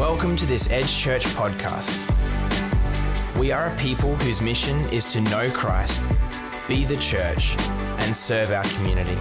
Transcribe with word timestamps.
Welcome 0.00 0.34
to 0.36 0.46
this 0.46 0.70
Edge 0.70 0.96
Church 0.96 1.26
podcast. 1.26 1.92
We 3.38 3.52
are 3.52 3.66
a 3.66 3.76
people 3.76 4.16
whose 4.16 4.40
mission 4.40 4.80
is 4.90 5.04
to 5.12 5.20
know 5.20 5.46
Christ, 5.50 6.00
be 6.66 6.86
the 6.86 6.96
church, 6.96 7.54
and 7.98 8.16
serve 8.16 8.50
our 8.50 8.64
community. 8.78 9.18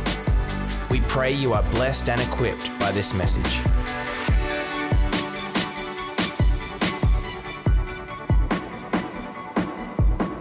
We 0.90 1.02
pray 1.02 1.34
you 1.34 1.52
are 1.52 1.64
blessed 1.72 2.08
and 2.08 2.22
equipped 2.22 2.80
by 2.80 2.94
this 2.94 3.14
message. 3.14 3.60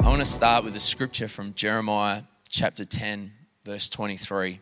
I 0.00 0.04
want 0.04 0.20
to 0.20 0.24
start 0.24 0.62
with 0.62 0.76
a 0.76 0.80
scripture 0.80 1.26
from 1.26 1.52
Jeremiah 1.54 2.22
chapter 2.48 2.84
10, 2.84 3.32
verse 3.64 3.88
23. 3.88 4.60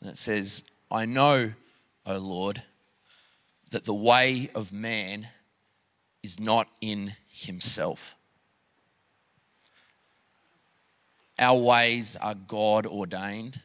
And 0.00 0.10
it 0.10 0.16
says, 0.16 0.64
I 0.90 1.06
know, 1.06 1.52
O 2.06 2.18
Lord, 2.18 2.60
that 3.70 3.84
the 3.84 3.94
way 3.94 4.48
of 4.54 4.72
man 4.72 5.28
is 6.22 6.40
not 6.40 6.68
in 6.80 7.12
himself. 7.28 8.14
Our 11.38 11.58
ways 11.58 12.16
are 12.16 12.34
God 12.34 12.86
ordained. 12.86 13.60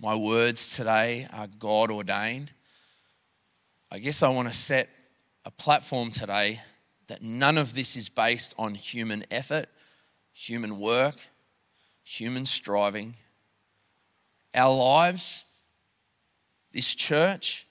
My 0.00 0.14
words 0.14 0.76
today 0.76 1.26
are 1.32 1.48
God 1.58 1.90
ordained. 1.90 2.52
I 3.90 3.98
guess 3.98 4.22
I 4.22 4.28
want 4.28 4.48
to 4.48 4.54
set 4.54 4.88
a 5.44 5.50
platform 5.50 6.10
today 6.10 6.60
that 7.08 7.22
none 7.22 7.58
of 7.58 7.74
this 7.74 7.96
is 7.96 8.08
based 8.08 8.54
on 8.56 8.74
human 8.74 9.24
effort, 9.30 9.66
human 10.32 10.78
work, 10.78 11.16
human 12.04 12.44
striving. 12.44 13.14
Our 14.54 14.74
lives, 14.74 15.44
this 16.72 16.94
church, 16.94 17.66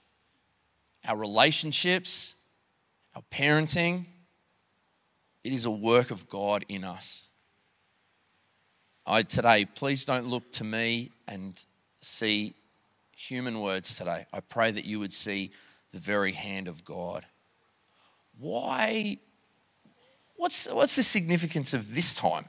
our 1.10 1.18
relationships, 1.18 2.36
our 3.16 3.24
parenting, 3.32 4.06
it 5.44 5.52
is 5.52 5.66
a 5.66 5.72
work 5.72 6.12
of 6.12 6.30
God 6.30 6.64
in 6.70 6.84
us. 6.84 7.32
I 9.08 9.24
today, 9.24 9.66
please 9.66 10.06
don't 10.06 10.28
look 10.28 10.52
to 10.54 10.64
me 10.64 11.10
and 11.28 11.60
see 11.96 12.54
human 13.18 13.60
words 13.60 13.98
today. 13.98 14.28
I 14.32 14.40
pray 14.42 14.70
that 14.70 14.86
you 14.86 15.00
would 15.00 15.12
see 15.12 15.50
the 15.92 15.98
very 15.98 16.32
hand 16.32 16.68
of 16.68 16.86
God. 16.86 17.26
Why? 18.38 19.18
What's, 20.36 20.68
what's 20.68 20.96
the 20.96 21.02
significance 21.02 21.74
of 21.74 21.96
this 21.96 22.14
time 22.14 22.46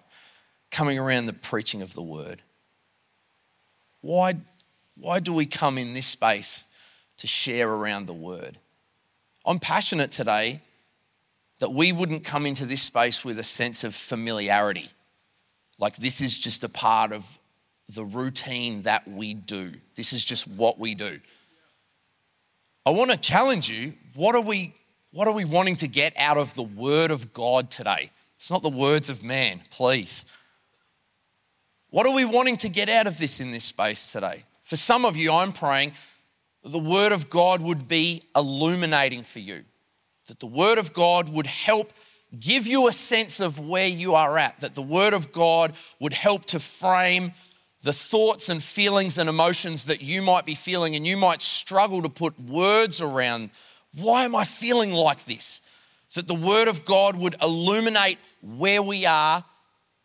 coming 0.70 0.98
around 0.98 1.26
the 1.26 1.32
preaching 1.32 1.80
of 1.80 1.94
the 1.94 2.02
word? 2.02 2.42
Why, 4.02 4.34
why 4.98 5.18
do 5.18 5.32
we 5.32 5.46
come 5.46 5.78
in 5.78 5.94
this 5.94 6.06
space 6.06 6.66
to 7.20 7.26
share 7.26 7.70
around 7.70 8.06
the 8.06 8.14
word? 8.14 8.58
I'm 9.46 9.58
passionate 9.58 10.10
today 10.10 10.60
that 11.60 11.70
we 11.70 11.92
wouldn't 11.92 12.24
come 12.24 12.46
into 12.46 12.66
this 12.66 12.82
space 12.82 13.24
with 13.24 13.38
a 13.38 13.44
sense 13.44 13.84
of 13.84 13.94
familiarity. 13.94 14.88
Like 15.78 15.96
this 15.96 16.20
is 16.20 16.38
just 16.38 16.64
a 16.64 16.68
part 16.68 17.12
of 17.12 17.38
the 17.88 18.04
routine 18.04 18.82
that 18.82 19.06
we 19.08 19.34
do. 19.34 19.72
This 19.94 20.12
is 20.12 20.24
just 20.24 20.46
what 20.46 20.78
we 20.78 20.94
do. 20.94 21.20
I 22.86 22.91
want 22.91 23.10
to 23.10 23.16
challenge 23.18 23.70
you. 23.70 23.94
What 24.14 24.34
are 24.34 24.42
we 24.42 24.74
what 25.12 25.26
are 25.26 25.34
we 25.34 25.44
wanting 25.44 25.76
to 25.76 25.88
get 25.88 26.16
out 26.16 26.38
of 26.38 26.54
the 26.54 26.62
word 26.62 27.10
of 27.10 27.32
God 27.32 27.70
today? 27.70 28.10
It's 28.36 28.50
not 28.50 28.62
the 28.62 28.68
words 28.68 29.10
of 29.10 29.24
man, 29.24 29.60
please. 29.70 30.24
What 31.91 32.06
are 32.06 32.14
we 32.14 32.24
wanting 32.24 32.56
to 32.58 32.68
get 32.68 32.88
out 32.88 33.08
of 33.08 33.18
this 33.18 33.41
in 33.41 33.50
this 33.50 33.64
space 33.64 34.12
today? 34.12 34.44
For 34.62 34.76
some 34.76 35.04
of 35.04 35.16
you, 35.16 35.32
I'm 35.32 35.52
praying 35.52 35.94
the 36.64 36.78
word 36.78 37.12
of 37.12 37.30
God 37.30 37.62
would 37.62 37.89
be 37.89 38.22
illuminating 38.36 39.22
for 39.22 39.39
you, 39.39 39.64
that 40.28 40.41
the 40.41 40.47
word 40.47 40.78
of 40.78 40.92
God 40.92 41.28
would 41.28 41.47
help 41.47 41.92
give 42.39 42.66
you 42.66 42.86
a 42.86 42.92
sense 42.92 43.41
of 43.41 43.58
where 43.58 43.89
you 43.89 44.14
are 44.14 44.39
at, 44.39 44.61
that 44.61 44.75
the 44.75 44.83
word 44.83 45.14
of 45.14 45.33
God 45.33 45.72
would 45.98 46.12
help 46.12 46.44
to 46.47 46.60
frame 46.60 47.32
the 47.82 47.93
thoughts 47.93 48.49
and 48.49 48.62
feelings 48.62 49.16
and 49.16 49.28
emotions 49.28 49.87
that 49.87 50.03
you 50.03 50.20
might 50.20 50.44
be 50.44 50.54
feeling, 50.54 50.94
and 50.94 51.06
you 51.06 51.16
might 51.16 51.43
struggle 51.43 52.03
to 52.03 52.09
put 52.09 52.38
words 52.38 53.00
around 53.00 53.50
why 53.94 54.25
am 54.25 54.37
I 54.37 54.44
feeling 54.44 54.93
like 54.93 55.25
this? 55.25 55.62
That 56.15 56.28
the 56.28 56.34
Word 56.34 56.69
of 56.69 56.84
God 56.84 57.16
would 57.16 57.37
illuminate 57.43 58.19
where 58.41 58.82
we 58.82 59.06
are 59.06 59.44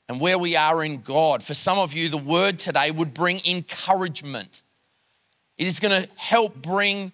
and 0.09 0.19
where 0.19 0.37
we 0.37 0.55
are 0.55 0.83
in 0.83 1.01
God. 1.01 1.43
For 1.43 1.53
some 1.53 1.77
of 1.77 1.93
you, 1.93 2.09
the 2.09 2.17
Word 2.17 2.59
today 2.59 2.91
would 2.91 3.13
bring 3.13 3.41
encouragement. 3.45 4.63
It 5.57 5.67
is 5.67 5.79
going 5.79 6.03
to 6.03 6.09
help 6.15 6.55
bring, 6.55 7.11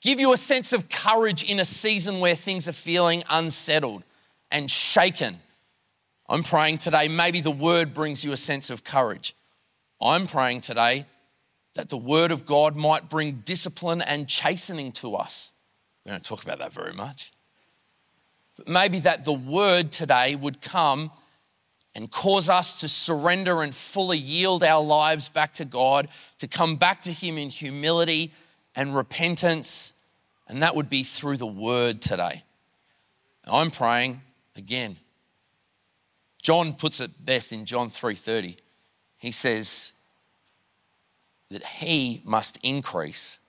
give 0.00 0.18
you 0.18 0.32
a 0.32 0.36
sense 0.36 0.72
of 0.72 0.88
courage 0.88 1.42
in 1.42 1.60
a 1.60 1.64
season 1.64 2.20
where 2.20 2.34
things 2.34 2.68
are 2.68 2.72
feeling 2.72 3.22
unsettled 3.30 4.02
and 4.50 4.70
shaken. 4.70 5.38
I'm 6.28 6.42
praying 6.42 6.78
today, 6.78 7.08
maybe 7.08 7.40
the 7.40 7.50
Word 7.50 7.94
brings 7.94 8.24
you 8.24 8.32
a 8.32 8.36
sense 8.36 8.70
of 8.70 8.82
courage. 8.82 9.36
I'm 10.00 10.26
praying 10.26 10.62
today 10.62 11.06
that 11.74 11.88
the 11.88 11.96
Word 11.96 12.32
of 12.32 12.44
God 12.44 12.74
might 12.74 13.08
bring 13.08 13.42
discipline 13.44 14.02
and 14.02 14.28
chastening 14.28 14.92
to 14.92 15.14
us. 15.14 15.52
We 16.04 16.10
don't 16.10 16.24
talk 16.24 16.42
about 16.42 16.58
that 16.58 16.72
very 16.72 16.92
much. 16.92 17.30
But 18.56 18.68
maybe 18.68 19.00
that 19.00 19.24
the 19.24 19.32
Word 19.32 19.92
today 19.92 20.34
would 20.34 20.62
come 20.62 21.12
and 21.96 22.10
cause 22.10 22.50
us 22.50 22.80
to 22.80 22.88
surrender 22.88 23.62
and 23.62 23.74
fully 23.74 24.18
yield 24.18 24.62
our 24.62 24.84
lives 24.84 25.30
back 25.30 25.54
to 25.54 25.64
God, 25.64 26.08
to 26.36 26.46
come 26.46 26.76
back 26.76 27.00
to 27.02 27.10
Him 27.10 27.38
in 27.38 27.48
humility 27.48 28.32
and 28.76 28.94
repentance. 28.94 29.94
And 30.46 30.62
that 30.62 30.76
would 30.76 30.90
be 30.90 31.02
through 31.02 31.38
the 31.38 31.46
Word 31.46 32.02
today. 32.02 32.44
I'm 33.46 33.70
praying 33.70 34.20
again. 34.56 34.98
John 36.42 36.74
puts 36.74 37.00
it 37.00 37.24
best 37.24 37.52
in 37.52 37.64
John 37.64 37.88
3:30 37.88 38.58
he 39.16 39.30
says 39.30 39.92
that 41.48 41.64
he 41.64 42.20
must 42.24 42.58
increase 42.62 43.40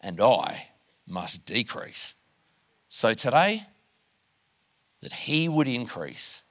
and 0.00 0.18
I 0.20 0.68
must 1.06 1.44
decrease. 1.44 2.14
So 2.88 3.12
today, 3.12 3.66
that 5.02 5.12
he 5.12 5.48
would 5.48 5.68
increase 5.68 6.41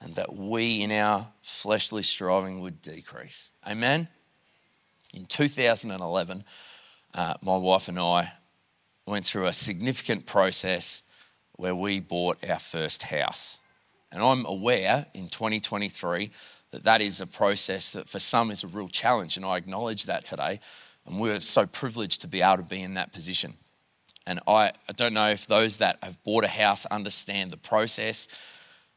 and 0.00 0.14
that 0.14 0.34
we 0.34 0.82
in 0.82 0.92
our 0.92 1.28
fleshly 1.42 2.02
striving 2.02 2.60
would 2.60 2.80
decrease. 2.82 3.50
Amen? 3.66 4.08
In 5.14 5.26
2011, 5.26 6.44
uh, 7.14 7.34
my 7.42 7.56
wife 7.56 7.88
and 7.88 7.98
I 7.98 8.32
went 9.06 9.24
through 9.24 9.46
a 9.46 9.52
significant 9.52 10.26
process 10.26 11.02
where 11.52 11.74
we 11.74 11.98
bought 12.00 12.38
our 12.48 12.58
first 12.58 13.02
house. 13.04 13.58
And 14.12 14.22
I'm 14.22 14.46
aware 14.46 15.06
in 15.14 15.28
2023 15.28 16.30
that 16.70 16.84
that 16.84 17.00
is 17.00 17.20
a 17.20 17.26
process 17.26 17.92
that 17.92 18.08
for 18.08 18.18
some 18.18 18.50
is 18.50 18.64
a 18.64 18.68
real 18.68 18.88
challenge, 18.88 19.36
and 19.36 19.44
I 19.44 19.56
acknowledge 19.56 20.04
that 20.04 20.24
today. 20.24 20.60
And 21.06 21.18
we're 21.18 21.40
so 21.40 21.66
privileged 21.66 22.20
to 22.20 22.28
be 22.28 22.42
able 22.42 22.58
to 22.58 22.62
be 22.62 22.82
in 22.82 22.94
that 22.94 23.12
position. 23.12 23.54
And 24.26 24.40
I, 24.46 24.72
I 24.88 24.92
don't 24.94 25.14
know 25.14 25.30
if 25.30 25.46
those 25.46 25.78
that 25.78 25.98
have 26.02 26.22
bought 26.22 26.44
a 26.44 26.48
house 26.48 26.84
understand 26.86 27.50
the 27.50 27.56
process. 27.56 28.28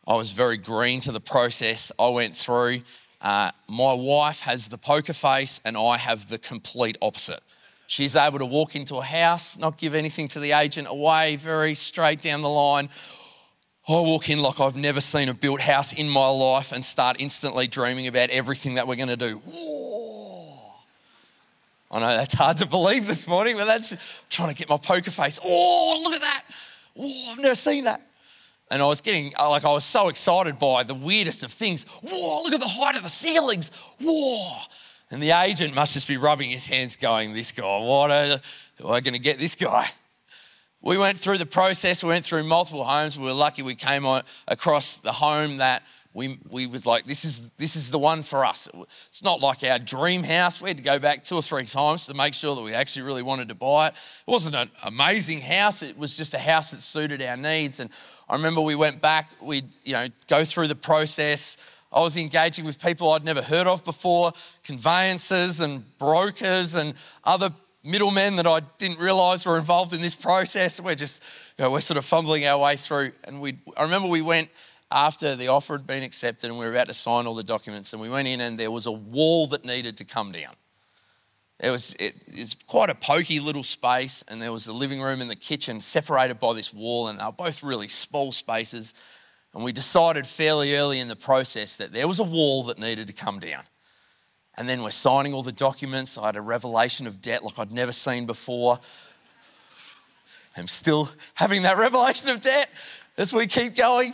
I 0.08 0.16
was 0.16 0.32
very 0.32 0.58
green 0.58 1.00
to 1.02 1.12
the 1.12 1.20
process 1.20 1.92
I 2.00 2.10
went 2.10 2.36
through. 2.36 2.82
Uh, 3.22 3.52
my 3.68 3.94
wife 3.94 4.42
has 4.42 4.68
the 4.68 4.78
poker 4.78 5.14
face, 5.14 5.62
and 5.64 5.78
I 5.78 5.98
have 5.98 6.28
the 6.28 6.38
complete 6.38 6.98
opposite. 7.02 7.42
She's 7.88 8.16
able 8.16 8.40
to 8.40 8.46
walk 8.46 8.76
into 8.76 8.96
a 8.96 9.04
house, 9.04 9.58
not 9.58 9.78
give 9.78 9.94
anything 9.94 10.28
to 10.30 10.40
the 10.40 10.54
agent 10.54 10.88
away, 10.90 11.36
very 11.36 11.76
straight 11.76 12.22
down 12.22 12.42
the 12.42 12.50
line 12.50 12.90
I 13.90 13.94
walk 13.94 14.30
in 14.30 14.40
like 14.40 14.60
I've 14.60 14.78
never 14.78 15.02
seen 15.02 15.28
a 15.28 15.34
built 15.34 15.60
house 15.60 15.92
in 15.92 16.08
my 16.08 16.28
life 16.28 16.72
and 16.72 16.86
start 16.86 17.18
instantly 17.20 17.68
dreaming 17.68 18.08
about 18.08 18.30
everything 18.30 18.76
that 18.76 18.88
we're 18.88 18.96
going 18.96 19.10
to 19.10 19.18
do. 19.18 19.42
Whoa. 19.44 20.60
I 21.90 22.00
know 22.00 22.16
that's 22.16 22.34
hard 22.34 22.58
to 22.58 22.68
believe 22.68 23.08
this 23.08 23.28
morning, 23.28 23.58
but 23.58 23.66
that's 23.66 23.98
trying 24.30 24.50
to 24.50 24.56
get 24.56 24.70
my 24.70 24.78
poker 24.78 25.12
face. 25.12 25.40
Oh, 25.44 26.02
look 26.04 26.14
at 26.14 26.22
that. 26.22 26.44
Oh, 26.98 27.30
I've 27.32 27.40
never 27.40 27.56
seen 27.56 27.86
that. 27.86 28.02
And 28.72 28.82
I 28.82 28.86
was 28.86 29.02
getting, 29.02 29.34
uh, 29.38 29.50
like, 29.50 29.66
I 29.66 29.72
was 29.72 29.84
so 29.84 30.08
excited 30.08 30.58
by 30.58 30.84
the 30.84 30.96
weirdest 30.96 31.44
of 31.44 31.52
things. 31.52 31.84
Whoa, 32.02 32.42
look 32.42 32.54
at 32.54 32.62
the 32.62 32.68
height 32.68 32.96
of 32.96 33.04
the 33.04 33.10
ceilings. 33.10 33.70
Whoa. 34.02 34.50
And 35.12 35.22
the 35.22 35.32
agent 35.32 35.76
must 35.76 35.94
just 35.94 36.08
be 36.08 36.16
rubbing 36.16 36.50
his 36.50 36.66
hands, 36.66 36.96
going, 36.96 37.34
This 37.34 37.52
guy, 37.52 37.80
what 37.80 38.10
are, 38.10 38.40
we 38.80 39.02
going 39.02 39.12
to 39.12 39.20
get 39.20 39.40
this 39.40 39.56
guy? 39.56 39.90
We 40.82 40.98
went 40.98 41.18
through 41.18 41.38
the 41.38 41.46
process. 41.46 42.02
We 42.02 42.10
went 42.10 42.24
through 42.24 42.46
multiple 42.46 42.86
homes. 42.86 43.20
We 43.20 43.26
were 43.26 43.34
lucky 43.34 43.62
we 43.62 43.76
came 43.76 44.06
on, 44.06 44.24
across 44.48 44.96
the 44.96 45.12
home 45.12 45.58
that 45.58 45.84
we, 46.14 46.40
we 46.50 46.68
was 46.68 46.86
like, 46.86 47.06
this 47.06 47.24
is, 47.24 47.52
this 47.52 47.76
is 47.76 47.90
the 47.90 48.00
one 48.00 48.22
for 48.22 48.46
us. 48.46 48.68
It's 49.08 49.24
not 49.24 49.40
like 49.40 49.64
our 49.64 49.80
dream 49.80 50.24
house. 50.24 50.62
We 50.62 50.70
had 50.70 50.78
to 50.78 50.84
go 50.84 51.00
back 51.00 51.24
two 51.24 51.36
or 51.36 51.42
three 51.42 51.64
times 51.64 52.08
to 52.08 52.14
make 52.14 52.34
sure 52.34 52.54
that 52.54 52.62
we 52.62 52.74
actually 52.74 53.04
really 53.04 53.22
wanted 53.22 53.48
to 53.50 53.56
buy 53.56 53.88
it. 53.88 53.94
It 54.28 54.32
wasn't 54.32 54.56
an 54.56 54.70
amazing 54.84 55.40
house. 55.40 55.82
It 55.82 55.98
was 55.98 56.18
just 56.18 56.34
a 56.34 56.40
house 56.40 56.72
that 56.72 56.82
suited 56.82 57.22
our 57.22 57.38
needs. 57.38 57.80
And 57.80 57.90
I 58.30 58.36
remember 58.36 58.62
we 58.62 58.76
went 58.76 59.02
back, 59.02 59.32
we'd, 59.42 59.70
you 59.86 59.94
know, 59.94 60.08
go 60.28 60.44
through 60.44 60.68
the 60.68 60.76
process. 60.76 61.58
I 61.94 62.02
was 62.02 62.18
engaging 62.18 62.66
with 62.66 62.82
people 62.82 63.12
I'd 63.12 63.24
never 63.24 63.42
heard 63.42 63.68
of 63.68 63.84
before, 63.84 64.34
conveyancers 64.64 65.62
and 65.62 65.98
brokers 65.98 66.76
and 66.76 66.94
other 67.24 67.52
middlemen 67.84 68.36
that 68.36 68.48
I 68.48 68.62
didn't 68.78 69.00
realize 69.00 69.46
were 69.46 69.58
involved 69.58 69.94
in 69.94 70.02
this 70.02 70.16
process. 70.16 70.80
We're 70.80 70.96
just, 70.96 71.24
you 71.58 71.64
know, 71.64 71.72
we're 71.72 71.80
sort 71.80 71.98
of 71.98 72.06
fumbling 72.06 72.46
our 72.46 72.60
way 72.60 72.76
through. 72.76 73.12
And 73.24 73.42
we, 73.42 73.58
I 73.76 73.84
remember 73.84 74.08
we 74.08 74.22
went 74.22 74.50
after 74.92 75.36
the 75.36 75.48
offer 75.48 75.74
had 75.74 75.88
been 75.88 76.04
accepted 76.04 76.50
and 76.50 76.60
we 76.60 76.66
were 76.66 76.72
about 76.72 76.88
to 76.90 76.94
sign 76.94 77.28
all 77.28 77.36
the 77.36 77.44
documents, 77.44 77.94
and 77.94 78.02
we 78.02 78.10
went 78.10 78.28
in 78.28 78.42
and 78.42 78.60
there 78.60 78.72
was 78.72 78.86
a 78.86 78.92
wall 78.92 79.48
that 79.48 79.66
needed 79.66 79.98
to 79.98 80.06
come 80.06 80.32
down. 80.32 80.54
It 81.60 81.70
was, 81.70 81.96
it, 82.00 82.56
quite 82.66 82.90
a 82.90 82.96
pokey 82.96 83.40
little 83.40 83.64
space, 83.64 84.24
and 84.28 84.42
there 84.42 84.52
was 84.52 84.66
the 84.66 84.74
living 84.74 85.00
room 85.00 85.22
and 85.22 85.30
the 85.30 85.36
kitchen 85.36 85.80
separated 85.80 86.40
by 86.40 86.54
this 86.54 86.74
wall, 86.74 87.08
and 87.08 87.20
they 87.20 87.24
were 87.24 87.32
both 87.32 87.62
really 87.62 87.88
small 87.88 88.32
spaces. 88.32 88.96
And 89.54 89.64
we 89.64 89.72
decided 89.72 90.26
fairly 90.26 90.76
early 90.76 91.00
in 91.00 91.08
the 91.08 91.16
process 91.16 91.78
that 91.78 91.94
there 91.94 92.08
was 92.08 92.20
a 92.20 92.24
wall 92.24 92.64
that 92.64 92.80
needed 92.80 93.08
to 93.08 93.14
come 93.14 93.40
down. 93.40 93.62
And 94.58 94.68
then 94.68 94.82
we're 94.82 94.90
signing 94.90 95.34
all 95.34 95.44
the 95.44 95.52
documents. 95.52 96.18
I 96.18 96.26
had 96.28 96.36
a 96.36 96.42
revelation 96.42 97.06
of 97.06 97.22
debt 97.22 97.44
like 97.44 97.60
I'd 97.60 97.72
never 97.72 97.92
seen 97.92 98.26
before. 98.26 98.80
I'm 100.58 100.68
still 100.68 101.10
having 101.36 101.62
that 101.62 101.78
revelation 101.78 102.30
of 102.32 102.42
debt 102.42 102.70
as 103.18 103.34
we 103.34 103.46
keep 103.48 103.76
going. 103.76 104.14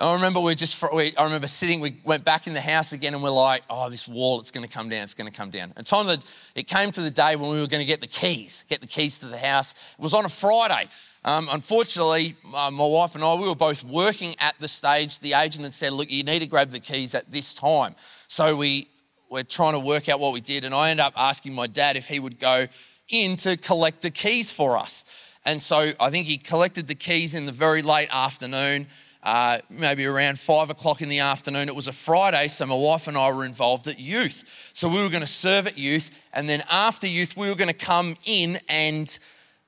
I 0.00 0.14
remember 0.14 0.40
we 0.40 0.54
just, 0.56 0.82
we, 0.92 1.16
I 1.16 1.24
remember 1.24 1.46
sitting, 1.46 1.80
we 1.80 1.96
went 2.04 2.24
back 2.24 2.46
in 2.46 2.54
the 2.54 2.60
house 2.60 2.92
again 2.92 3.14
and 3.14 3.22
we're 3.22 3.30
like, 3.30 3.62
oh, 3.70 3.88
this 3.88 4.08
wall, 4.08 4.40
it's 4.40 4.50
going 4.50 4.66
to 4.66 4.72
come 4.72 4.88
down, 4.88 5.02
it's 5.02 5.14
going 5.14 5.30
to 5.30 5.36
come 5.36 5.50
down. 5.50 5.72
And 5.76 5.86
time 5.86 6.08
that 6.08 6.24
it 6.56 6.64
came 6.64 6.90
to 6.90 7.00
the 7.00 7.10
day 7.10 7.36
when 7.36 7.50
we 7.50 7.60
were 7.60 7.68
going 7.68 7.80
to 7.80 7.86
get 7.86 8.00
the 8.00 8.08
keys, 8.08 8.64
get 8.68 8.80
the 8.80 8.88
keys 8.88 9.20
to 9.20 9.26
the 9.26 9.38
house. 9.38 9.72
It 9.72 10.02
was 10.02 10.12
on 10.12 10.24
a 10.24 10.28
Friday. 10.28 10.88
Um, 11.24 11.48
unfortunately, 11.50 12.36
uh, 12.54 12.70
my 12.72 12.84
wife 12.84 13.14
and 13.14 13.22
I, 13.22 13.34
we 13.34 13.48
were 13.48 13.54
both 13.54 13.84
working 13.84 14.34
at 14.40 14.58
the 14.58 14.68
stage. 14.68 15.20
The 15.20 15.34
agent 15.34 15.64
had 15.64 15.72
said, 15.72 15.92
look, 15.92 16.10
you 16.10 16.24
need 16.24 16.40
to 16.40 16.46
grab 16.46 16.70
the 16.70 16.80
keys 16.80 17.14
at 17.14 17.30
this 17.30 17.54
time. 17.54 17.94
So 18.26 18.56
we 18.56 18.88
we're 19.30 19.42
trying 19.42 19.72
to 19.72 19.80
work 19.80 20.08
out 20.08 20.20
what 20.20 20.32
we 20.32 20.40
did. 20.40 20.64
And 20.64 20.74
I 20.74 20.90
ended 20.90 21.04
up 21.04 21.14
asking 21.16 21.54
my 21.54 21.66
dad 21.66 21.96
if 21.96 22.06
he 22.06 22.20
would 22.20 22.38
go 22.38 22.66
in 23.08 23.36
to 23.36 23.56
collect 23.56 24.02
the 24.02 24.10
keys 24.10 24.50
for 24.50 24.78
us. 24.78 25.04
And 25.44 25.62
so 25.62 25.92
I 25.98 26.10
think 26.10 26.26
he 26.26 26.38
collected 26.38 26.86
the 26.86 26.94
keys 26.94 27.34
in 27.34 27.44
the 27.44 27.52
very 27.52 27.82
late 27.82 28.08
afternoon 28.12 28.86
uh, 29.24 29.58
maybe 29.70 30.04
around 30.04 30.38
five 30.38 30.70
o'clock 30.70 31.00
in 31.00 31.08
the 31.08 31.20
afternoon. 31.20 31.68
It 31.68 31.74
was 31.74 31.88
a 31.88 31.92
Friday, 31.92 32.46
so 32.48 32.66
my 32.66 32.74
wife 32.74 33.08
and 33.08 33.16
I 33.16 33.32
were 33.32 33.44
involved 33.44 33.88
at 33.88 33.98
youth. 33.98 34.70
So 34.74 34.88
we 34.88 35.02
were 35.02 35.08
going 35.08 35.22
to 35.22 35.26
serve 35.26 35.66
at 35.66 35.78
youth, 35.78 36.10
and 36.32 36.48
then 36.48 36.62
after 36.70 37.06
youth, 37.06 37.36
we 37.36 37.48
were 37.48 37.56
going 37.56 37.68
to 37.68 37.74
come 37.74 38.16
in 38.26 38.60
and, 38.68 39.18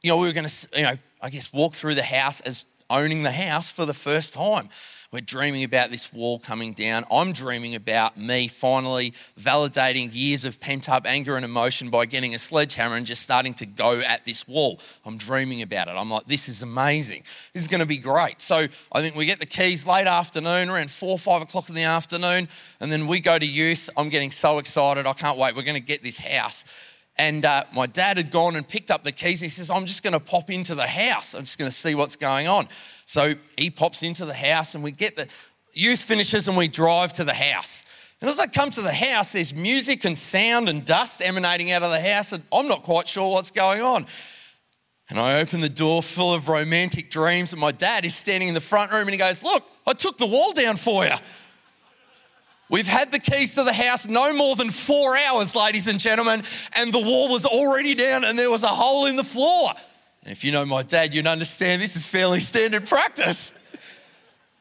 you 0.03 0.11
know, 0.11 0.19
we 0.19 0.29
were 0.29 0.35
going 0.35 0.47
to, 0.47 0.69
you 0.77 0.83
know, 0.83 0.97
I 1.23 1.31
guess 1.31 1.53
walk 1.53 1.73
through 1.73 1.95
the 1.95 2.03
house 2.03 2.41
as 2.43 2.67
owning 2.91 3.23
the 3.23 3.33
house 3.33 3.71
for 3.71 3.87
the 3.87 3.95
first 3.95 4.35
time. 4.35 4.69
We're 5.13 5.21
dreaming 5.21 5.65
about 5.65 5.91
this 5.91 6.13
wall 6.13 6.39
coming 6.39 6.73
down. 6.73 7.05
I'm 7.11 7.33
dreaming 7.33 7.75
about 7.75 8.17
me 8.17 8.49
finally 8.49 9.13
validating 9.39 10.13
years 10.13 10.45
of 10.45 10.61
pent 10.61 10.89
up 10.89 11.07
anger 11.07 11.37
and 11.37 11.45
emotion 11.45 11.91
by 11.91 12.07
getting 12.07 12.35
a 12.35 12.39
sledgehammer 12.39 12.97
and 12.97 13.07
just 13.07 13.23
starting 13.23 13.55
to 13.55 13.67
go 13.67 14.01
at 14.01 14.25
this 14.25 14.49
wall. 14.49 14.81
I'm 15.05 15.17
dreaming 15.17 15.63
about 15.63 15.89
it. 15.89 15.93
I'm 15.93 16.11
like, 16.11 16.27
this 16.27 16.49
is 16.49 16.63
amazing. 16.63 17.23
This 17.53 17.63
is 17.63 17.69
going 17.69 17.81
to 17.81 17.87
be 17.87 17.99
great. 17.99 18.41
So 18.41 18.67
I 18.93 19.01
think 19.01 19.15
we 19.15 19.27
get 19.27 19.39
the 19.39 19.47
keys 19.47 19.87
late 19.87 20.07
afternoon, 20.07 20.71
around 20.71 20.91
four, 20.91 21.11
or 21.11 21.19
five 21.19 21.43
o'clock 21.43 21.69
in 21.69 21.75
the 21.75 21.85
afternoon, 21.85 22.49
and 22.81 22.91
then 22.91 23.07
we 23.07 23.21
go 23.21 23.39
to 23.39 23.47
youth. 23.47 23.89
I'm 23.97 24.09
getting 24.09 24.31
so 24.33 24.59
excited. 24.59 25.07
I 25.07 25.13
can't 25.13 25.39
wait. 25.39 25.55
We're 25.55 25.63
going 25.63 25.77
to 25.77 25.81
get 25.81 26.03
this 26.03 26.19
house. 26.19 26.65
And 27.19 27.45
uh, 27.45 27.65
my 27.75 27.87
dad 27.87 28.19
had 28.19 28.31
gone 28.31 28.57
and 28.57 28.69
picked 28.69 28.91
up 28.91 29.03
the 29.03 29.13
keys. 29.13 29.41
He 29.41 29.49
says, 29.49 29.71
I'm 29.71 29.87
just 29.87 30.03
going 30.03 30.13
to 30.13 30.21
pop 30.21 30.51
into 30.51 30.75
the 30.75 30.87
house. 30.87 31.35
I'm 31.35 31.43
just 31.43 31.59
going 31.59 31.71
to 31.71 31.77
see 31.77 31.95
what's 31.95 32.17
going 32.17 32.47
on. 32.47 32.69
So 33.07 33.35
he 33.57 33.71
pops 33.71 34.03
into 34.03 34.27
the 34.27 34.35
house 34.35 34.75
and 34.75 34.85
we 34.85 34.91
get 34.91 35.17
the 35.17 35.29
youth 35.73 36.01
finishes 36.01 36.49
and 36.49 36.57
we 36.57 36.69
drive 36.69 37.15
to 37.15 37.25
the 37.25 37.35
house. 37.35 37.85
And 38.21 38.31
as 38.31 38.39
I 38.39 38.47
come 38.47 38.71
to 38.71 38.83
the 38.83 38.93
house, 38.93 39.33
there's 39.33 39.55
music 39.55 40.05
and 40.05 40.17
sound 40.17 40.69
and 40.69 40.85
dust 40.85 41.21
emanating 41.23 41.71
out 41.73 41.83
of 41.83 41.91
the 41.91 42.01
house, 42.01 42.33
and 42.33 42.43
I'm 42.51 42.67
not 42.67 42.83
quite 42.83 43.07
sure 43.07 43.31
what's 43.31 43.51
going 43.51 43.83
on. 43.83 44.07
And 45.11 45.21
I 45.21 45.39
open 45.41 45.61
the 45.61 45.69
door 45.69 46.03
full 46.03 46.33
of 46.33 46.49
romantic 46.49 47.11
dreams, 47.11 47.53
and 47.53 47.61
my 47.61 47.73
dad 47.73 48.05
is 48.05 48.15
standing 48.15 48.49
in 48.49 48.55
the 48.55 48.61
front 48.61 48.91
room 48.91 49.03
and 49.03 49.11
he 49.11 49.19
goes, 49.19 49.45
Look, 49.45 49.65
I 49.87 49.93
took 49.93 50.17
the 50.17 50.27
wall 50.27 50.53
down 50.53 50.77
for 50.77 51.05
you. 51.05 51.13
We've 52.69 52.87
had 52.87 53.13
the 53.13 53.21
keys 53.21 53.55
to 53.55 53.63
the 53.63 53.73
house 53.73 54.09
no 54.09 54.33
more 54.33 54.57
than 54.57 54.71
four 54.71 55.17
hours, 55.17 55.55
ladies 55.55 55.87
and 55.87 56.01
gentlemen, 56.01 56.43
and 56.75 56.93
the 56.93 57.01
wall 57.01 57.33
was 57.33 57.47
already 57.47 57.95
down 57.95 58.25
and 58.25 58.37
there 58.39 58.51
was 58.51 58.65
a 58.65 58.69
hole 58.69 59.07
in 59.07 59.15
the 59.17 59.25
floor. 59.25 59.71
And 60.23 60.33
if 60.33 60.45
you 60.45 60.51
know 60.51 60.65
my 60.65 60.83
dad, 60.83 61.15
you'd 61.15 61.29
understand 61.29 61.81
this 61.81 61.95
is 61.95 62.05
fairly 62.05 62.41
standard 62.41 62.87
practice. 62.87 63.53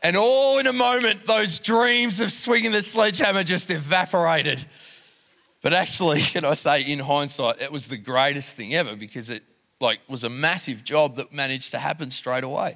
And 0.04 0.16
all 0.16 0.60
in 0.60 0.68
a 0.68 0.74
moment, 0.74 1.26
those 1.26 1.58
dreams 1.58 2.22
of 2.22 2.32
swinging 2.32 2.72
the 2.72 2.84
sledgehammer 2.84 3.44
just 3.44 3.72
evaporated. 3.72 4.64
But 5.64 5.74
actually, 5.74 6.22
can 6.22 6.46
I 6.46 6.54
say, 6.54 6.84
in 6.84 7.00
hindsight, 7.00 7.60
it 7.60 7.72
was 7.72 7.88
the 7.88 7.98
greatest 7.98 8.56
thing 8.56 8.76
ever 8.76 8.96
because 8.96 9.32
it 9.32 9.42
like 9.82 10.00
was 10.08 10.24
a 10.24 10.30
massive 10.30 10.84
job 10.84 11.16
that 11.16 11.34
managed 11.34 11.72
to 11.72 11.80
happen 11.80 12.12
straight 12.12 12.44
away. 12.44 12.76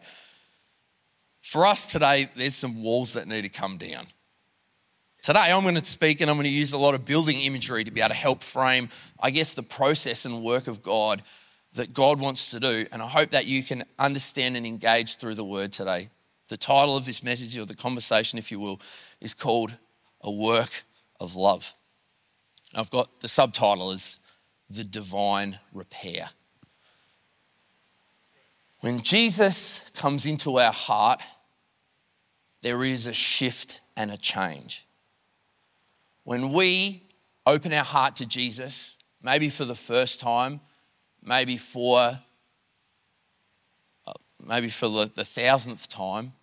For 1.41 1.67
us 1.67 1.91
today, 1.91 2.29
there's 2.35 2.55
some 2.55 2.81
walls 2.81 3.13
that 3.13 3.27
need 3.27 3.43
to 3.43 3.49
come 3.49 3.77
down. 3.77 4.07
Today, 5.21 5.51
I'm 5.51 5.63
going 5.63 5.75
to 5.75 5.83
speak 5.83 6.21
and 6.21 6.31
I'm 6.31 6.37
going 6.37 6.45
to 6.45 6.51
use 6.51 6.71
a 6.71 6.77
lot 6.77 6.95
of 6.95 7.03
building 7.03 7.39
imagery 7.41 7.83
to 7.83 7.91
be 7.91 7.99
able 7.99 8.09
to 8.09 8.15
help 8.15 8.41
frame, 8.41 8.87
I 9.19 9.31
guess, 9.31 9.53
the 9.53 9.63
process 9.63 10.23
and 10.23 10.41
work 10.41 10.67
of 10.67 10.81
God 10.81 11.21
that 11.73 11.93
God 11.93 12.21
wants 12.21 12.51
to 12.51 12.59
do. 12.59 12.85
And 12.91 13.01
I 13.01 13.07
hope 13.07 13.31
that 13.31 13.45
you 13.45 13.61
can 13.61 13.83
understand 13.99 14.55
and 14.55 14.65
engage 14.65 15.17
through 15.17 15.35
the 15.35 15.43
word 15.43 15.73
today. 15.73 16.09
The 16.47 16.55
title 16.55 16.95
of 16.95 17.05
this 17.05 17.21
message, 17.21 17.57
or 17.57 17.65
the 17.65 17.75
conversation, 17.75 18.39
if 18.39 18.49
you 18.49 18.59
will, 18.59 18.79
is 19.19 19.33
called 19.33 19.75
A 20.21 20.31
Work 20.31 20.83
of 21.19 21.35
Love. 21.35 21.75
I've 22.73 22.89
got 22.89 23.19
the 23.19 23.27
subtitle 23.27 23.91
as 23.91 24.19
The 24.69 24.85
Divine 24.85 25.59
Repair. 25.73 26.29
When 28.79 29.01
Jesus 29.01 29.81
comes 29.97 30.25
into 30.25 30.59
our 30.59 30.71
heart, 30.71 31.21
there 32.61 32.85
is 32.85 33.05
a 33.05 33.13
shift 33.13 33.81
and 33.97 34.11
a 34.11 34.17
change. 34.17 34.87
When 36.23 36.51
we 36.51 37.03
open 37.45 37.73
our 37.73 37.83
heart 37.83 38.17
to 38.17 38.25
Jesus, 38.25 38.97
maybe 39.21 39.49
for 39.49 39.65
the 39.65 39.75
first 39.75 40.19
time, 40.19 40.59
maybe 41.23 41.57
for 41.57 42.19
uh, 44.07 44.13
maybe 44.45 44.69
for 44.69 44.87
the, 44.87 45.11
the 45.13 45.25
thousandth 45.25 45.89
time, 45.89 46.33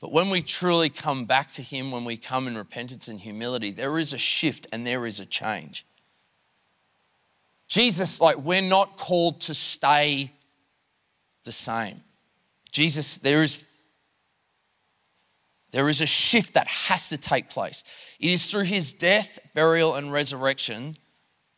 but 0.00 0.12
when 0.12 0.30
we 0.30 0.40
truly 0.40 0.88
come 0.88 1.26
back 1.26 1.48
to 1.48 1.62
Him, 1.62 1.90
when 1.90 2.04
we 2.04 2.16
come 2.16 2.48
in 2.48 2.56
repentance 2.56 3.08
and 3.08 3.20
humility, 3.20 3.70
there 3.70 3.98
is 3.98 4.12
a 4.12 4.18
shift 4.18 4.66
and 4.72 4.86
there 4.86 5.06
is 5.06 5.20
a 5.20 5.26
change. 5.26 5.84
Jesus, 7.68 8.20
like, 8.20 8.38
we're 8.38 8.62
not 8.62 8.96
called 8.96 9.42
to 9.42 9.54
stay 9.54 10.32
the 11.44 11.52
same. 11.52 12.00
Jesus, 12.72 13.18
there 13.18 13.42
is 13.42 13.66
there 15.70 15.88
is 15.88 16.00
a 16.00 16.06
shift 16.06 16.54
that 16.54 16.66
has 16.66 17.08
to 17.10 17.18
take 17.18 17.50
place. 17.50 17.84
It 18.18 18.30
is 18.30 18.50
through 18.50 18.64
his 18.64 18.92
death, 18.92 19.38
burial, 19.54 19.94
and 19.94 20.12
resurrection 20.12 20.94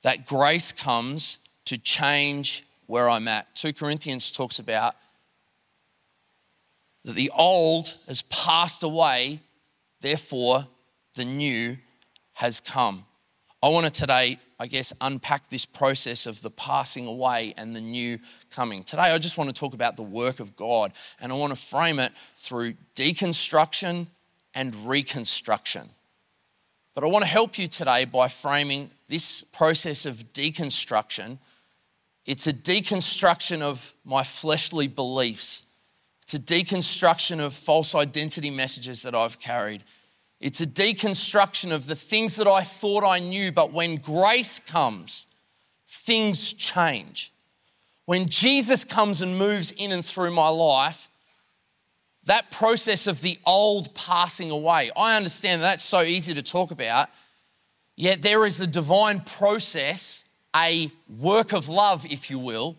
that 0.03 0.27
grace 0.27 0.73
comes 0.73 1.39
to 1.67 1.79
change 1.79 2.65
where 2.87 3.09
I'm 3.09 3.29
at. 3.29 3.55
2 3.55 3.73
Corinthians 3.73 4.31
talks 4.31 4.59
about 4.59 4.95
that 7.05 7.15
the 7.15 7.31
old 7.37 7.97
has 8.07 8.23
passed 8.23 8.83
away, 8.83 9.41
therefore 10.01 10.67
the 11.17 11.25
new 11.25 11.77
has 12.35 12.61
come. 12.61 13.05
I 13.65 13.69
want 13.69 13.87
to 13.87 13.93
today, 13.93 14.39
I 14.59 14.67
guess, 14.67 14.93
unpack 15.01 15.49
this 15.49 15.65
process 15.65 16.27
of 16.27 16.43
the 16.43 16.51
passing 16.51 17.07
away 17.07 17.55
and 17.57 17.77
the 17.77 17.81
new 17.81 18.19
coming. 18.51 18.83
Today, 18.83 19.03
I 19.03 19.19
just 19.19 19.39
want 19.39 19.55
to 19.55 19.59
talk 19.59 19.73
about 19.73 19.95
the 19.95 20.03
work 20.03 20.41
of 20.41 20.57
God, 20.57 20.93
and 21.21 21.31
I 21.31 21.37
want 21.37 21.53
to 21.53 21.59
frame 21.59 22.01
it 22.01 22.11
through 22.35 22.75
deconstruction 22.97 24.09
and 24.53 24.75
reconstruction. 24.85 25.91
But 26.97 27.05
I 27.05 27.07
want 27.07 27.23
to 27.25 27.31
help 27.31 27.57
you 27.57 27.69
today 27.69 28.05
by 28.05 28.27
framing 28.27 28.91
this 29.07 29.45
process 29.45 30.07
of 30.07 30.33
deconstruction. 30.33 31.39
It's 32.27 32.49
a 32.49 32.53
deconstruction 32.53 33.63
of 33.63 33.93
my 34.05 34.25
fleshly 34.25 34.89
beliefs, 34.89 35.67
it's 36.23 36.35
a 36.35 36.41
deconstruction 36.41 37.39
of 37.39 37.53
false 37.53 37.95
identity 37.95 38.51
messages 38.51 39.03
that 39.03 39.15
I've 39.15 39.39
carried. 39.39 39.85
It's 40.43 40.61
a 40.61 40.67
deconstruction 40.67 41.71
of 41.71 41.87
the 41.87 41.95
things 41.95 42.35
that 42.35 42.49
I 42.49 42.63
thought 42.63 43.05
I 43.05 43.21
knew, 43.21 43.53
but 43.53 43.73
when 43.73 43.95
grace 43.95 44.59
comes, 44.59 45.29
things 45.87 46.53
change. 46.53 47.33
When 48.07 48.27
Jesus 48.27 48.83
comes 48.83 49.23
and 49.23 49.39
moves 49.39 49.71
in 49.71 49.93
and 49.93 50.05
through 50.05 50.33
my 50.33 50.49
life, 50.49 51.09
that 52.25 52.51
process 52.51 53.07
of 53.07 53.21
the 53.21 53.39
old 53.47 53.95
passing 53.95 54.51
away, 54.51 54.91
I 54.97 55.17
understand 55.17 55.63
that 55.63 55.67
that's 55.67 55.85
so 55.85 56.03
easy 56.03 56.35
to 56.35 56.43
talk 56.43 56.73
about, 56.73 57.09
yet 57.95 58.21
there 58.23 58.45
is 58.45 58.61
a 58.61 58.67
divine 58.67 59.21
process, 59.21 60.25
a 60.57 60.91
work 61.21 61.53
of 61.53 61.69
love, 61.69 62.05
if 62.05 62.31
you 62.31 62.41
will, 62.41 62.77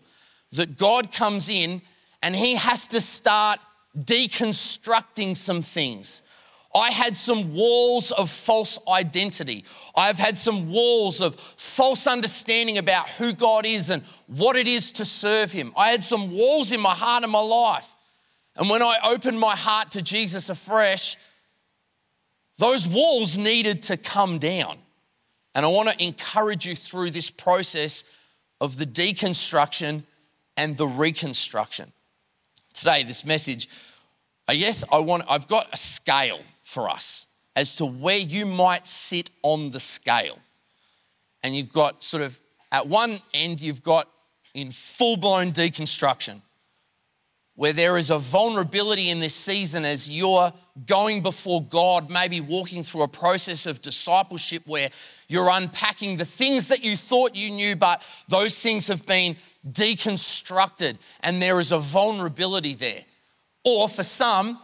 that 0.52 0.76
God 0.76 1.10
comes 1.10 1.48
in 1.48 1.80
and 2.22 2.36
He 2.36 2.56
has 2.56 2.86
to 2.88 3.00
start 3.00 3.58
deconstructing 3.96 5.34
some 5.34 5.62
things 5.62 6.20
I 6.74 6.90
had 6.90 7.16
some 7.16 7.54
walls 7.54 8.10
of 8.10 8.28
false 8.28 8.80
identity. 8.88 9.64
I've 9.96 10.18
had 10.18 10.36
some 10.36 10.70
walls 10.70 11.20
of 11.20 11.36
false 11.36 12.08
understanding 12.08 12.78
about 12.78 13.08
who 13.10 13.32
God 13.32 13.64
is 13.64 13.90
and 13.90 14.02
what 14.26 14.56
it 14.56 14.66
is 14.66 14.90
to 14.92 15.04
serve 15.04 15.52
Him. 15.52 15.72
I 15.76 15.90
had 15.90 16.02
some 16.02 16.32
walls 16.32 16.72
in 16.72 16.80
my 16.80 16.94
heart 16.94 17.22
and 17.22 17.30
my 17.30 17.40
life. 17.40 17.94
And 18.56 18.68
when 18.68 18.82
I 18.82 18.96
opened 19.04 19.38
my 19.38 19.54
heart 19.54 19.92
to 19.92 20.02
Jesus 20.02 20.48
afresh, 20.48 21.16
those 22.58 22.88
walls 22.88 23.38
needed 23.38 23.82
to 23.84 23.96
come 23.96 24.38
down. 24.38 24.78
And 25.54 25.64
I 25.64 25.68
want 25.68 25.88
to 25.88 26.04
encourage 26.04 26.66
you 26.66 26.74
through 26.74 27.10
this 27.10 27.30
process 27.30 28.04
of 28.60 28.76
the 28.76 28.86
deconstruction 28.86 30.02
and 30.56 30.76
the 30.76 30.86
reconstruction. 30.86 31.92
Today, 32.72 33.04
this 33.04 33.24
message, 33.24 33.68
I 34.48 34.56
guess 34.56 34.82
I 34.90 34.98
want, 34.98 35.24
I've 35.28 35.46
got 35.46 35.72
a 35.72 35.76
scale 35.76 36.40
for 36.64 36.90
us 36.90 37.26
as 37.54 37.76
to 37.76 37.86
where 37.86 38.18
you 38.18 38.46
might 38.46 38.86
sit 38.86 39.30
on 39.42 39.70
the 39.70 39.80
scale. 39.80 40.38
And 41.42 41.54
you've 41.54 41.72
got 41.72 42.02
sort 42.02 42.22
of, 42.22 42.40
at 42.72 42.88
one 42.88 43.20
end, 43.32 43.60
you've 43.60 43.82
got 43.82 44.08
in 44.54 44.70
full 44.70 45.16
blown 45.16 45.52
deconstruction 45.52 46.40
where 47.56 47.72
there 47.72 47.96
is 47.96 48.10
a 48.10 48.18
vulnerability 48.18 49.10
in 49.10 49.20
this 49.20 49.34
season 49.34 49.84
as 49.84 50.08
you're 50.08 50.52
going 50.86 51.22
before 51.22 51.62
God, 51.62 52.10
maybe 52.10 52.40
walking 52.40 52.82
through 52.82 53.02
a 53.02 53.08
process 53.08 53.66
of 53.66 53.80
discipleship 53.80 54.62
where 54.66 54.90
you're 55.28 55.48
unpacking 55.50 56.16
the 56.16 56.24
things 56.24 56.68
that 56.68 56.82
you 56.82 56.96
thought 56.96 57.36
you 57.36 57.50
knew, 57.50 57.76
but 57.76 58.02
those 58.28 58.60
things 58.60 58.88
have 58.88 59.06
been 59.06 59.36
deconstructed 59.70 60.98
and 61.20 61.40
there 61.40 61.60
is 61.60 61.70
a 61.70 61.78
vulnerability 61.78 62.74
there. 62.74 63.04
Or 63.64 63.88
for 63.88 64.02
some, 64.02 64.58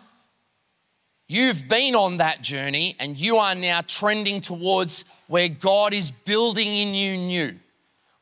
you've 1.31 1.69
been 1.69 1.95
on 1.95 2.17
that 2.17 2.43
journey 2.43 2.97
and 2.99 3.19
you 3.19 3.37
are 3.37 3.55
now 3.55 3.81
trending 3.83 4.41
towards 4.41 5.05
where 5.29 5.49
God 5.49 5.95
is 5.95 6.11
building 6.11 6.67
in 6.67 6.93
you 6.93 7.17
new, 7.17 7.59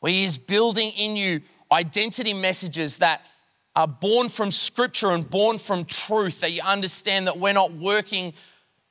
where 0.00 0.12
He 0.12 0.25
is 0.25 0.37
building 0.37 0.91
in 0.91 1.17
you 1.17 1.41
identity 1.73 2.35
messages 2.35 2.99
that 2.99 3.23
are 3.75 3.88
born 3.88 4.29
from 4.29 4.50
scripture 4.50 5.11
and 5.11 5.29
born 5.29 5.57
from 5.57 5.87
truth, 5.87 6.41
that 6.41 6.53
you 6.53 6.61
understand 6.62 7.27
that 7.27 7.38
we're 7.38 7.55
not 7.55 7.73
working 7.73 8.35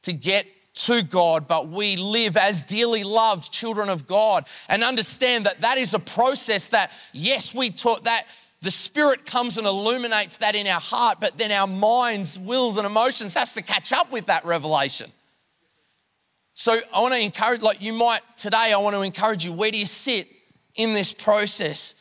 to 0.01 0.13
get 0.13 0.47
to 0.73 1.03
God, 1.03 1.47
but 1.47 1.67
we 1.67 1.95
live 1.95 2.37
as 2.37 2.63
dearly 2.63 3.03
loved 3.03 3.51
children 3.51 3.87
of 3.89 4.07
God 4.07 4.47
and 4.67 4.83
understand 4.83 5.45
that 5.45 5.61
that 5.61 5.77
is 5.77 5.93
a 5.93 5.99
process 5.99 6.69
that, 6.69 6.91
yes, 7.13 7.53
we 7.53 7.69
taught 7.69 8.05
that 8.05 8.25
the 8.61 8.71
Spirit 8.71 9.25
comes 9.25 9.57
and 9.57 9.67
illuminates 9.67 10.37
that 10.37 10.55
in 10.55 10.65
our 10.67 10.79
heart, 10.79 11.19
but 11.19 11.37
then 11.37 11.51
our 11.51 11.67
minds, 11.67 12.39
wills, 12.39 12.77
and 12.77 12.85
emotions 12.85 13.35
has 13.35 13.53
to 13.53 13.61
catch 13.61 13.93
up 13.93 14.11
with 14.11 14.25
that 14.27 14.45
revelation. 14.45 15.11
So 16.53 16.79
I 16.91 17.01
want 17.01 17.13
to 17.13 17.19
encourage, 17.19 17.61
like 17.61 17.81
you 17.81 17.93
might 17.93 18.21
today, 18.35 18.73
I 18.73 18.77
want 18.77 18.95
to 18.95 19.03
encourage 19.03 19.45
you, 19.45 19.53
where 19.53 19.69
do 19.69 19.77
you 19.77 19.85
sit 19.85 20.27
in 20.75 20.93
this 20.93 21.13
process? 21.13 21.93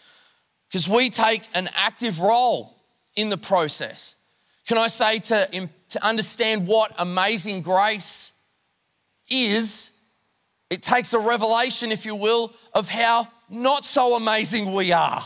Because 0.69 0.89
we 0.89 1.11
take 1.11 1.43
an 1.55 1.69
active 1.75 2.21
role 2.21 2.75
in 3.17 3.29
the 3.29 3.37
process. 3.37 4.17
Can 4.67 4.79
I 4.79 4.89
say 4.89 5.19
to, 5.19 5.69
to 5.91 6.07
understand 6.07 6.67
what 6.67 6.93
amazing 6.99 7.61
grace 7.61 8.33
is, 9.31 9.91
it 10.71 10.83
takes 10.83 11.13
a 11.13 11.19
revelation, 11.19 11.93
if 11.93 12.07
you 12.07 12.15
will, 12.15 12.53
of 12.73 12.89
how 12.89 13.29
not 13.51 13.85
so 13.85 14.17
amazing 14.17 14.73
we 14.73 14.91
are. 14.93 15.23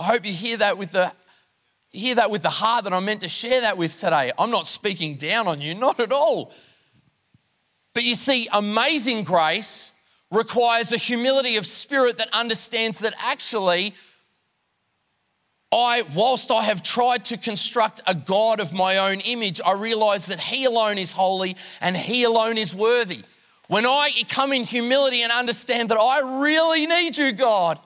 I 0.00 0.04
hope 0.04 0.24
you 0.24 0.32
hear 0.32 0.56
that 0.56 0.78
with 0.78 0.92
the 0.92 1.12
hear 1.90 2.14
that 2.14 2.30
with 2.30 2.42
the 2.42 2.48
heart 2.48 2.84
that 2.84 2.94
I'm 2.94 3.04
meant 3.04 3.20
to 3.20 3.28
share 3.28 3.60
that 3.60 3.76
with 3.76 4.00
today. 4.00 4.32
I'm 4.38 4.50
not 4.50 4.66
speaking 4.66 5.16
down 5.16 5.46
on 5.46 5.60
you, 5.60 5.74
not 5.86 6.00
at 6.00 6.10
all. 6.10 6.54
But 7.92 8.04
you 8.04 8.14
see, 8.14 8.48
amazing 8.50 9.24
grace 9.24 9.92
requires 10.30 10.92
a 10.92 10.96
humility 10.96 11.56
of 11.56 11.66
spirit 11.66 12.16
that 12.16 12.28
understands 12.32 13.00
that 13.00 13.12
actually 13.22 13.92
I, 15.70 16.02
whilst 16.14 16.50
I 16.50 16.62
have 16.62 16.82
tried 16.82 17.26
to 17.26 17.36
construct 17.36 18.00
a 18.06 18.14
God 18.14 18.58
of 18.58 18.72
my 18.72 18.96
own 18.96 19.20
image, 19.20 19.60
I 19.64 19.72
realize 19.72 20.26
that 20.26 20.40
He 20.40 20.64
alone 20.64 20.96
is 20.96 21.12
holy 21.12 21.56
and 21.82 21.94
He 21.94 22.24
alone 22.24 22.56
is 22.56 22.74
worthy. 22.74 23.20
When 23.68 23.84
I 23.84 24.10
come 24.30 24.54
in 24.54 24.64
humility 24.64 25.22
and 25.22 25.30
understand 25.30 25.90
that 25.90 25.98
I 25.98 26.40
really 26.40 26.86
need 26.86 27.18
you, 27.18 27.32
God, 27.32 27.78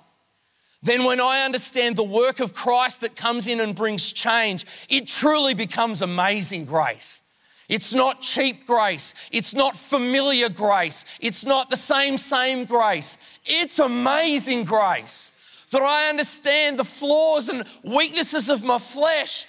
then 0.85 1.05
when 1.05 1.19
I 1.19 1.47
understand 1.47 1.97
the 1.97 2.05
work 2.05 2.41
of 2.41 2.53
Christ 2.53 3.01
that 3.01 3.17
comes 3.17 3.49
in 3.49 3.61
and 3.61 3.75
brings 3.75 4.13
change, 4.13 4.67
it 4.91 5.07
truly 5.07 5.55
becomes 5.55 6.03
amazing 6.03 6.67
grace. 6.67 7.23
It's 7.71 7.95
not 7.95 8.21
cheap 8.21 8.67
grace. 8.67 9.15
It's 9.33 9.55
not 9.55 9.75
familiar 9.75 10.51
grace. 10.51 11.07
It's 11.21 11.47
not 11.47 11.71
the 11.71 11.79
same, 11.79 12.19
same 12.19 12.67
grace. 12.67 13.17
It's 13.47 13.79
amazing 13.79 14.65
grace 14.65 15.33
that 15.71 15.81
I 15.81 16.11
understand 16.11 16.79
the 16.79 16.85
flaws 16.85 17.49
and 17.49 17.65
weaknesses 17.83 18.51
of 18.51 18.63
my 18.63 18.79
flesh. 18.79 19.47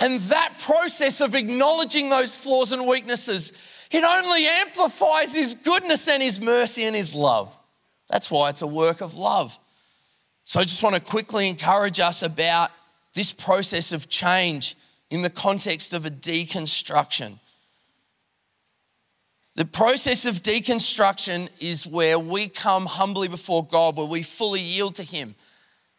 And 0.00 0.18
that 0.22 0.58
process 0.58 1.20
of 1.20 1.36
acknowledging 1.36 2.08
those 2.08 2.34
flaws 2.34 2.72
and 2.72 2.84
weaknesses, 2.88 3.52
it 3.92 4.02
only 4.02 4.46
amplifies 4.46 5.32
His 5.36 5.54
goodness 5.54 6.08
and 6.08 6.20
His 6.20 6.40
mercy 6.40 6.82
and 6.82 6.96
His 6.96 7.14
love. 7.14 7.56
That's 8.08 8.28
why 8.28 8.50
it's 8.50 8.62
a 8.62 8.66
work 8.66 9.00
of 9.00 9.14
love. 9.14 9.56
So 10.44 10.60
I 10.60 10.64
just 10.64 10.82
want 10.82 10.94
to 10.94 11.00
quickly 11.00 11.48
encourage 11.48 12.00
us 12.00 12.22
about 12.22 12.70
this 13.14 13.32
process 13.32 13.92
of 13.92 14.08
change 14.08 14.76
in 15.10 15.22
the 15.22 15.30
context 15.30 15.94
of 15.94 16.06
a 16.06 16.10
deconstruction. 16.10 17.38
The 19.54 19.66
process 19.66 20.24
of 20.24 20.42
deconstruction 20.42 21.50
is 21.60 21.86
where 21.86 22.18
we 22.18 22.48
come 22.48 22.86
humbly 22.86 23.28
before 23.28 23.66
God, 23.66 23.96
where 23.96 24.06
we 24.06 24.22
fully 24.22 24.62
yield 24.62 24.94
to 24.94 25.02
Him. 25.02 25.34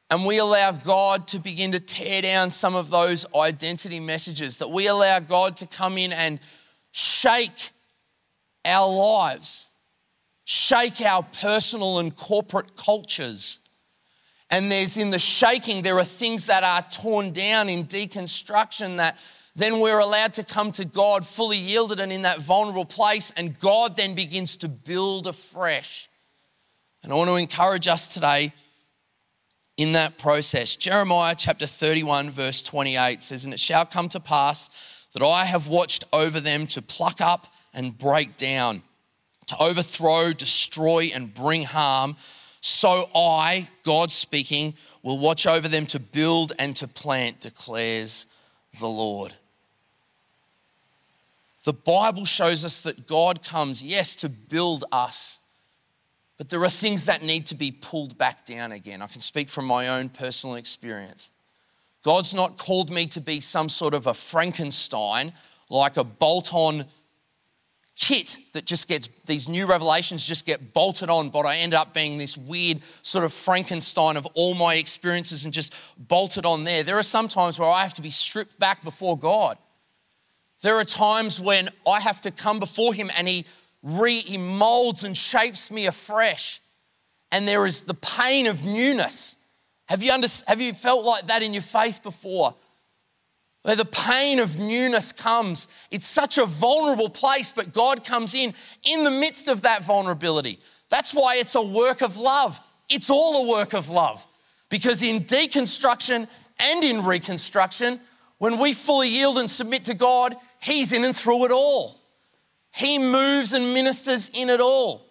And 0.10 0.26
we 0.26 0.40
allow 0.40 0.72
God 0.72 1.28
to 1.30 1.40
begin 1.40 1.72
to 1.72 1.80
tear 1.80 2.24
down 2.24 2.52
some 2.52 2.76
of 2.76 2.90
those 2.90 3.26
identity 3.36 4.00
messages, 4.00 4.58
that 4.58 4.70
we 4.70 4.88
allow 4.88 5.20
God 5.20 5.58
to 5.58 5.68
come 5.68 5.98
in 5.98 6.12
and 6.12 6.40
shake 6.92 7.72
our 8.66 8.92
lives, 8.92 9.70
shake 10.46 11.02
our 11.02 11.24
personal 11.24 12.00
and 12.00 12.16
corporate 12.16 12.76
cultures. 12.76 13.60
And 14.54 14.72
there's 14.72 14.98
in 14.98 15.10
the 15.10 15.18
shaking, 15.18 15.82
there 15.82 15.98
are 15.98 16.04
things 16.04 16.46
that 16.46 16.64
are 16.64 16.84
torn 16.92 17.32
down 17.32 17.70
in 17.70 17.86
deconstruction 17.86 18.98
that 18.98 19.18
then 19.56 19.80
we're 19.80 19.98
allowed 19.98 20.34
to 20.34 20.44
come 20.44 20.72
to 20.74 20.86
God 20.86 21.26
fully 21.26 21.58
yielded 21.58 22.00
and 22.00 22.12
in 22.12 22.22
that 22.22 22.40
vulnerable 22.40 22.86
place, 22.86 23.34
and 23.36 23.58
God 23.58 23.98
then 23.98 24.14
begins 24.14 24.58
to 24.58 24.70
build 24.70 25.26
afresh. 25.26 26.08
And 27.02 27.12
I 27.12 27.16
want 27.16 27.32
to 27.32 27.36
encourage 27.38 27.88
us 27.88 28.14
today 28.14 28.54
in 29.76 29.94
that 29.94 30.20
process. 30.20 30.76
Jeremiah 30.76 31.34
chapter 31.36 31.66
31, 31.66 32.30
verse 32.30 32.62
28 32.62 33.24
says, 33.24 33.46
And 33.46 33.56
it 33.56 33.60
shall 33.60 33.88
come 33.88 34.08
to 34.10 34.20
pass 34.20 34.70
that 35.14 35.24
I 35.24 35.46
have 35.46 35.68
watched 35.68 36.06
over 36.14 36.40
them 36.40 36.68
to 36.68 36.82
pluck 36.84 37.22
up 37.22 37.48
and 37.74 37.98
break 37.98 38.38
down, 38.38 38.84
to 39.48 39.58
overthrow, 39.60 40.32
destroy, 40.32 41.10
and 41.12 41.34
bring 41.34 41.64
harm. 41.64 42.18
So 42.66 43.10
I, 43.14 43.68
God 43.84 44.10
speaking, 44.10 44.76
will 45.02 45.20
watch 45.20 45.46
over 45.46 45.68
them 45.68 45.86
to 45.88 46.00
build 46.00 46.54
and 46.58 46.74
to 46.78 46.88
plant, 46.88 47.42
declares 47.42 48.26
the 48.80 48.88
Lord. 48.88 49.34
The 51.66 51.74
Bible 51.74 52.24
shows 52.24 52.64
us 52.64 52.80
that 52.82 53.06
God 53.06 53.44
comes, 53.44 53.84
yes, 53.84 54.16
to 54.16 54.30
build 54.30 54.86
us, 54.94 55.42
but 56.38 56.48
there 56.48 56.64
are 56.64 56.70
things 56.70 57.04
that 57.04 57.22
need 57.22 57.48
to 57.48 57.56
be 57.56 57.70
pulled 57.70 58.18
back 58.18 58.46
down 58.46 58.72
again. 58.72 59.02
I 59.02 59.08
can 59.08 59.20
speak 59.20 59.50
from 59.50 59.66
my 59.66 59.90
own 59.90 60.08
personal 60.08 60.56
experience. 60.56 61.32
God's 62.02 62.34
not 62.34 62.58
called 62.58 62.90
me 62.90 63.08
to 63.08 63.20
be 63.20 63.42
some 63.42 63.68
sort 63.68 63.94
of 63.94 64.08
a 64.08 64.14
Frankenstein, 64.14 65.34
like 65.70 65.98
a 65.98 66.06
bolt 66.06 66.54
on 66.54 66.86
kit 67.96 68.38
that 68.54 68.66
just 68.66 68.88
gets 68.88 69.10
these 69.26 69.48
new 69.48 69.68
revelations 69.68 70.26
just 70.26 70.46
get 70.46 70.74
bolted 70.74 71.10
on, 71.10 71.30
but 71.30 71.46
I 71.46 71.58
end 71.58 71.74
up 71.74 71.94
being 71.94 72.18
this 72.18 72.38
weird 72.38 72.82
sort 73.02 73.24
of 73.24 73.32
Frankenstein 73.32 74.18
of 74.18 74.26
all 74.34 74.56
my 74.56 74.76
experiences 74.76 75.46
and 75.46 75.54
just 75.54 75.74
bolted 75.98 76.46
on 76.46 76.64
there. 76.64 76.84
There 76.84 76.98
are 76.98 77.04
some 77.04 77.28
times 77.28 77.60
where 77.60 77.70
I 77.70 77.82
have 77.82 77.94
to 77.96 78.02
be 78.02 78.10
stripped 78.10 78.58
back 78.60 78.84
before 78.84 79.18
God. 79.18 79.58
There 80.62 80.80
are 80.80 80.86
times 80.86 81.40
when 81.40 81.70
I 81.86 82.00
have 82.00 82.22
to 82.22 82.32
come 82.32 82.60
before 82.60 82.94
Him 82.94 83.12
and 83.18 83.28
He, 83.28 83.46
re, 83.84 84.20
he 84.22 84.38
molds 84.38 85.04
and 85.04 85.16
shapes 85.16 85.70
me 85.70 85.86
afresh. 85.86 86.62
And 87.32 87.48
there 87.48 87.66
is 87.66 87.84
the 87.84 87.96
pain 87.96 88.48
of 88.48 88.64
newness. 88.64 89.36
Have 89.88 90.02
you, 90.02 90.12
under, 90.12 90.28
have 90.48 90.62
you 90.62 90.74
felt 90.74 91.06
like 91.06 91.28
that 91.28 91.44
in 91.44 91.54
your 91.54 91.64
faith 91.64 92.02
before? 92.02 92.56
Where 93.64 93.76
the 93.76 93.86
pain 93.86 94.40
of 94.40 94.60
newness 94.60 95.12
comes. 95.12 95.68
It's 95.90 96.06
such 96.06 96.38
a 96.38 96.46
vulnerable 96.46 97.10
place, 97.10 97.52
but 97.52 97.74
God 97.74 98.04
comes 98.04 98.36
in 98.36 98.54
in 98.84 99.04
the 99.04 99.12
midst 99.12 99.48
of 99.48 99.62
that 99.62 99.84
vulnerability. 99.84 100.60
That's 100.90 101.14
why 101.14 101.38
it's 101.38 101.56
a 101.56 101.62
work 101.62 102.02
of 102.02 102.18
love. 102.18 102.60
It's 102.90 103.10
all 103.10 103.46
a 103.46 103.50
work 103.50 103.74
of 103.74 103.90
love. 103.90 104.28
Because 104.70 105.02
in 105.02 105.22
deconstruction 105.22 106.28
and 106.60 106.84
in 106.84 107.04
reconstruction, 107.04 108.00
when 108.38 108.60
we 108.60 108.74
fully 108.74 109.08
yield 109.08 109.38
and 109.38 109.50
submit 109.50 109.86
to 109.86 109.94
God, 109.94 110.36
He's 110.62 110.92
in 110.92 111.06
and 111.06 111.16
through 111.16 111.46
it 111.46 111.52
all. 111.52 112.00
He 112.76 112.98
moves 112.98 113.54
and 113.54 113.74
ministers 113.74 114.30
in 114.30 114.50
it 114.50 114.60
all. 114.60 115.06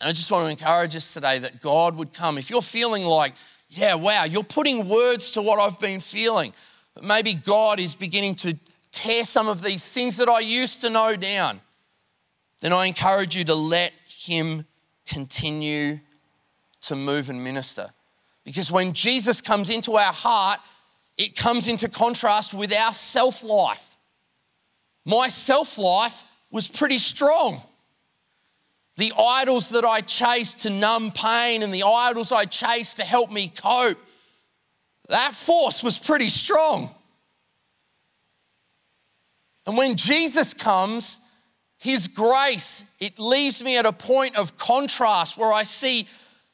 And 0.00 0.08
I 0.08 0.12
just 0.12 0.30
want 0.30 0.46
to 0.46 0.50
encourage 0.50 0.94
us 0.94 1.12
today 1.12 1.40
that 1.40 1.60
God 1.60 1.96
would 1.96 2.14
come. 2.14 2.38
If 2.38 2.48
you're 2.48 2.62
feeling 2.62 3.04
like, 3.04 3.34
yeah, 3.68 3.94
wow, 3.94 4.24
you're 4.24 4.44
putting 4.44 4.88
words 4.88 5.32
to 5.32 5.42
what 5.42 5.58
I've 5.58 5.80
been 5.80 6.00
feeling, 6.00 6.52
maybe 7.02 7.34
God 7.34 7.80
is 7.80 7.94
beginning 7.94 8.34
to 8.36 8.56
tear 8.92 9.24
some 9.24 9.48
of 9.48 9.62
these 9.62 9.90
things 9.92 10.16
that 10.16 10.28
I 10.28 10.40
used 10.40 10.80
to 10.82 10.90
know 10.90 11.16
down, 11.16 11.60
then 12.60 12.72
I 12.72 12.86
encourage 12.86 13.36
you 13.36 13.44
to 13.44 13.54
let 13.54 13.92
Him 14.06 14.64
continue 15.06 16.00
to 16.82 16.96
move 16.96 17.30
and 17.30 17.42
minister. 17.42 17.88
Because 18.44 18.72
when 18.72 18.92
Jesus 18.92 19.40
comes 19.40 19.70
into 19.70 19.96
our 19.96 20.12
heart, 20.12 20.60
it 21.16 21.36
comes 21.36 21.68
into 21.68 21.88
contrast 21.88 22.54
with 22.54 22.72
our 22.72 22.92
self 22.92 23.42
life. 23.42 23.96
My 25.04 25.28
self 25.28 25.78
life 25.78 26.24
was 26.50 26.68
pretty 26.68 26.98
strong. 26.98 27.58
The 28.96 29.12
idols 29.18 29.70
that 29.70 29.84
I 29.84 30.00
chased 30.00 30.60
to 30.60 30.70
numb 30.70 31.12
pain 31.12 31.62
and 31.62 31.72
the 31.72 31.84
idols 31.84 32.32
I 32.32 32.46
chased 32.46 32.96
to 32.96 33.04
help 33.04 33.30
me 33.30 33.48
cope, 33.48 33.98
that 35.08 35.34
force 35.34 35.82
was 35.82 35.98
pretty 35.98 36.28
strong. 36.28 36.94
And 39.66 39.76
when 39.76 39.96
Jesus 39.96 40.54
comes, 40.54 41.18
his 41.78 42.08
grace, 42.08 42.84
it 43.00 43.18
leaves 43.18 43.62
me 43.62 43.76
at 43.76 43.86
a 43.86 43.92
point 43.92 44.36
of 44.36 44.56
contrast 44.56 45.36
where 45.36 45.52
I 45.52 45.62
see 45.62 46.08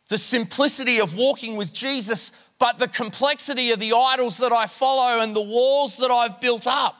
the 0.08 0.18
simplicity 0.18 1.00
of 1.00 1.16
walking 1.16 1.56
with 1.56 1.72
Jesus, 1.72 2.32
but 2.58 2.78
the 2.78 2.88
complexity 2.88 3.70
of 3.70 3.80
the 3.80 3.92
idols 3.92 4.38
that 4.38 4.52
I 4.52 4.66
follow 4.66 5.20
and 5.22 5.34
the 5.34 5.42
walls 5.42 5.96
that 5.98 6.10
I've 6.10 6.40
built 6.40 6.66
up. 6.66 6.96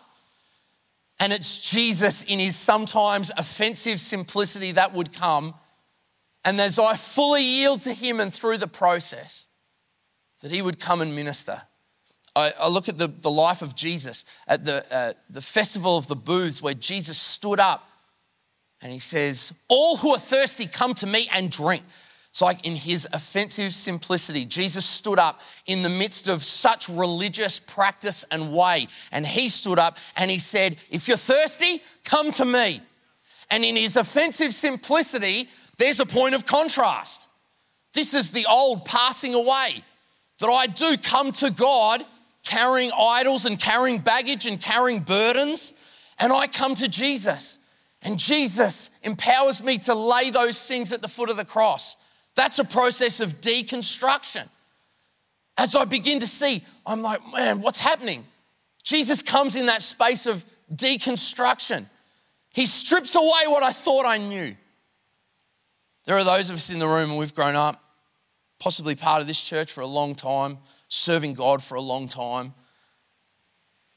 And 1.21 1.33
it's 1.33 1.71
Jesus 1.71 2.23
in 2.25 2.39
his 2.39 2.57
sometimes 2.57 3.31
offensive 3.37 4.01
simplicity 4.01 4.73
that 4.73 4.95
would 4.95 5.13
come. 5.13 5.55
And 6.45 6.61
as 6.61 6.79
I 6.79 6.97
fully 6.97 7.43
yield 7.43 7.83
to 7.83 7.93
him 7.93 8.21
and 8.21 8.33
through 8.33 8.59
the 8.59 8.67
process, 8.67 9.49
that 10.45 10.53
he 10.53 10.61
would 10.61 10.79
come 10.79 11.01
and 11.01 11.17
minister. 11.17 11.63
I, 12.37 12.53
I 12.61 12.69
look 12.69 12.91
at 12.91 12.99
the, 12.99 13.09
the 13.09 13.31
life 13.31 13.63
of 13.63 13.75
Jesus 13.75 14.27
at 14.47 14.63
the, 14.63 14.85
uh, 14.95 15.15
the 15.31 15.41
festival 15.41 15.97
of 15.97 16.07
the 16.07 16.17
booths 16.17 16.61
where 16.61 16.75
Jesus 16.75 17.17
stood 17.17 17.59
up 17.59 17.89
and 18.83 18.93
he 18.93 18.99
says, 18.99 19.55
All 19.69 19.97
who 19.97 20.11
are 20.11 20.19
thirsty, 20.19 20.67
come 20.67 20.93
to 20.95 21.07
me 21.07 21.31
and 21.33 21.51
drink. 21.51 21.83
It's 22.29 22.43
like 22.43 22.67
in 22.67 22.77
his 22.77 23.09
offensive 23.11 23.73
simplicity, 23.73 24.45
Jesus 24.45 24.85
stood 24.85 25.19
up 25.19 25.41
in 25.65 25.81
the 25.81 25.89
midst 25.89 26.29
of 26.29 26.43
such 26.43 26.91
religious 26.91 27.59
practice 27.59 28.27
and 28.31 28.53
way. 28.53 28.89
And 29.13 29.27
he 29.27 29.49
stood 29.49 29.79
up 29.79 29.97
and 30.15 30.31
he 30.31 30.39
said, 30.39 30.77
If 30.91 31.09
you're 31.09 31.17
thirsty, 31.17 31.81
come 32.05 32.33
to 32.33 32.45
me. 32.45 32.83
And 33.51 33.65
in 33.65 33.77
his 33.77 33.97
offensive 33.97 34.53
simplicity, 34.53 35.49
there's 35.79 36.01
a 36.01 36.07
point 36.07 36.35
of 36.35 36.45
contrast. 36.45 37.31
This 37.95 38.13
is 38.13 38.31
the 38.31 38.45
old 38.45 38.85
passing 38.85 39.33
away 39.33 39.83
that 40.41 40.49
I 40.49 40.67
do 40.67 40.97
come 40.97 41.33
to 41.33 41.51
God 41.51 42.05
carrying 42.45 42.91
idols 42.99 43.47
and 43.47 43.59
carrying 43.59 43.99
baggage 43.99 44.47
and 44.47 44.61
carrying 44.61 45.01
burdens. 45.01 45.75
And 46.19 46.33
I 46.33 46.47
come 46.47 46.75
to 46.77 46.89
Jesus. 46.89 47.59
And 48.03 48.19
Jesus 48.19 48.91
empowers 49.03 49.63
me 49.63 49.79
to 49.79 49.95
lay 49.95 50.31
those 50.31 50.67
things 50.69 50.93
at 50.93 51.03
the 51.03 51.09
foot 51.09 51.31
of 51.31 51.37
the 51.37 51.45
cross. 51.45 51.97
That's 52.35 52.59
a 52.59 52.65
process 52.65 53.21
of 53.21 53.41
deconstruction. 53.41 54.49
As 55.57 55.75
I 55.75 55.85
begin 55.85 56.21
to 56.21 56.27
see, 56.27 56.63
I'm 56.85 57.01
like, 57.01 57.21
man, 57.33 57.61
what's 57.61 57.79
happening? 57.79 58.25
Jesus 58.83 59.23
comes 59.23 59.55
in 59.55 59.67
that 59.67 59.83
space 59.83 60.27
of 60.27 60.45
deconstruction. 60.75 61.87
He 62.53 62.67
strips 62.67 63.15
away 63.15 63.47
what 63.47 63.63
I 63.63 63.71
thought 63.71 64.05
I 64.05 64.19
knew. 64.19 64.55
There 66.05 66.17
are 66.17 66.25
those 66.25 66.51
of 66.51 66.57
us 66.57 66.71
in 66.71 66.79
the 66.79 66.87
room, 66.87 67.11
and 67.11 67.19
we've 67.19 67.35
grown 67.35 67.57
up, 67.57 67.83
possibly 68.65 68.95
part 68.95 69.21
of 69.21 69.27
this 69.27 69.43
church 69.43 69.71
for 69.71 69.83
a 69.83 69.87
long 69.87 70.15
time, 70.15 70.57
serving 70.89 71.35
God 71.35 71.63
for 71.63 71.75
a 71.75 71.83
long 71.83 72.09
time. 72.09 72.55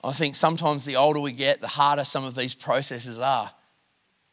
I 0.04 0.12
think 0.12 0.36
sometimes 0.36 0.84
the 0.84 0.98
older 0.98 1.22
we 1.22 1.32
get, 1.32 1.62
the 1.62 1.70
harder 1.70 2.04
some 2.04 2.26
of 2.26 2.36
these 2.36 2.54
processes 2.54 3.18
are. 3.18 3.50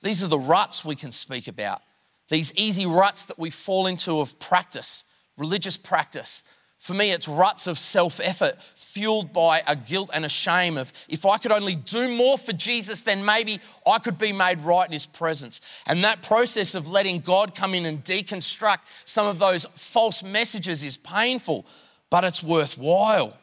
These 0.02 0.24
are 0.24 0.28
the 0.28 0.37
ruts 0.37 0.85
we 0.85 0.96
can 0.96 1.12
speak 1.12 1.46
about, 1.46 1.82
these 2.30 2.52
easy 2.56 2.85
ruts 2.85 3.26
that 3.26 3.38
we 3.38 3.50
fall 3.50 3.87
into 3.87 4.18
of 4.18 4.40
practice, 4.40 5.04
religious 5.37 5.76
practice. 5.76 6.42
For 6.85 6.92
me, 6.92 7.12
it's 7.12 7.29
ruts 7.29 7.66
of 7.66 7.79
self 7.79 8.20
effort 8.20 8.61
fueled 8.77 9.33
by 9.33 9.62
a 9.66 9.75
guilt 9.75 10.11
and 10.12 10.23
a 10.27 10.29
shame 10.29 10.77
of 10.77 10.92
if 11.09 11.25
I 11.25 11.38
could 11.38 11.51
only 11.51 11.77
do 11.77 12.14
more 12.14 12.37
for 12.37 12.53
Jesus, 12.53 13.01
then 13.01 13.25
maybe 13.25 13.59
I 13.87 13.99
could 13.99 14.18
be 14.18 14.35
made 14.35 14.61
right 14.61 14.87
in 14.87 14.92
his 14.92 15.07
presence. 15.07 15.62
And 15.87 16.05
that 16.05 16.23
process 16.23 16.75
of 16.75 16.87
letting 16.87 17.20
God 17.20 17.55
come 17.55 17.73
in 17.73 17.87
and 17.87 18.05
deconstruct 18.05 18.81
some 19.05 19.27
of 19.27 19.38
those 19.38 19.64
false 19.75 20.23
messages 20.23 20.85
is 20.85 20.99
painful 20.99 21.64
but 22.11 22.23
it's 22.23 22.42
worthwhile 22.42 23.35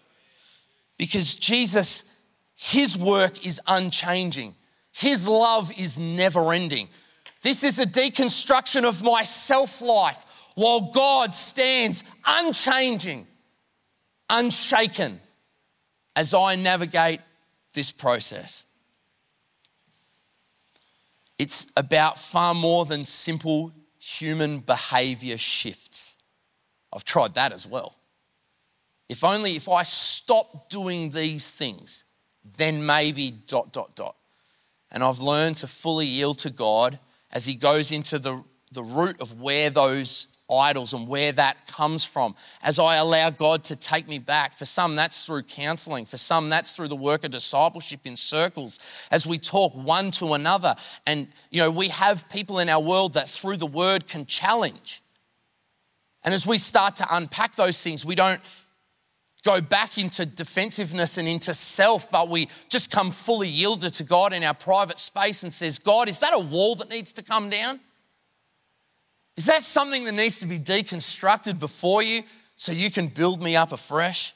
because 1.00 1.36
Jesus, 1.36 2.04
his 2.54 2.96
work 2.96 3.44
is 3.44 3.60
unchanging, 3.66 4.54
his 4.94 5.28
love 5.28 5.72
is 5.80 5.98
never 5.98 6.54
ending. 6.54 6.90
This 7.42 7.64
is 7.64 7.80
a 7.80 7.88
deconstruction 7.88 8.84
of 8.84 9.02
my 9.02 9.24
self 9.24 9.82
life 9.82 10.28
while 10.56 10.92
God 10.92 11.34
stands 11.34 12.04
unchanging, 12.26 13.28
unshaken 14.32 15.20
as 16.15 16.34
I 16.34 16.56
navigate 16.56 17.20
this 17.74 17.91
process. 17.91 18.65
It's 21.38 21.67
about 21.78 22.17
far 22.17 22.54
more 22.54 22.86
than 22.86 23.06
simple 23.06 23.72
human 24.00 24.60
behavior 24.60 25.38
shifts. 25.38 26.17
I've 26.94 27.04
tried 27.04 27.36
that 27.36 27.54
as 27.54 27.67
well. 27.67 27.96
If 29.10 29.24
only 29.24 29.56
if 29.56 29.67
I 29.67 29.84
stop 29.84 30.70
doing 30.70 31.12
these 31.12 31.52
things, 31.52 32.06
then 32.58 32.86
maybe 32.86 33.32
dot, 33.32 33.74
dot, 33.74 33.96
dot. 33.96 34.15
And 34.91 35.04
I've 35.04 35.20
learned 35.20 35.58
to 35.58 35.67
fully 35.67 36.06
yield 36.06 36.39
to 36.39 36.50
God 36.50 37.00
as 37.32 37.46
He 37.46 37.56
goes 37.56 37.91
into 37.91 38.20
the, 38.20 38.44
the 38.72 38.84
root 38.84 39.20
of 39.22 39.39
where 39.41 39.70
those 39.70 40.28
idols 40.52 40.94
and 40.94 41.08
where 41.08 41.32
that 41.32 41.68
comes 41.68 42.04
from. 42.04 42.36
As 42.62 42.80
I 42.80 42.96
allow 42.96 43.30
God 43.30 43.64
to 43.66 43.76
take 43.76 44.08
me 44.08 44.20
back. 44.20 44.54
For 44.54 44.66
some, 44.66 44.96
that's 44.96 45.26
through 45.26 45.44
counseling. 45.44 46.06
For 46.06 46.18
some, 46.18 46.50
that's 46.50 46.76
through 46.76 46.90
the 46.90 46.96
work 46.96 47.24
of 47.24 47.32
discipleship 47.32 48.02
in 48.06 48.16
circles. 48.16 48.80
As 49.12 49.26
we 49.26 49.38
talk 49.38 49.74
one 49.74 50.12
to 50.12 50.34
another. 50.34 50.76
And, 51.06 51.28
you 51.50 51.62
know, 51.62 51.72
we 51.72 51.90
have 51.90 52.28
people 52.30 52.60
in 52.60 52.70
our 52.70 52.82
world 52.82 53.14
that 53.14 53.30
through 53.30 53.58
the 53.58 53.66
word 53.66 54.08
can 54.08 54.26
challenge. 54.26 55.02
And 56.24 56.34
as 56.34 56.46
we 56.46 56.58
start 56.58 56.98
to 56.98 57.08
unpack 57.10 57.56
those 57.56 57.82
things, 57.82 58.06
we 58.06 58.16
don't 58.16 58.42
go 59.44 59.60
back 59.60 59.98
into 59.98 60.26
defensiveness 60.26 61.18
and 61.18 61.28
into 61.28 61.54
self, 61.54 62.12
but 62.12 62.30
we 62.30 62.48
just 62.70 62.92
come 62.92 63.12
fully 63.12 63.48
yielded 63.48 63.94
to 63.96 64.04
God 64.04 64.34
in 64.34 64.44
our 64.44 64.54
private 64.54 65.00
space 65.00 65.44
and 65.44 65.52
says, 65.52 65.80
God, 65.80 66.10
is 66.10 66.20
that 66.20 66.34
a 66.34 66.40
wall 66.40 66.76
that 66.76 66.90
needs 66.90 67.14
to 67.14 67.24
come 67.24 67.50
down? 67.50 67.80
Is 69.38 69.46
that 69.46 69.63
something 69.63 70.06
that 70.06 70.13
needs 70.13 70.39
to 70.39 70.46
be 70.46 70.60
deconstructed 70.60 71.60
before 71.60 72.04
you 72.04 72.24
so 72.56 72.72
you 72.72 72.91
can 72.91 73.08
build 73.08 73.41
me 73.41 73.56
up 73.56 73.72
afresh? 73.72 74.34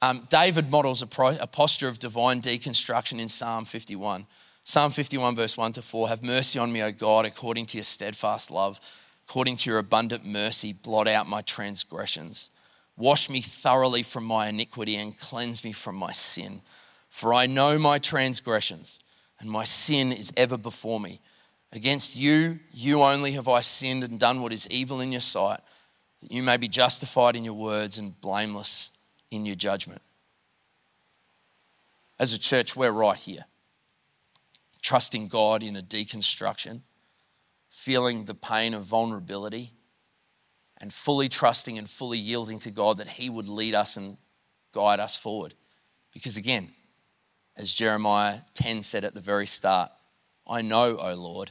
Um, 0.00 0.26
David 0.30 0.70
models 0.70 1.02
a, 1.02 1.06
pro, 1.06 1.36
a 1.40 1.46
posture 1.46 1.88
of 1.88 1.98
divine 1.98 2.40
deconstruction 2.40 3.20
in 3.20 3.28
Psalm 3.28 3.64
51. 3.64 4.26
Psalm 4.62 4.90
51, 4.90 5.36
verse 5.36 5.56
1 5.56 5.72
to 5.72 5.82
4 5.82 6.08
Have 6.08 6.22
mercy 6.22 6.58
on 6.58 6.72
me, 6.72 6.82
O 6.82 6.92
God, 6.92 7.26
according 7.26 7.66
to 7.66 7.78
your 7.78 7.84
steadfast 7.84 8.50
love, 8.50 8.80
according 9.28 9.56
to 9.56 9.70
your 9.70 9.78
abundant 9.78 10.24
mercy, 10.24 10.72
blot 10.72 11.08
out 11.08 11.28
my 11.28 11.42
transgressions. 11.42 12.50
Wash 12.96 13.28
me 13.28 13.40
thoroughly 13.40 14.02
from 14.02 14.24
my 14.24 14.48
iniquity 14.48 14.96
and 14.96 15.18
cleanse 15.18 15.64
me 15.64 15.72
from 15.72 15.96
my 15.96 16.12
sin. 16.12 16.62
For 17.10 17.34
I 17.34 17.46
know 17.46 17.78
my 17.78 17.98
transgressions, 17.98 19.00
and 19.40 19.50
my 19.50 19.64
sin 19.64 20.12
is 20.12 20.32
ever 20.36 20.56
before 20.56 21.00
me. 21.00 21.20
Against 21.74 22.14
you, 22.14 22.60
you 22.72 23.02
only 23.02 23.32
have 23.32 23.48
I 23.48 23.60
sinned 23.60 24.04
and 24.04 24.20
done 24.20 24.40
what 24.40 24.52
is 24.52 24.68
evil 24.70 25.00
in 25.00 25.10
your 25.10 25.20
sight, 25.20 25.58
that 26.22 26.30
you 26.30 26.40
may 26.40 26.56
be 26.56 26.68
justified 26.68 27.34
in 27.34 27.44
your 27.44 27.54
words 27.54 27.98
and 27.98 28.18
blameless 28.20 28.92
in 29.32 29.44
your 29.44 29.56
judgment. 29.56 30.00
As 32.20 32.32
a 32.32 32.38
church, 32.38 32.76
we're 32.76 32.92
right 32.92 33.18
here, 33.18 33.44
trusting 34.82 35.26
God 35.26 35.64
in 35.64 35.74
a 35.74 35.82
deconstruction, 35.82 36.82
feeling 37.68 38.24
the 38.24 38.36
pain 38.36 38.72
of 38.72 38.84
vulnerability 38.84 39.72
and 40.78 40.92
fully 40.92 41.28
trusting 41.28 41.76
and 41.76 41.90
fully 41.90 42.18
yielding 42.18 42.60
to 42.60 42.70
God 42.70 42.98
that 42.98 43.08
He 43.08 43.28
would 43.28 43.48
lead 43.48 43.74
us 43.74 43.96
and 43.96 44.16
guide 44.70 45.00
us 45.00 45.16
forward. 45.16 45.54
Because 46.12 46.36
again, 46.36 46.70
as 47.56 47.74
Jeremiah 47.74 48.38
10 48.54 48.84
said 48.84 49.04
at 49.04 49.14
the 49.14 49.20
very 49.20 49.46
start, 49.46 49.90
I 50.46 50.62
know, 50.62 50.98
O 50.98 51.14
Lord, 51.14 51.50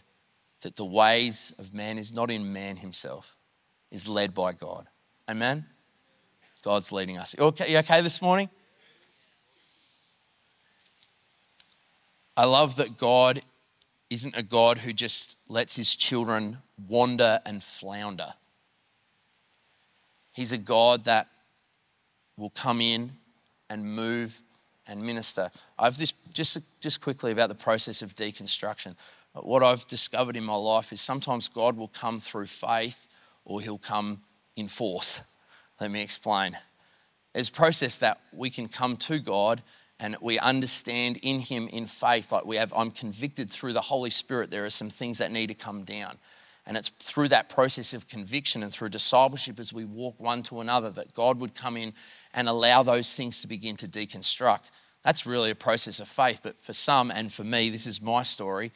that 0.63 0.75
the 0.75 0.85
ways 0.85 1.53
of 1.59 1.73
man 1.73 1.97
is 1.97 2.13
not 2.13 2.29
in 2.31 2.51
man 2.51 2.77
himself, 2.77 3.35
is 3.91 4.07
led 4.07 4.33
by 4.33 4.53
God. 4.53 4.87
Amen? 5.29 5.65
God's 6.63 6.91
leading 6.91 7.17
us. 7.17 7.35
You 7.37 7.45
okay, 7.45 7.71
you 7.71 7.77
okay 7.79 8.01
this 8.01 8.21
morning? 8.21 8.49
I 12.35 12.45
love 12.45 12.77
that 12.77 12.97
God 12.97 13.41
isn't 14.09 14.35
a 14.35 14.43
God 14.43 14.79
who 14.79 14.93
just 14.93 15.37
lets 15.47 15.75
his 15.75 15.95
children 15.95 16.57
wander 16.87 17.39
and 17.45 17.61
flounder. 17.61 18.33
He's 20.33 20.51
a 20.51 20.57
God 20.57 21.05
that 21.05 21.27
will 22.37 22.49
come 22.49 22.81
in 22.81 23.11
and 23.69 23.85
move 23.85 24.41
and 24.87 25.03
minister. 25.03 25.51
I've 25.77 25.97
this 25.97 26.13
just 26.33 26.57
just 26.79 27.01
quickly 27.01 27.31
about 27.31 27.49
the 27.49 27.55
process 27.55 28.01
of 28.01 28.15
deconstruction. 28.15 28.95
What 29.33 29.63
I've 29.63 29.87
discovered 29.87 30.37
in 30.37 30.43
my 30.43 30.55
life 30.55 30.91
is 30.93 31.01
sometimes 31.01 31.49
God 31.49 31.75
will 31.75 31.87
come 31.87 32.19
through 32.19 32.45
faith 32.47 33.07
or 33.45 33.61
he'll 33.61 33.77
come 33.77 34.21
in 34.55 34.67
force. 34.67 35.21
Let 35.81 35.91
me 35.91 36.01
explain. 36.01 36.57
There's 37.33 37.49
a 37.49 37.53
process 37.53 37.97
that 37.97 38.21
we 38.31 38.49
can 38.49 38.67
come 38.67 38.95
to 38.97 39.19
God 39.19 39.63
and 39.99 40.17
we 40.21 40.37
understand 40.37 41.17
in 41.17 41.39
him 41.39 41.67
in 41.69 41.85
faith 41.85 42.31
like 42.31 42.45
we 42.45 42.57
have 42.57 42.73
i'm 42.75 42.91
convicted 42.91 43.49
through 43.49 43.73
the 43.73 43.81
holy 43.81 44.09
spirit 44.09 44.51
there 44.51 44.65
are 44.65 44.69
some 44.69 44.89
things 44.89 45.17
that 45.17 45.31
need 45.31 45.47
to 45.47 45.53
come 45.53 45.83
down 45.83 46.17
and 46.65 46.77
it's 46.77 46.89
through 46.99 47.27
that 47.27 47.49
process 47.49 47.93
of 47.93 48.07
conviction 48.07 48.63
and 48.63 48.71
through 48.71 48.89
discipleship 48.89 49.59
as 49.59 49.73
we 49.73 49.85
walk 49.85 50.19
one 50.19 50.43
to 50.43 50.59
another 50.59 50.89
that 50.89 51.13
god 51.13 51.39
would 51.39 51.55
come 51.55 51.77
in 51.77 51.93
and 52.33 52.47
allow 52.49 52.83
those 52.83 53.15
things 53.15 53.41
to 53.41 53.47
begin 53.47 53.75
to 53.75 53.87
deconstruct 53.87 54.71
that's 55.03 55.25
really 55.25 55.51
a 55.51 55.55
process 55.55 55.99
of 55.99 56.07
faith 56.07 56.41
but 56.43 56.59
for 56.59 56.73
some 56.73 57.11
and 57.11 57.31
for 57.31 57.43
me 57.43 57.69
this 57.69 57.87
is 57.87 58.01
my 58.01 58.23
story 58.23 58.71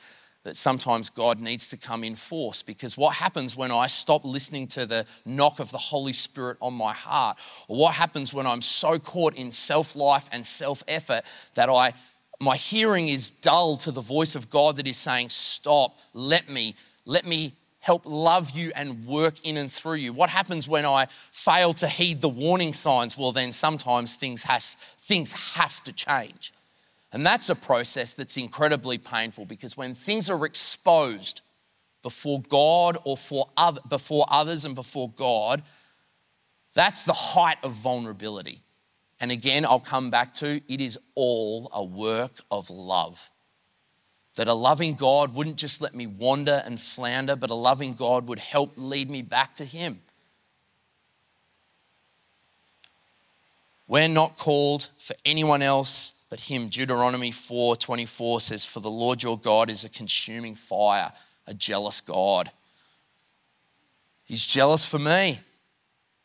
that 0.48 0.56
sometimes 0.56 1.10
God 1.10 1.42
needs 1.42 1.68
to 1.68 1.78
come 1.78 2.06
in 2.06 2.16
force 2.16 2.64
because 2.64 2.96
what 2.96 3.14
happens 3.14 3.58
when 3.58 3.70
I 3.70 3.88
stop 3.88 4.24
listening 4.24 4.68
to 4.68 4.86
the 4.86 5.06
knock 5.26 5.60
of 5.60 5.72
the 5.72 5.78
Holy 5.78 6.14
Spirit 6.14 6.56
on 6.62 6.74
my 6.74 6.94
heart? 6.94 7.38
Or 7.68 7.76
what 7.76 7.96
happens 7.96 8.34
when 8.34 8.48
I'm 8.48 8.62
so 8.62 8.98
caught 8.98 9.36
in 9.36 9.52
self 9.52 9.94
life 9.94 10.30
and 10.32 10.46
self 10.46 10.84
effort 10.88 11.24
that 11.56 11.68
I 11.70 11.94
my 12.40 12.56
hearing 12.56 13.10
is 13.10 13.30
dull 13.30 13.76
to 13.78 13.92
the 13.92 14.00
voice 14.00 14.36
of 14.36 14.50
God 14.50 14.78
that 14.78 14.88
is 14.88 14.96
saying, 14.96 15.30
Stop, 15.30 16.00
let 16.14 16.50
me, 16.50 16.76
let 17.04 17.28
me 17.28 17.52
help 17.80 18.04
love 18.06 18.52
you 18.52 18.72
and 18.74 19.06
work 19.06 19.46
in 19.46 19.58
and 19.58 19.70
through 19.70 19.96
you. 19.96 20.14
What 20.14 20.30
happens 20.30 20.66
when 20.66 20.86
I 20.86 21.08
fail 21.10 21.74
to 21.74 21.90
heed 21.90 22.22
the 22.22 22.30
warning 22.30 22.72
signs? 22.72 23.18
Well, 23.18 23.34
then 23.34 23.52
sometimes 23.52 24.16
things, 24.16 24.44
has, 24.44 24.76
things 24.76 25.34
have 25.56 25.84
to 25.84 25.92
change. 25.92 26.54
And 27.14 27.26
that's 27.26 27.50
a 27.50 27.56
process 27.56 28.14
that's 28.14 28.38
incredibly 28.38 28.98
painful 28.98 29.46
because 29.46 29.78
when 29.78 29.94
things 29.94 30.30
are 30.30 30.46
exposed 30.46 31.42
before 32.02 32.42
God 32.42 32.98
or 33.06 33.16
for 33.16 33.50
other, 33.56 33.82
before 33.88 34.26
others 34.30 34.66
and 34.66 34.76
before 34.76 35.10
God, 35.12 35.64
that's 36.74 37.04
the 37.04 37.14
height 37.14 37.58
of 37.64 37.72
vulnerability. 37.72 38.62
And 39.20 39.32
again, 39.32 39.66
I'll 39.66 39.80
come 39.80 40.10
back 40.10 40.34
to 40.36 40.62
it 40.68 40.82
is 40.82 41.00
all 41.16 41.72
a 41.74 41.84
work 41.84 42.40
of 42.52 42.70
love. 42.70 43.32
That 44.36 44.48
a 44.48 44.54
loving 44.54 44.94
God 44.94 45.34
wouldn't 45.34 45.58
just 45.58 45.82
let 45.82 45.96
me 45.96 46.06
wander 46.06 46.62
and 46.66 46.80
flounder, 46.80 47.36
but 47.36 47.50
a 47.50 47.56
loving 47.56 47.94
God 47.94 48.28
would 48.28 48.38
help 48.38 48.74
lead 48.76 49.10
me 49.10 49.24
back 49.24 49.56
to 49.56 49.66
Him. 49.66 50.02
We're 53.88 54.10
not 54.10 54.38
called 54.38 54.90
for 55.00 55.16
anyone 55.26 55.64
else 55.64 56.14
but 56.30 56.42
him. 56.42 56.70
Deuteronomy 56.70 57.32
4:24 57.32 58.42
says, 58.42 58.66
"For 58.66 58.80
the 58.80 58.92
Lord 58.92 59.24
your 59.24 59.38
God 59.38 59.70
is 59.70 59.84
a 59.84 59.90
consuming 59.90 60.56
fire, 60.56 61.14
a 61.46 61.54
jealous 61.54 62.02
God." 62.02 62.52
He's 64.26 64.46
jealous 64.46 64.86
for 64.86 65.00
me. 65.00 65.40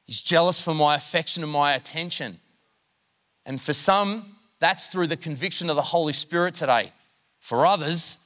He's 0.06 0.20
jealous 0.20 0.60
for 0.60 0.74
my 0.74 0.96
affection 0.96 1.42
and 1.42 1.52
my 1.52 1.74
attention. 1.74 2.40
And 3.46 3.60
for 3.60 3.72
some, 3.72 4.38
that's 4.58 4.86
through 4.86 5.06
the 5.06 5.16
conviction 5.16 5.70
of 5.70 5.76
the 5.76 5.82
Holy 5.82 6.12
Spirit 6.12 6.54
today. 6.54 6.92
For 7.38 7.66
others, 7.66 8.18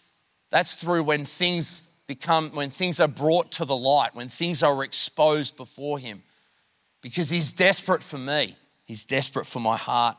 that's 0.49 0.75
through 0.75 1.05
when 1.05 1.25
things 1.25 1.89
become 2.07 2.51
when 2.51 2.71
things 2.71 3.01
are 3.01 3.09
brought 3.09 3.53
to 3.53 3.65
the 3.65 3.77
light, 3.77 4.15
when 4.15 4.29
things 4.29 4.63
are 4.63 4.85
exposed 4.85 5.57
before 5.57 5.99
him. 5.99 6.23
Because 7.03 7.31
he's 7.31 7.53
desperate 7.53 8.03
for 8.03 8.19
me. 8.19 8.57
He's 8.85 9.05
desperate 9.05 9.47
for 9.47 9.61
my 9.61 9.77
heart 9.77 10.17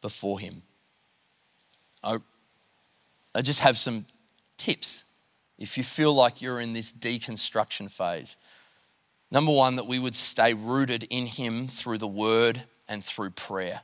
before 0.00 0.38
him. 0.38 0.62
I, 2.04 2.18
I 3.34 3.42
just 3.42 3.60
have 3.60 3.76
some 3.76 4.06
tips 4.56 5.04
if 5.58 5.76
you 5.78 5.84
feel 5.84 6.14
like 6.14 6.42
you're 6.42 6.60
in 6.60 6.72
this 6.72 6.92
deconstruction 6.92 7.90
phase. 7.90 8.36
Number 9.30 9.52
one, 9.52 9.76
that 9.76 9.86
we 9.86 9.98
would 9.98 10.14
stay 10.14 10.54
rooted 10.54 11.04
in 11.10 11.26
Him 11.26 11.66
through 11.66 11.98
the 11.98 12.06
Word 12.06 12.62
and 12.88 13.02
through 13.02 13.30
prayer. 13.30 13.80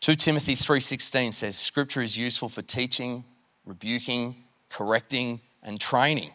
2 0.00 0.14
Timothy 0.16 0.54
3:16 0.54 1.32
says 1.32 1.58
scripture 1.58 2.02
is 2.02 2.16
useful 2.16 2.48
for 2.48 2.62
teaching, 2.62 3.24
rebuking, 3.64 4.44
correcting 4.68 5.40
and 5.62 5.80
training. 5.80 6.32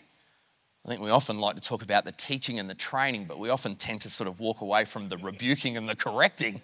I 0.85 0.89
think 0.89 1.01
we 1.01 1.09
often 1.09 1.39
like 1.39 1.55
to 1.55 1.61
talk 1.61 1.81
about 1.81 2.03
the 2.03 2.11
teaching 2.11 2.59
and 2.59 2.69
the 2.69 2.75
training, 2.75 3.25
but 3.25 3.39
we 3.39 3.49
often 3.49 3.75
tend 3.75 4.01
to 4.01 4.09
sort 4.09 4.27
of 4.27 4.39
walk 4.41 4.59
away 4.59 4.83
from 4.83 5.07
the 5.07 5.17
rebuking 5.17 5.77
and 5.77 5.87
the 5.87 5.95
correcting. 5.95 6.61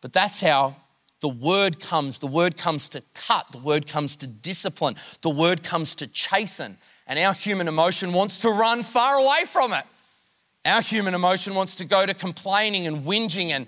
But 0.00 0.12
that's 0.12 0.40
how 0.40 0.76
the 1.22 1.28
word 1.28 1.80
comes, 1.80 2.18
the 2.18 2.26
word 2.26 2.56
comes 2.56 2.88
to 2.90 3.02
cut, 3.14 3.46
the 3.52 3.58
word 3.58 3.86
comes 3.86 4.16
to 4.16 4.26
discipline, 4.26 4.96
the 5.22 5.30
word 5.30 5.62
comes 5.62 5.94
to 5.94 6.08
chasten. 6.08 6.76
And 7.06 7.18
our 7.18 7.32
human 7.32 7.68
emotion 7.68 8.12
wants 8.12 8.40
to 8.40 8.50
run 8.50 8.82
far 8.82 9.16
away 9.16 9.44
from 9.46 9.72
it. 9.72 9.84
Our 10.64 10.82
human 10.82 11.14
emotion 11.14 11.54
wants 11.54 11.76
to 11.76 11.84
go 11.84 12.04
to 12.04 12.12
complaining 12.12 12.86
and 12.86 13.04
whinging 13.04 13.50
and 13.50 13.66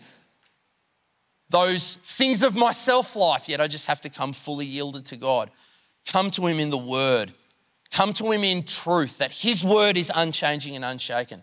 those 1.50 1.94
things 1.96 2.42
of 2.42 2.56
my 2.56 2.72
self 2.72 3.14
life, 3.14 3.48
yet 3.48 3.60
I 3.60 3.68
just 3.68 3.86
have 3.86 4.00
to 4.00 4.08
come 4.08 4.32
fully 4.32 4.66
yielded 4.66 5.04
to 5.06 5.16
God. 5.16 5.50
Come 6.06 6.30
to 6.32 6.46
Him 6.46 6.58
in 6.58 6.70
the 6.70 6.78
Word. 6.78 7.32
Come 7.92 8.12
to 8.14 8.32
Him 8.32 8.42
in 8.42 8.64
truth, 8.64 9.18
that 9.18 9.30
His 9.30 9.62
Word 9.62 9.96
is 9.96 10.10
unchanging 10.12 10.74
and 10.74 10.84
unshaken. 10.84 11.42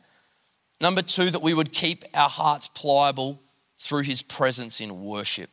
Number 0.82 1.02
two, 1.02 1.30
that 1.30 1.42
we 1.42 1.54
would 1.54 1.72
keep 1.72 2.04
our 2.14 2.30
hearts 2.30 2.68
pliable 2.68 3.40
through 3.78 4.04
His 4.04 4.22
presence 4.22 4.82
in 4.82 5.06
worship. 5.06 5.50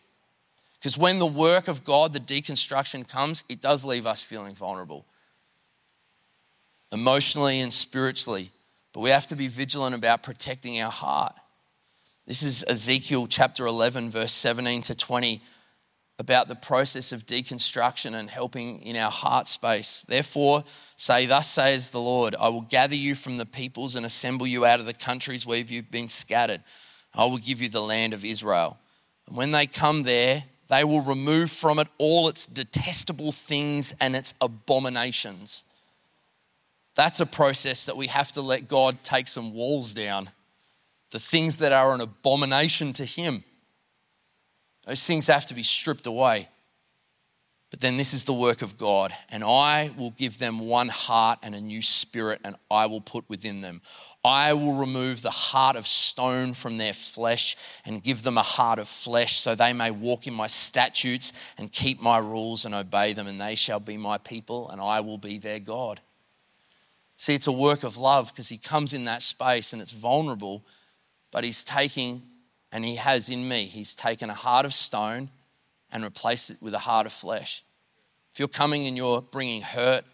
Because 0.79 0.97
when 0.97 1.19
the 1.19 1.27
work 1.27 1.69
of 1.69 1.85
God, 1.85 2.13
the 2.13 2.21
deconstruction 2.21 3.09
comes, 3.09 3.45
it 3.49 3.61
does 3.61 3.85
leave 3.85 4.07
us 4.07 4.23
feeling 4.23 4.55
vulnerable, 4.55 5.05
emotionally 6.93 7.61
and 7.61 7.73
spiritually. 7.73 8.51
But 8.93 9.01
we 9.01 9.11
have 9.11 9.27
to 9.29 9.37
be 9.37 9.49
vigilant 9.49 9.95
about 9.95 10.23
protecting 10.23 10.81
our 10.81 10.91
heart. 10.91 11.35
This 12.27 12.43
is 12.43 12.65
Ezekiel 12.69 13.27
chapter 13.27 13.67
11, 13.67 14.11
verse 14.11 14.33
17 14.33 14.83
to 14.83 14.95
20, 14.95 15.41
about 16.19 16.49
the 16.49 16.55
process 16.55 17.13
of 17.13 17.27
deconstruction 17.27 18.15
and 18.15 18.29
helping 18.29 18.83
in 18.83 18.97
our 18.97 19.11
heart 19.11 19.49
space. 19.49 20.05
Therefore, 20.07 20.65
say, 20.97 21.27
Thus 21.27 21.49
says 21.49 21.91
the 21.91 22.01
Lord, 22.01 22.35
I 22.39 22.49
will 22.49 22.63
gather 22.63 22.95
you 22.95 23.15
from 23.15 23.37
the 23.37 23.47
peoples 23.47 23.97
and 23.97 24.05
assemble 24.05 24.47
you 24.47 24.67
out 24.67 24.81
of 24.81 24.87
the 24.87 24.95
countries 24.95 25.47
where 25.47 25.59
you've 25.59 25.91
been 25.91 26.09
scattered. 26.09 26.63
I 27.15 27.25
will 27.25 27.39
give 27.39 27.63
you 27.63 27.69
the 27.69 27.81
land 27.81 28.15
of 28.15 28.25
Israel. 28.25 28.79
And 29.27 29.37
when 29.37 29.51
they 29.51 29.67
come 29.67 30.03
there, 30.03 30.45
they 30.69 30.85
will 30.85 31.01
remove 31.01 31.51
from 31.51 31.79
it 31.79 31.89
all 31.99 32.29
its 32.29 32.47
detestable 32.47 33.33
things 33.33 33.95
and 34.01 34.15
its 34.15 34.35
abominations. 34.41 35.65
That's 36.95 37.21
a 37.21 37.27
process 37.27 37.87
that 37.87 37.97
we 37.97 38.09
have 38.09 38.33
to 38.33 38.43
let 38.43 38.69
God 38.69 39.03
take 39.03 39.29
some 39.29 39.55
walls 39.55 39.95
down. 39.95 40.31
The 41.11 41.19
things 41.19 41.59
that 41.59 41.73
are 41.73 41.95
an 41.95 42.01
abomination 42.01 42.93
to 42.95 43.05
Him, 43.05 43.45
those 44.85 45.07
things 45.07 45.29
have 45.29 45.47
to 45.47 45.55
be 45.55 45.63
stripped 45.63 46.07
away. 46.07 46.49
But 47.71 47.81
then 47.81 47.97
this 47.99 48.15
is 48.15 48.25
the 48.25 48.33
work 48.33 48.63
of 48.63 48.79
God, 48.79 49.13
and 49.31 49.45
I 49.45 49.91
will 49.97 50.11
give 50.11 50.39
them 50.39 50.59
one 50.59 50.89
heart 50.89 51.41
and 51.43 51.55
a 51.55 51.61
new 51.61 51.83
spirit, 51.83 52.41
and 52.43 52.57
I 52.71 52.87
will 52.87 53.03
put 53.03 53.29
within 53.29 53.61
them. 53.61 53.83
I 54.25 54.53
will 54.53 54.75
remove 54.75 55.23
the 55.23 55.31
heart 55.31 55.77
of 55.77 55.87
stone 55.87 56.53
from 56.53 56.77
their 56.77 56.93
flesh 56.93 57.57
and 57.85 58.03
give 58.03 58.23
them 58.23 58.37
a 58.37 58.43
heart 58.43 58.79
of 58.79 58.89
flesh, 58.89 59.39
so 59.39 59.55
they 59.55 59.73
may 59.73 59.91
walk 59.91 60.27
in 60.27 60.35
my 60.35 60.49
statutes 60.49 61.33
and 61.57 61.71
keep 61.71 62.03
my 62.03 62.19
rules 62.19 62.65
and 62.65 62.75
obey 62.75 63.13
them, 63.13 63.29
and 63.29 63.41
they 63.41 63.55
shall 63.55 63.81
be 63.81 63.97
my 63.97 64.19
people, 64.19 64.71
and 64.71 64.81
I 64.81 65.01
will 65.01 65.19
be 65.19 65.39
their 65.39 65.61
God. 65.61 66.01
See, 67.17 67.35
it's 67.35 67.47
a 67.47 67.53
work 67.53 67.85
of 67.85 67.97
love 67.97 68.33
because 68.33 68.49
he 68.49 68.59
comes 68.59 68.93
in 68.93 69.05
that 69.05 69.23
space 69.23 69.73
and 69.73 69.81
it's 69.81 69.93
vulnerable, 69.93 70.65
but 71.31 71.45
he's 71.45 71.65
taking, 71.65 72.23
and 72.73 72.85
he 72.85 72.97
has 72.97 73.29
in 73.29 73.49
me, 73.49 73.65
he's 73.65 73.95
taken 73.95 74.31
a 74.31 74.35
heart 74.35 74.67
of 74.67 74.73
stone 74.73 75.31
and 75.93 76.05
replaced 76.05 76.51
it 76.51 76.59
with 76.61 76.75
a 76.75 76.79
heart 76.81 77.07
of 77.07 77.13
flesh. 77.13 77.65
If 78.33 78.39
you're 78.39 78.49
coming 78.49 78.87
and 78.87 78.97
you're 78.97 79.23
bringing 79.23 79.63
hurt, 79.63 80.05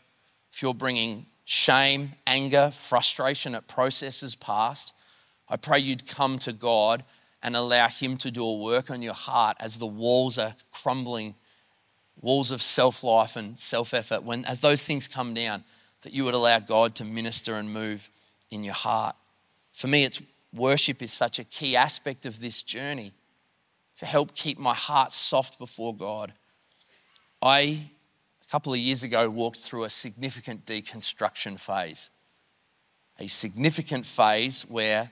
if 0.53 0.63
you're 0.63 0.75
bringing 0.75 1.27
shame, 1.45 2.13
anger, 2.27 2.71
frustration 2.73 3.55
at 3.55 3.69
processes 3.69 4.35
past, 4.35 4.95
I 5.49 5.57
pray 5.57 5.79
you'd 5.79 6.09
come 6.09 6.39
to 6.41 6.53
God 6.53 7.05
and 7.43 7.55
allow 7.55 7.89
Him 7.89 8.17
to 8.19 8.31
do 8.31 8.45
a 8.45 8.57
work 8.59 8.91
on 8.91 9.03
your 9.03 9.15
heart 9.15 9.57
as 9.61 9.79
the 9.79 9.87
walls 9.87 10.39
are 10.39 10.55
crumbling, 10.73 11.35
walls 12.21 12.51
of 12.51 12.63
self 12.63 13.05
life 13.05 13.37
and 13.37 13.59
self 13.59 13.93
effort. 13.93 14.23
When, 14.23 14.45
as 14.47 14.61
those 14.61 14.85
things 14.85 15.07
come 15.07 15.35
down, 15.35 15.63
that 16.03 16.13
you 16.13 16.25
would 16.25 16.35
allow 16.35 16.59
God 16.59 16.95
to 16.97 17.05
minister 17.05 17.57
and 17.57 17.73
move 17.73 18.09
in 18.51 18.65
your 18.65 18.75
heart. 18.75 19.15
For 19.73 19.89
me, 19.89 20.05
it's 20.05 20.23
worship 20.55 21.03
is 21.03 21.13
such 21.13 21.39
a 21.39 21.45
key 21.45 21.77
aspect 21.77 22.27
of 22.27 22.41
this 22.41 22.63
journey 22.63 23.13
to 23.97 24.07
help 24.07 24.35
keep 24.35 24.59
my 24.59 24.75
heart 24.75 25.13
soft 25.13 25.59
before 25.59 25.95
God. 25.95 26.33
I 27.43 27.91
a 28.47 28.51
couple 28.51 28.73
of 28.73 28.79
years 28.79 29.03
ago 29.03 29.29
walked 29.31 29.59
through 29.59 29.85
a 29.85 29.91
significant 29.91 30.67
deconstruction 30.67 31.59
phase. 31.59 32.11
A 33.19 33.27
significant 33.27 34.05
phase 34.05 34.63
where 34.63 35.11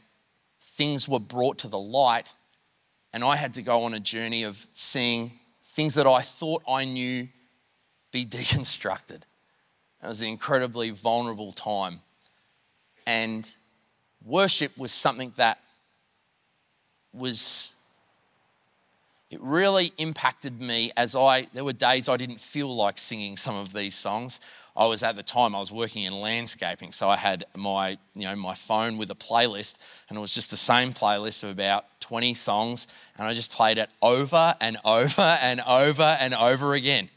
things 0.60 1.08
were 1.08 1.20
brought 1.20 1.58
to 1.58 1.68
the 1.68 1.78
light, 1.78 2.34
and 3.12 3.24
I 3.24 3.36
had 3.36 3.54
to 3.54 3.62
go 3.62 3.84
on 3.84 3.94
a 3.94 4.00
journey 4.00 4.42
of 4.42 4.66
seeing 4.72 5.32
things 5.62 5.94
that 5.94 6.06
I 6.06 6.20
thought 6.20 6.62
I 6.68 6.84
knew 6.84 7.28
be 8.10 8.26
deconstructed. 8.26 9.22
It 10.02 10.06
was 10.06 10.20
an 10.20 10.28
incredibly 10.28 10.90
vulnerable 10.90 11.52
time. 11.52 12.00
And 13.06 13.48
worship 14.24 14.76
was 14.76 14.92
something 14.92 15.32
that 15.36 15.58
was 17.12 17.76
it 19.32 19.40
really 19.40 19.94
impacted 19.96 20.60
me 20.60 20.92
as 20.94 21.16
I, 21.16 21.46
there 21.54 21.64
were 21.64 21.72
days 21.72 22.06
I 22.06 22.18
didn't 22.18 22.38
feel 22.38 22.76
like 22.76 22.98
singing 22.98 23.38
some 23.38 23.54
of 23.54 23.72
these 23.72 23.94
songs. 23.94 24.40
I 24.76 24.84
was 24.84 25.02
at 25.02 25.16
the 25.16 25.22
time, 25.22 25.54
I 25.54 25.58
was 25.58 25.72
working 25.72 26.02
in 26.02 26.12
landscaping, 26.12 26.92
so 26.92 27.08
I 27.08 27.16
had 27.16 27.46
my, 27.56 27.96
you 28.14 28.24
know, 28.24 28.36
my 28.36 28.54
phone 28.54 28.98
with 28.98 29.10
a 29.10 29.14
playlist, 29.14 29.78
and 30.10 30.18
it 30.18 30.20
was 30.20 30.34
just 30.34 30.50
the 30.50 30.58
same 30.58 30.92
playlist 30.92 31.44
of 31.44 31.50
about 31.50 31.86
20 32.00 32.34
songs, 32.34 32.86
and 33.16 33.26
I 33.26 33.32
just 33.32 33.50
played 33.50 33.78
it 33.78 33.88
over 34.02 34.54
and 34.60 34.76
over 34.84 35.22
and 35.40 35.62
over 35.66 36.16
and 36.20 36.34
over 36.34 36.74
again. 36.74 37.08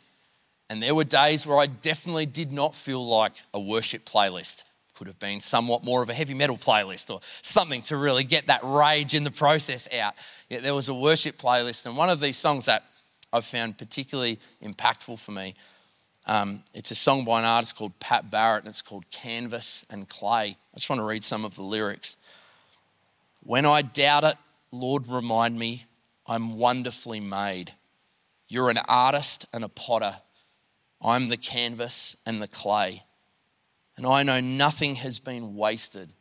And 0.69 0.81
there 0.81 0.95
were 0.95 1.03
days 1.03 1.45
where 1.45 1.59
I 1.59 1.65
definitely 1.65 2.27
did 2.27 2.53
not 2.53 2.75
feel 2.75 3.05
like 3.05 3.33
a 3.53 3.59
worship 3.59 4.05
playlist 4.05 4.63
could 4.95 5.07
have 5.07 5.19
been 5.19 5.39
somewhat 5.39 5.83
more 5.83 6.01
of 6.01 6.09
a 6.09 6.13
heavy 6.13 6.33
metal 6.33 6.57
playlist 6.57 7.13
or 7.13 7.19
something 7.41 7.81
to 7.83 7.97
really 7.97 8.23
get 8.23 8.47
that 8.47 8.61
rage 8.63 9.13
in 9.13 9.23
the 9.23 9.31
process 9.31 9.87
out. 9.93 10.13
Yet 10.49 10.63
there 10.63 10.73
was 10.73 10.89
a 10.89 10.93
worship 10.93 11.37
playlist, 11.37 11.85
and 11.85 11.95
one 11.95 12.09
of 12.09 12.19
these 12.19 12.37
songs 12.37 12.65
that 12.65 12.83
I've 13.31 13.45
found 13.45 13.77
particularly 13.77 14.39
impactful 14.63 15.19
for 15.19 15.31
me. 15.31 15.55
Um, 16.27 16.63
it's 16.73 16.89
a 16.89 16.95
song 16.95 17.25
by 17.25 17.39
an 17.39 17.45
artist 17.45 17.77
called 17.77 17.99
Pat 17.99 18.31
Barrett, 18.31 18.63
and 18.63 18.69
it's 18.69 18.81
called 18.81 19.09
Canvas 19.11 19.85
and 19.89 20.07
Clay. 20.07 20.57
I 20.73 20.75
just 20.75 20.89
want 20.89 21.01
to 21.01 21.05
read 21.05 21.23
some 21.23 21.45
of 21.45 21.55
the 21.55 21.61
lyrics. 21.61 22.17
When 23.41 23.65
I 23.65 23.83
doubt 23.83 24.23
it, 24.23 24.35
Lord, 24.71 25.07
remind 25.07 25.59
me 25.59 25.85
I'm 26.25 26.57
wonderfully 26.57 27.19
made. 27.19 27.73
You're 28.47 28.69
an 28.69 28.79
artist 28.87 29.45
and 29.53 29.63
a 29.63 29.69
potter. 29.69 30.15
I'm 31.01 31.29
the 31.29 31.37
canvas 31.37 32.17
and 32.25 32.41
the 32.41 32.47
clay. 32.47 33.03
And 33.97 34.05
I 34.05 34.23
know 34.23 34.41
nothing 34.41 34.95
has 34.95 35.19
been 35.19 35.55
wasted, 35.55 36.11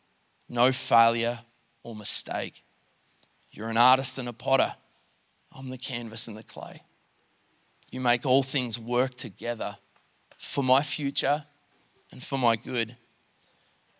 no 0.48 0.70
failure 0.70 1.40
or 1.82 1.94
mistake. 1.94 2.62
You're 3.50 3.68
an 3.68 3.76
artist 3.76 4.18
and 4.18 4.28
a 4.28 4.32
potter. 4.32 4.74
I'm 5.56 5.68
the 5.68 5.78
canvas 5.78 6.28
and 6.28 6.36
the 6.36 6.42
clay. 6.42 6.82
You 7.90 8.00
make 8.00 8.26
all 8.26 8.42
things 8.42 8.78
work 8.78 9.14
together 9.14 9.76
for 10.38 10.64
my 10.64 10.82
future 10.82 11.44
and 12.10 12.22
for 12.22 12.38
my 12.38 12.56
good. 12.56 12.96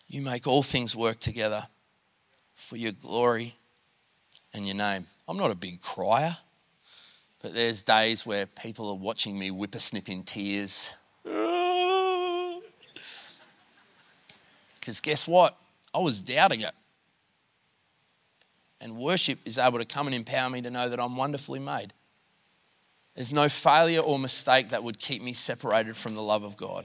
You 0.07 0.23
make 0.23 0.47
all 0.47 0.63
things 0.63 0.95
work 0.95 1.21
together 1.21 1.67
for 2.55 2.77
your 2.77 2.93
glory 2.93 3.55
and 4.53 4.67
your 4.67 4.77
name. 4.77 5.07
I'm 5.27 5.37
not 5.37 5.51
a 5.51 5.57
big 5.57 5.81
crier, 5.81 6.37
but 7.43 7.55
there's 7.55 7.83
days 7.83 8.25
where 8.25 8.47
people 8.47 8.89
are 8.89 8.97
watching 8.97 9.39
me 9.39 9.49
whippersnip 9.49 10.09
in 10.09 10.23
tears 10.23 10.95
Because 14.85 15.01
guess 15.01 15.27
what? 15.27 15.57
I 15.95 15.99
was 16.01 16.21
doubting 16.21 16.61
it. 16.61 16.73
And 18.83 18.99
worship 18.99 19.39
is 19.47 19.57
able 19.57 19.79
to 19.79 19.87
come 19.87 20.07
and 20.07 20.15
empower 20.15 20.51
me 20.51 20.61
to 20.61 20.71
know 20.71 20.91
that 20.91 21.01
I'm 21.01 21.17
wonderfully 21.17 21.59
made. 21.59 21.95
There's 23.15 23.33
no 23.33 23.49
failure 23.49 24.01
or 24.01 24.19
mistake 24.19 24.71
that 24.71 24.85
would 24.85 24.99
keep 24.99 25.23
me 25.23 25.33
separated 25.33 25.97
from 25.97 26.15
the 26.15 26.21
love 26.21 26.45
of 26.45 26.59
God. 26.59 26.85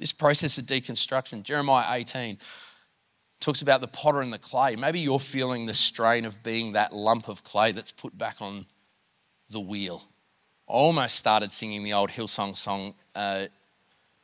This 0.00 0.10
process 0.10 0.58
of 0.58 0.64
deconstruction, 0.64 1.44
Jeremiah 1.44 1.94
18 1.96 2.38
talks 3.38 3.62
about 3.62 3.80
the 3.80 3.86
potter 3.86 4.20
and 4.20 4.32
the 4.32 4.38
clay. 4.38 4.74
Maybe 4.74 4.98
you're 4.98 5.20
feeling 5.20 5.66
the 5.66 5.74
strain 5.74 6.24
of 6.24 6.42
being 6.42 6.72
that 6.72 6.92
lump 6.92 7.28
of 7.28 7.44
clay 7.44 7.70
that's 7.70 7.92
put 7.92 8.18
back 8.18 8.38
on 8.40 8.66
the 9.48 9.60
wheel. 9.60 10.02
I 10.68 10.72
almost 10.72 11.14
started 11.14 11.52
singing 11.52 11.84
the 11.84 11.92
old 11.92 12.10
Hillsong 12.10 12.56
song, 12.56 12.94
uh, 13.14 13.46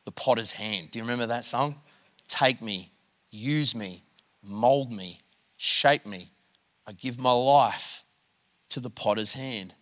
The 0.05 0.13
Potter's 0.13 0.51
Hand. 0.51 0.91
Do 0.91 0.99
you 0.99 1.05
remember 1.05 1.27
that 1.27 1.45
song? 1.45 1.77
Take 2.29 2.63
me, 2.63 2.93
use 3.31 3.75
me, 3.75 4.05
mold 4.43 4.93
me, 4.93 5.19
shape 5.57 6.07
me. 6.07 6.31
I 6.87 6.93
give 6.93 7.19
my 7.19 7.33
life 7.33 8.05
to 8.71 8.81
the 8.81 8.91
potter's 8.91 9.35
hand. 9.35 9.75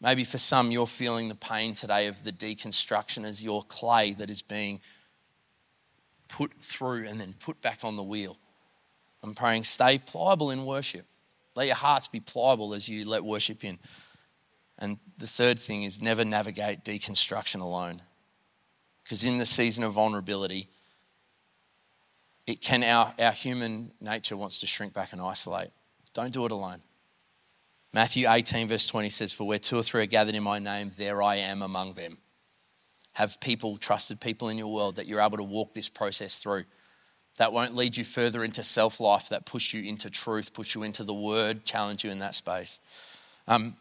Maybe 0.00 0.24
for 0.24 0.38
some, 0.38 0.70
you're 0.70 0.86
feeling 0.86 1.28
the 1.28 1.34
pain 1.34 1.74
today 1.74 2.06
of 2.06 2.22
the 2.24 2.32
deconstruction 2.32 3.24
as 3.24 3.42
your 3.42 3.62
clay 3.62 4.12
that 4.14 4.28
is 4.28 4.42
being 4.42 4.80
put 6.28 6.52
through 6.60 7.06
and 7.06 7.20
then 7.20 7.34
put 7.38 7.60
back 7.62 7.80
on 7.82 7.96
the 7.96 8.02
wheel. 8.02 8.36
I'm 9.22 9.34
praying, 9.34 9.64
stay 9.64 9.98
pliable 9.98 10.50
in 10.50 10.66
worship. 10.66 11.06
Let 11.54 11.66
your 11.66 11.76
hearts 11.76 12.08
be 12.08 12.20
pliable 12.20 12.74
as 12.74 12.88
you 12.88 13.08
let 13.08 13.24
worship 13.24 13.64
in. 13.64 13.78
And 14.78 14.98
the 15.18 15.26
third 15.26 15.58
thing 15.58 15.84
is 15.84 16.02
never 16.02 16.24
navigate 16.24 16.84
deconstruction 16.84 17.60
alone. 17.60 18.02
Because 19.02 19.24
in 19.24 19.38
the 19.38 19.46
season 19.46 19.84
of 19.84 19.94
vulnerability, 19.94 20.68
it 22.46 22.60
can 22.60 22.82
our, 22.84 23.12
our 23.18 23.32
human 23.32 23.90
nature 24.00 24.36
wants 24.36 24.60
to 24.60 24.66
shrink 24.66 24.94
back 24.94 25.12
and 25.12 25.20
isolate. 25.20 25.70
Don't 26.14 26.32
do 26.32 26.46
it 26.46 26.52
alone. 26.52 26.80
Matthew 27.92 28.28
18, 28.28 28.68
verse 28.68 28.86
20 28.86 29.08
says, 29.08 29.32
For 29.32 29.46
where 29.46 29.58
two 29.58 29.78
or 29.78 29.82
three 29.82 30.02
are 30.02 30.06
gathered 30.06 30.34
in 30.34 30.42
my 30.42 30.58
name, 30.58 30.92
there 30.96 31.22
I 31.22 31.36
am 31.36 31.62
among 31.62 31.94
them. 31.94 32.18
Have 33.14 33.40
people, 33.40 33.78
trusted 33.78 34.20
people 34.20 34.48
in 34.48 34.58
your 34.58 34.72
world 34.72 34.96
that 34.96 35.06
you're 35.06 35.20
able 35.20 35.38
to 35.38 35.42
walk 35.42 35.72
this 35.72 35.88
process 35.88 36.38
through. 36.38 36.64
That 37.38 37.52
won't 37.52 37.74
lead 37.74 37.96
you 37.96 38.04
further 38.04 38.44
into 38.44 38.62
self 38.62 39.00
life, 39.00 39.30
that 39.30 39.44
push 39.44 39.74
you 39.74 39.82
into 39.82 40.10
truth, 40.10 40.52
push 40.52 40.74
you 40.74 40.82
into 40.82 41.04
the 41.04 41.14
word, 41.14 41.64
challenge 41.64 42.04
you 42.04 42.10
in 42.10 42.18
that 42.20 42.34
space. 42.34 42.80
Um, 43.48 43.76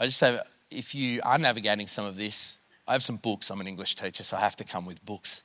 I 0.00 0.06
just 0.06 0.20
have, 0.20 0.46
if 0.70 0.94
you 0.94 1.20
are 1.22 1.38
navigating 1.38 1.86
some 1.86 2.04
of 2.04 2.16
this, 2.16 2.58
I 2.86 2.92
have 2.92 3.02
some 3.02 3.16
books. 3.16 3.50
I'm 3.50 3.60
an 3.60 3.66
English 3.66 3.96
teacher, 3.96 4.22
so 4.22 4.36
I 4.36 4.40
have 4.40 4.56
to 4.56 4.64
come 4.64 4.86
with 4.86 5.04
books 5.04 5.42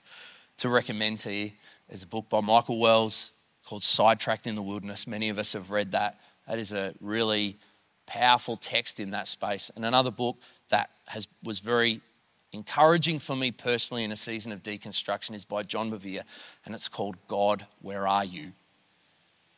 to 0.57 0.69
recommend 0.69 1.19
to 1.19 1.33
you. 1.33 1.51
There's 1.93 2.01
a 2.01 2.07
book 2.07 2.27
by 2.27 2.41
Michael 2.41 2.79
Wells 2.79 3.33
called 3.67 3.83
Sidetracked 3.83 4.47
in 4.47 4.55
the 4.55 4.63
Wilderness. 4.63 5.05
Many 5.05 5.29
of 5.29 5.37
us 5.37 5.53
have 5.53 5.69
read 5.69 5.91
that. 5.91 6.19
That 6.47 6.57
is 6.57 6.73
a 6.73 6.95
really 6.99 7.59
powerful 8.07 8.55
text 8.55 8.99
in 8.99 9.11
that 9.11 9.27
space. 9.27 9.69
And 9.75 9.85
another 9.85 10.09
book 10.09 10.41
that 10.69 10.89
has, 11.05 11.27
was 11.43 11.59
very 11.59 12.01
encouraging 12.51 13.19
for 13.19 13.35
me 13.35 13.51
personally 13.51 14.03
in 14.03 14.11
a 14.11 14.15
season 14.15 14.51
of 14.51 14.63
deconstruction 14.63 15.35
is 15.35 15.45
by 15.45 15.61
John 15.61 15.91
Bevere, 15.91 16.23
and 16.65 16.73
it's 16.73 16.87
called 16.87 17.15
God, 17.27 17.67
Where 17.83 18.07
Are 18.07 18.25
You? 18.25 18.53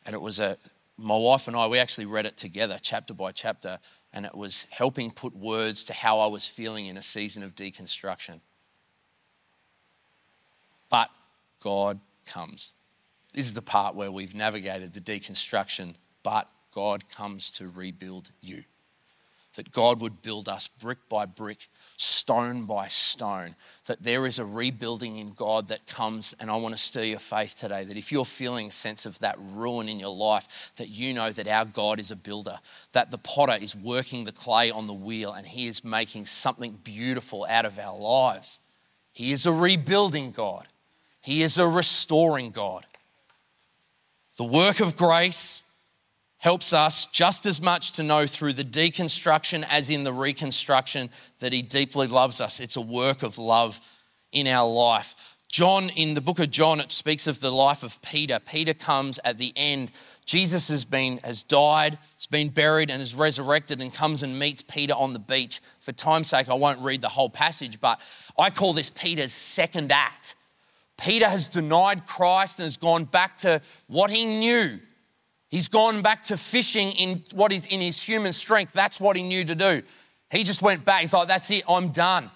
And 0.04 0.14
it 0.14 0.20
was 0.20 0.38
a, 0.38 0.58
my 0.98 1.16
wife 1.16 1.48
and 1.48 1.56
I, 1.56 1.66
we 1.68 1.78
actually 1.78 2.04
read 2.04 2.26
it 2.26 2.36
together, 2.36 2.76
chapter 2.82 3.14
by 3.14 3.32
chapter, 3.32 3.78
and 4.12 4.26
it 4.26 4.34
was 4.34 4.66
helping 4.68 5.10
put 5.10 5.34
words 5.34 5.84
to 5.84 5.94
how 5.94 6.18
I 6.18 6.26
was 6.26 6.46
feeling 6.46 6.84
in 6.84 6.98
a 6.98 7.02
season 7.02 7.42
of 7.42 7.54
deconstruction. 7.54 8.40
But 10.90 11.08
God 11.60 11.98
comes. 12.26 12.74
This 13.32 13.46
is 13.46 13.54
the 13.54 13.62
part 13.62 13.94
where 13.94 14.10
we've 14.10 14.34
navigated 14.34 14.92
the 14.92 15.00
deconstruction, 15.00 15.94
but 16.22 16.48
God 16.72 17.08
comes 17.08 17.50
to 17.52 17.68
rebuild 17.68 18.30
you. 18.40 18.64
That 19.56 19.72
God 19.72 20.00
would 20.02 20.20
build 20.20 20.50
us 20.50 20.68
brick 20.68 21.08
by 21.08 21.24
brick, 21.24 21.68
stone 21.96 22.66
by 22.66 22.88
stone. 22.88 23.54
That 23.86 24.02
there 24.02 24.26
is 24.26 24.38
a 24.38 24.44
rebuilding 24.44 25.16
in 25.16 25.32
God 25.32 25.68
that 25.68 25.86
comes, 25.86 26.34
and 26.38 26.50
I 26.50 26.56
want 26.56 26.74
to 26.74 26.82
stir 26.82 27.04
your 27.04 27.18
faith 27.18 27.54
today. 27.54 27.84
That 27.84 27.96
if 27.96 28.12
you're 28.12 28.26
feeling 28.26 28.66
a 28.66 28.70
sense 28.70 29.06
of 29.06 29.18
that 29.20 29.36
ruin 29.38 29.88
in 29.88 29.98
your 29.98 30.14
life, 30.14 30.72
that 30.76 30.90
you 30.90 31.14
know 31.14 31.30
that 31.30 31.48
our 31.48 31.64
God 31.64 31.98
is 31.98 32.10
a 32.10 32.16
builder, 32.16 32.58
that 32.92 33.10
the 33.10 33.18
potter 33.18 33.56
is 33.58 33.74
working 33.74 34.24
the 34.24 34.32
clay 34.32 34.70
on 34.70 34.86
the 34.86 34.92
wheel, 34.92 35.32
and 35.32 35.46
he 35.46 35.66
is 35.66 35.82
making 35.82 36.26
something 36.26 36.78
beautiful 36.84 37.46
out 37.48 37.64
of 37.64 37.78
our 37.78 37.98
lives. 37.98 38.60
He 39.12 39.32
is 39.32 39.46
a 39.46 39.52
rebuilding 39.52 40.32
God. 40.32 40.66
He 41.26 41.42
is 41.42 41.58
a 41.58 41.66
restoring 41.66 42.52
God. 42.52 42.86
The 44.38 44.44
work 44.44 44.78
of 44.78 44.94
grace 44.94 45.64
helps 46.38 46.72
us 46.72 47.06
just 47.06 47.46
as 47.46 47.60
much 47.60 47.92
to 47.94 48.04
know 48.04 48.28
through 48.28 48.52
the 48.52 48.62
deconstruction 48.62 49.66
as 49.68 49.90
in 49.90 50.04
the 50.04 50.12
reconstruction 50.12 51.10
that 51.40 51.52
He 51.52 51.62
deeply 51.62 52.06
loves 52.06 52.40
us. 52.40 52.60
It's 52.60 52.76
a 52.76 52.80
work 52.80 53.24
of 53.24 53.38
love 53.38 53.80
in 54.30 54.46
our 54.46 54.70
life. 54.70 55.36
John, 55.48 55.88
in 55.96 56.14
the 56.14 56.20
book 56.20 56.38
of 56.38 56.52
John, 56.52 56.78
it 56.78 56.92
speaks 56.92 57.26
of 57.26 57.40
the 57.40 57.50
life 57.50 57.82
of 57.82 58.00
Peter. 58.02 58.38
Peter 58.38 58.72
comes 58.72 59.18
at 59.24 59.36
the 59.36 59.52
end. 59.56 59.90
Jesus 60.26 60.68
has 60.68 60.84
been 60.84 61.18
has 61.24 61.42
died, 61.42 61.98
has 62.14 62.28
been 62.28 62.50
buried, 62.50 62.88
and 62.88 63.02
is 63.02 63.16
resurrected, 63.16 63.80
and 63.80 63.92
comes 63.92 64.22
and 64.22 64.38
meets 64.38 64.62
Peter 64.62 64.94
on 64.94 65.12
the 65.12 65.18
beach. 65.18 65.60
For 65.80 65.90
time's 65.90 66.28
sake, 66.28 66.48
I 66.48 66.54
won't 66.54 66.82
read 66.82 67.00
the 67.00 67.08
whole 67.08 67.30
passage, 67.30 67.80
but 67.80 68.00
I 68.38 68.50
call 68.50 68.74
this 68.74 68.90
Peter's 68.90 69.32
second 69.32 69.90
act. 69.90 70.36
Peter 70.98 71.28
has 71.28 71.48
denied 71.48 72.06
Christ 72.06 72.58
and 72.58 72.64
has 72.64 72.76
gone 72.76 73.04
back 73.04 73.36
to 73.38 73.60
what 73.86 74.10
he 74.10 74.24
knew. 74.24 74.78
He's 75.48 75.68
gone 75.68 76.02
back 76.02 76.24
to 76.24 76.36
fishing 76.36 76.90
in 76.92 77.22
what 77.34 77.52
is 77.52 77.66
in 77.66 77.80
his 77.80 78.02
human 78.02 78.32
strength. 78.32 78.72
That's 78.72 79.00
what 79.00 79.16
he 79.16 79.22
knew 79.22 79.44
to 79.44 79.54
do. 79.54 79.82
He 80.30 80.42
just 80.42 80.62
went 80.62 80.84
back. 80.84 81.02
He's 81.02 81.14
like, 81.14 81.28
that's 81.28 81.50
it, 81.50 81.62
I'm 81.68 81.90
done. 81.90 82.30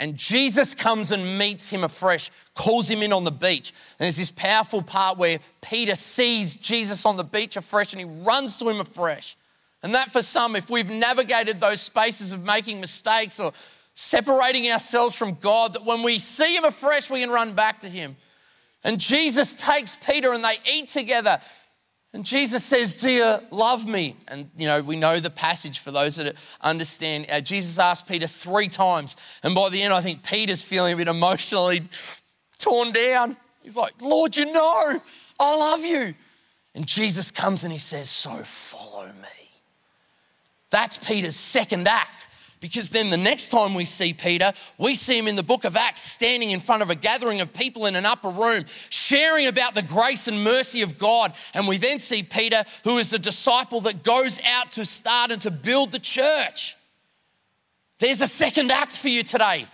And 0.00 0.16
Jesus 0.16 0.74
comes 0.74 1.10
and 1.10 1.38
meets 1.38 1.70
him 1.70 1.82
afresh, 1.82 2.30
calls 2.54 2.88
him 2.88 3.02
in 3.02 3.12
on 3.12 3.24
the 3.24 3.32
beach. 3.32 3.72
And 3.98 4.04
there's 4.04 4.16
this 4.16 4.30
powerful 4.30 4.80
part 4.80 5.18
where 5.18 5.40
Peter 5.60 5.96
sees 5.96 6.54
Jesus 6.54 7.04
on 7.04 7.16
the 7.16 7.24
beach 7.24 7.56
afresh 7.56 7.92
and 7.92 8.00
he 8.00 8.22
runs 8.22 8.56
to 8.58 8.68
him 8.68 8.80
afresh. 8.80 9.36
And 9.82 9.94
that, 9.94 10.10
for 10.10 10.22
some, 10.22 10.56
if 10.56 10.70
we've 10.70 10.90
navigated 10.90 11.60
those 11.60 11.80
spaces 11.80 12.32
of 12.32 12.44
making 12.44 12.80
mistakes 12.80 13.38
or 13.38 13.52
separating 13.98 14.70
ourselves 14.70 15.16
from 15.16 15.34
God, 15.34 15.74
that 15.74 15.84
when 15.84 16.04
we 16.04 16.20
see 16.20 16.54
him 16.54 16.64
afresh, 16.64 17.10
we 17.10 17.20
can 17.20 17.30
run 17.30 17.54
back 17.54 17.80
to 17.80 17.88
him. 17.88 18.16
And 18.84 19.00
Jesus 19.00 19.60
takes 19.60 19.96
Peter 19.96 20.32
and 20.32 20.44
they 20.44 20.54
eat 20.72 20.86
together. 20.86 21.40
And 22.12 22.24
Jesus 22.24 22.64
says, 22.64 22.94
Do 22.94 23.10
you 23.10 23.38
love 23.50 23.88
me? 23.88 24.14
And, 24.28 24.48
you 24.56 24.68
know, 24.68 24.82
we 24.82 24.94
know 24.94 25.18
the 25.18 25.30
passage 25.30 25.80
for 25.80 25.90
those 25.90 26.14
that 26.14 26.36
understand. 26.60 27.26
Uh, 27.28 27.40
Jesus 27.40 27.76
asked 27.80 28.06
Peter 28.06 28.28
three 28.28 28.68
times. 28.68 29.16
And 29.42 29.52
by 29.52 29.68
the 29.68 29.82
end, 29.82 29.92
I 29.92 30.00
think 30.00 30.22
Peter's 30.22 30.62
feeling 30.62 30.94
a 30.94 30.96
bit 30.96 31.08
emotionally 31.08 31.80
torn 32.56 32.92
down. 32.92 33.36
He's 33.64 33.76
like, 33.76 34.00
Lord, 34.00 34.36
you 34.36 34.44
know, 34.44 35.00
I 35.40 35.56
love 35.56 35.84
you. 35.84 36.14
And 36.76 36.86
Jesus 36.86 37.32
comes 37.32 37.64
and 37.64 37.72
he 37.72 37.80
says, 37.80 38.08
So 38.08 38.30
follow 38.30 39.06
me. 39.08 39.50
That's 40.70 40.98
Peter's 40.98 41.34
second 41.34 41.88
act. 41.88 42.28
Because 42.60 42.90
then 42.90 43.10
the 43.10 43.16
next 43.16 43.50
time 43.50 43.74
we 43.74 43.84
see 43.84 44.12
Peter, 44.12 44.52
we 44.78 44.94
see 44.94 45.16
him 45.16 45.28
in 45.28 45.36
the 45.36 45.42
book 45.42 45.64
of 45.64 45.76
Acts 45.76 46.02
standing 46.02 46.50
in 46.50 46.58
front 46.58 46.82
of 46.82 46.90
a 46.90 46.94
gathering 46.96 47.40
of 47.40 47.52
people 47.52 47.86
in 47.86 47.94
an 47.94 48.04
upper 48.04 48.30
room, 48.30 48.64
sharing 48.90 49.46
about 49.46 49.76
the 49.76 49.82
grace 49.82 50.26
and 50.26 50.42
mercy 50.42 50.82
of 50.82 50.98
God. 50.98 51.34
And 51.54 51.68
we 51.68 51.76
then 51.76 52.00
see 52.00 52.24
Peter, 52.24 52.64
who 52.82 52.98
is 52.98 53.12
a 53.12 53.18
disciple 53.18 53.82
that 53.82 54.02
goes 54.02 54.40
out 54.44 54.72
to 54.72 54.84
start 54.84 55.30
and 55.30 55.40
to 55.42 55.52
build 55.52 55.92
the 55.92 56.00
church. 56.00 56.76
There's 58.00 58.20
a 58.20 58.26
second 58.26 58.72
act 58.72 58.96
for 58.96 59.08
you 59.08 59.22
today. 59.22 59.66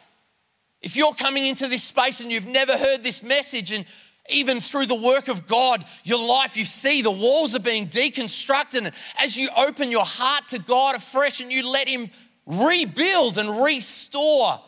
If 0.83 0.97
you're 0.97 1.15
coming 1.15 1.47
into 1.47 1.69
this 1.69 1.83
space 1.83 2.21
and 2.21 2.31
you've 2.31 2.47
never 2.47 2.77
heard 2.77 3.03
this 3.03 3.23
message, 3.23 3.73
and 3.73 3.87
even 4.31 4.61
through 4.61 4.87
the 4.87 4.95
work 4.95 5.29
of 5.29 5.47
God, 5.47 5.85
your 6.05 6.27
life, 6.27 6.57
you 6.57 6.65
see 6.65 7.03
the 7.03 7.11
walls 7.11 7.55
are 7.55 7.61
being 7.61 7.87
deconstructed. 7.87 8.79
And 8.79 8.93
as 9.21 9.37
you 9.37 9.49
open 9.57 9.91
your 9.91 10.05
heart 10.05 10.49
to 10.49 10.59
God 10.59 10.97
afresh 10.97 11.41
and 11.41 11.53
you 11.53 11.69
let 11.69 11.89
Him 11.89 12.11
rebuild 12.47 13.39
and 13.39 13.63
restore, 13.63 14.61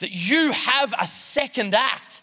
that 0.00 0.10
you 0.10 0.52
have 0.52 0.94
a 1.00 1.06
second 1.06 1.74
act, 1.74 2.22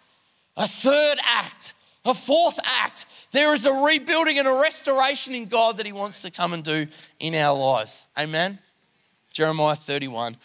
a 0.56 0.67
third 0.67 1.17
act, 1.23 1.73
a 2.06 2.13
fourth 2.13 2.60
act. 2.63 3.06
There 3.32 3.53
is 3.53 3.65
a 3.65 3.71
rebuilding 3.71 4.38
and 4.38 4.47
a 4.47 4.60
restoration 4.62 5.34
in 5.34 5.45
God 5.45 5.77
that 5.77 5.86
He 5.86 5.91
wants 5.91 6.21
to 6.21 6.32
come 6.32 6.53
and 6.53 6.63
do 6.63 6.88
in 7.19 7.34
our 7.36 7.58
lives. 7.58 8.06
Amen. 8.17 8.60
Jeremiah 9.32 9.75
31 9.75 10.38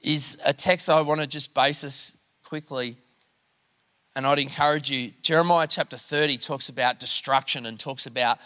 is 0.00 0.36
a 0.44 0.52
text 0.52 0.90
I 0.90 1.00
want 1.02 1.20
to 1.20 1.26
just 1.26 1.54
base 1.54 1.84
us 1.84 2.16
quickly. 2.42 2.96
And 4.16 4.26
I'd 4.26 4.40
encourage 4.40 4.90
you, 4.90 5.12
Jeremiah 5.22 5.66
chapter 5.68 5.96
30 5.96 6.38
talks 6.38 6.68
about 6.68 6.98
destruction 6.98 7.64
and 7.66 7.78
talks 7.78 8.06
about 8.06 8.38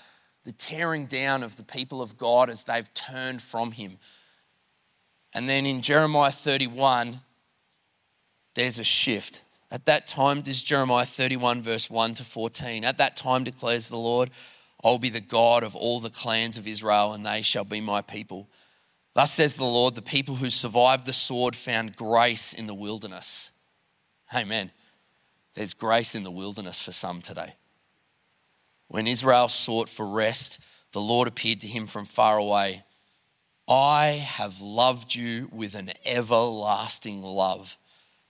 the 0.44 0.52
tearing 0.52 1.06
down 1.06 1.42
of 1.42 1.56
the 1.56 1.64
people 1.64 2.02
of 2.02 2.16
God 2.16 2.50
as 2.50 2.64
they've 2.64 2.92
turned 2.94 3.40
from 3.40 3.72
Him. 3.72 3.98
And 5.36 5.46
then 5.46 5.66
in 5.66 5.82
Jeremiah 5.82 6.30
31, 6.30 7.20
there's 8.54 8.78
a 8.78 8.84
shift. 8.84 9.42
At 9.70 9.84
that 9.84 10.06
time, 10.06 10.40
this 10.40 10.56
is 10.56 10.62
Jeremiah 10.62 11.04
31, 11.04 11.60
verse 11.60 11.90
1 11.90 12.14
to 12.14 12.24
14. 12.24 12.84
At 12.86 12.96
that 12.96 13.16
time, 13.16 13.44
declares 13.44 13.90
the 13.90 13.98
Lord, 13.98 14.30
I'll 14.82 14.98
be 14.98 15.10
the 15.10 15.20
God 15.20 15.62
of 15.62 15.76
all 15.76 16.00
the 16.00 16.08
clans 16.08 16.56
of 16.56 16.66
Israel, 16.66 17.12
and 17.12 17.26
they 17.26 17.42
shall 17.42 17.66
be 17.66 17.82
my 17.82 18.00
people. 18.00 18.48
Thus 19.12 19.30
says 19.30 19.56
the 19.56 19.64
Lord, 19.64 19.94
the 19.94 20.00
people 20.00 20.36
who 20.36 20.48
survived 20.48 21.04
the 21.04 21.12
sword 21.12 21.54
found 21.54 21.96
grace 21.96 22.54
in 22.54 22.66
the 22.66 22.72
wilderness. 22.72 23.52
Amen. 24.34 24.70
There's 25.52 25.74
grace 25.74 26.14
in 26.14 26.22
the 26.22 26.30
wilderness 26.30 26.80
for 26.80 26.92
some 26.92 27.20
today. 27.20 27.56
When 28.88 29.06
Israel 29.06 29.48
sought 29.48 29.90
for 29.90 30.06
rest, 30.06 30.60
the 30.92 31.00
Lord 31.02 31.28
appeared 31.28 31.60
to 31.60 31.68
him 31.68 31.84
from 31.84 32.06
far 32.06 32.38
away 32.38 32.84
I 33.68 34.06
have 34.06 34.60
loved 34.60 35.14
you 35.14 35.48
with 35.52 35.74
an 35.74 35.92
everlasting 36.04 37.22
love. 37.22 37.76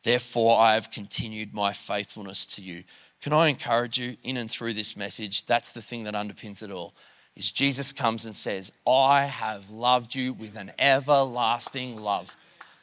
Therefore, 0.03 0.59
I 0.59 0.75
have 0.75 0.91
continued 0.91 1.53
my 1.53 1.73
faithfulness 1.73 2.47
to 2.47 2.63
you. 2.63 2.85
Can 3.21 3.33
I 3.33 3.49
encourage 3.49 3.99
you 3.99 4.17
in 4.23 4.37
and 4.37 4.51
through 4.51 4.73
this 4.73 4.97
message? 4.97 5.45
That's 5.45 5.73
the 5.73 5.83
thing 5.83 6.05
that 6.05 6.15
underpins 6.15 6.63
it 6.63 6.71
all. 6.71 6.95
Is 7.35 7.53
Jesus 7.53 7.93
comes 7.93 8.25
and 8.25 8.35
says, 8.35 8.73
I 8.87 9.25
have 9.25 9.69
loved 9.69 10.15
you 10.15 10.33
with 10.33 10.57
an 10.57 10.73
everlasting 10.79 11.99
love. 12.01 12.35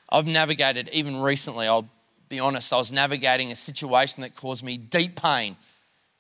I've 0.10 0.28
navigated, 0.28 0.90
even 0.94 1.22
recently, 1.22 1.68
I'll 1.68 1.90
be 2.30 2.40
honest, 2.40 2.72
I 2.72 2.78
was 2.78 2.92
navigating 2.92 3.52
a 3.52 3.56
situation 3.56 4.22
that 4.22 4.36
caused 4.36 4.64
me 4.64 4.78
deep 4.78 5.20
pain 5.20 5.56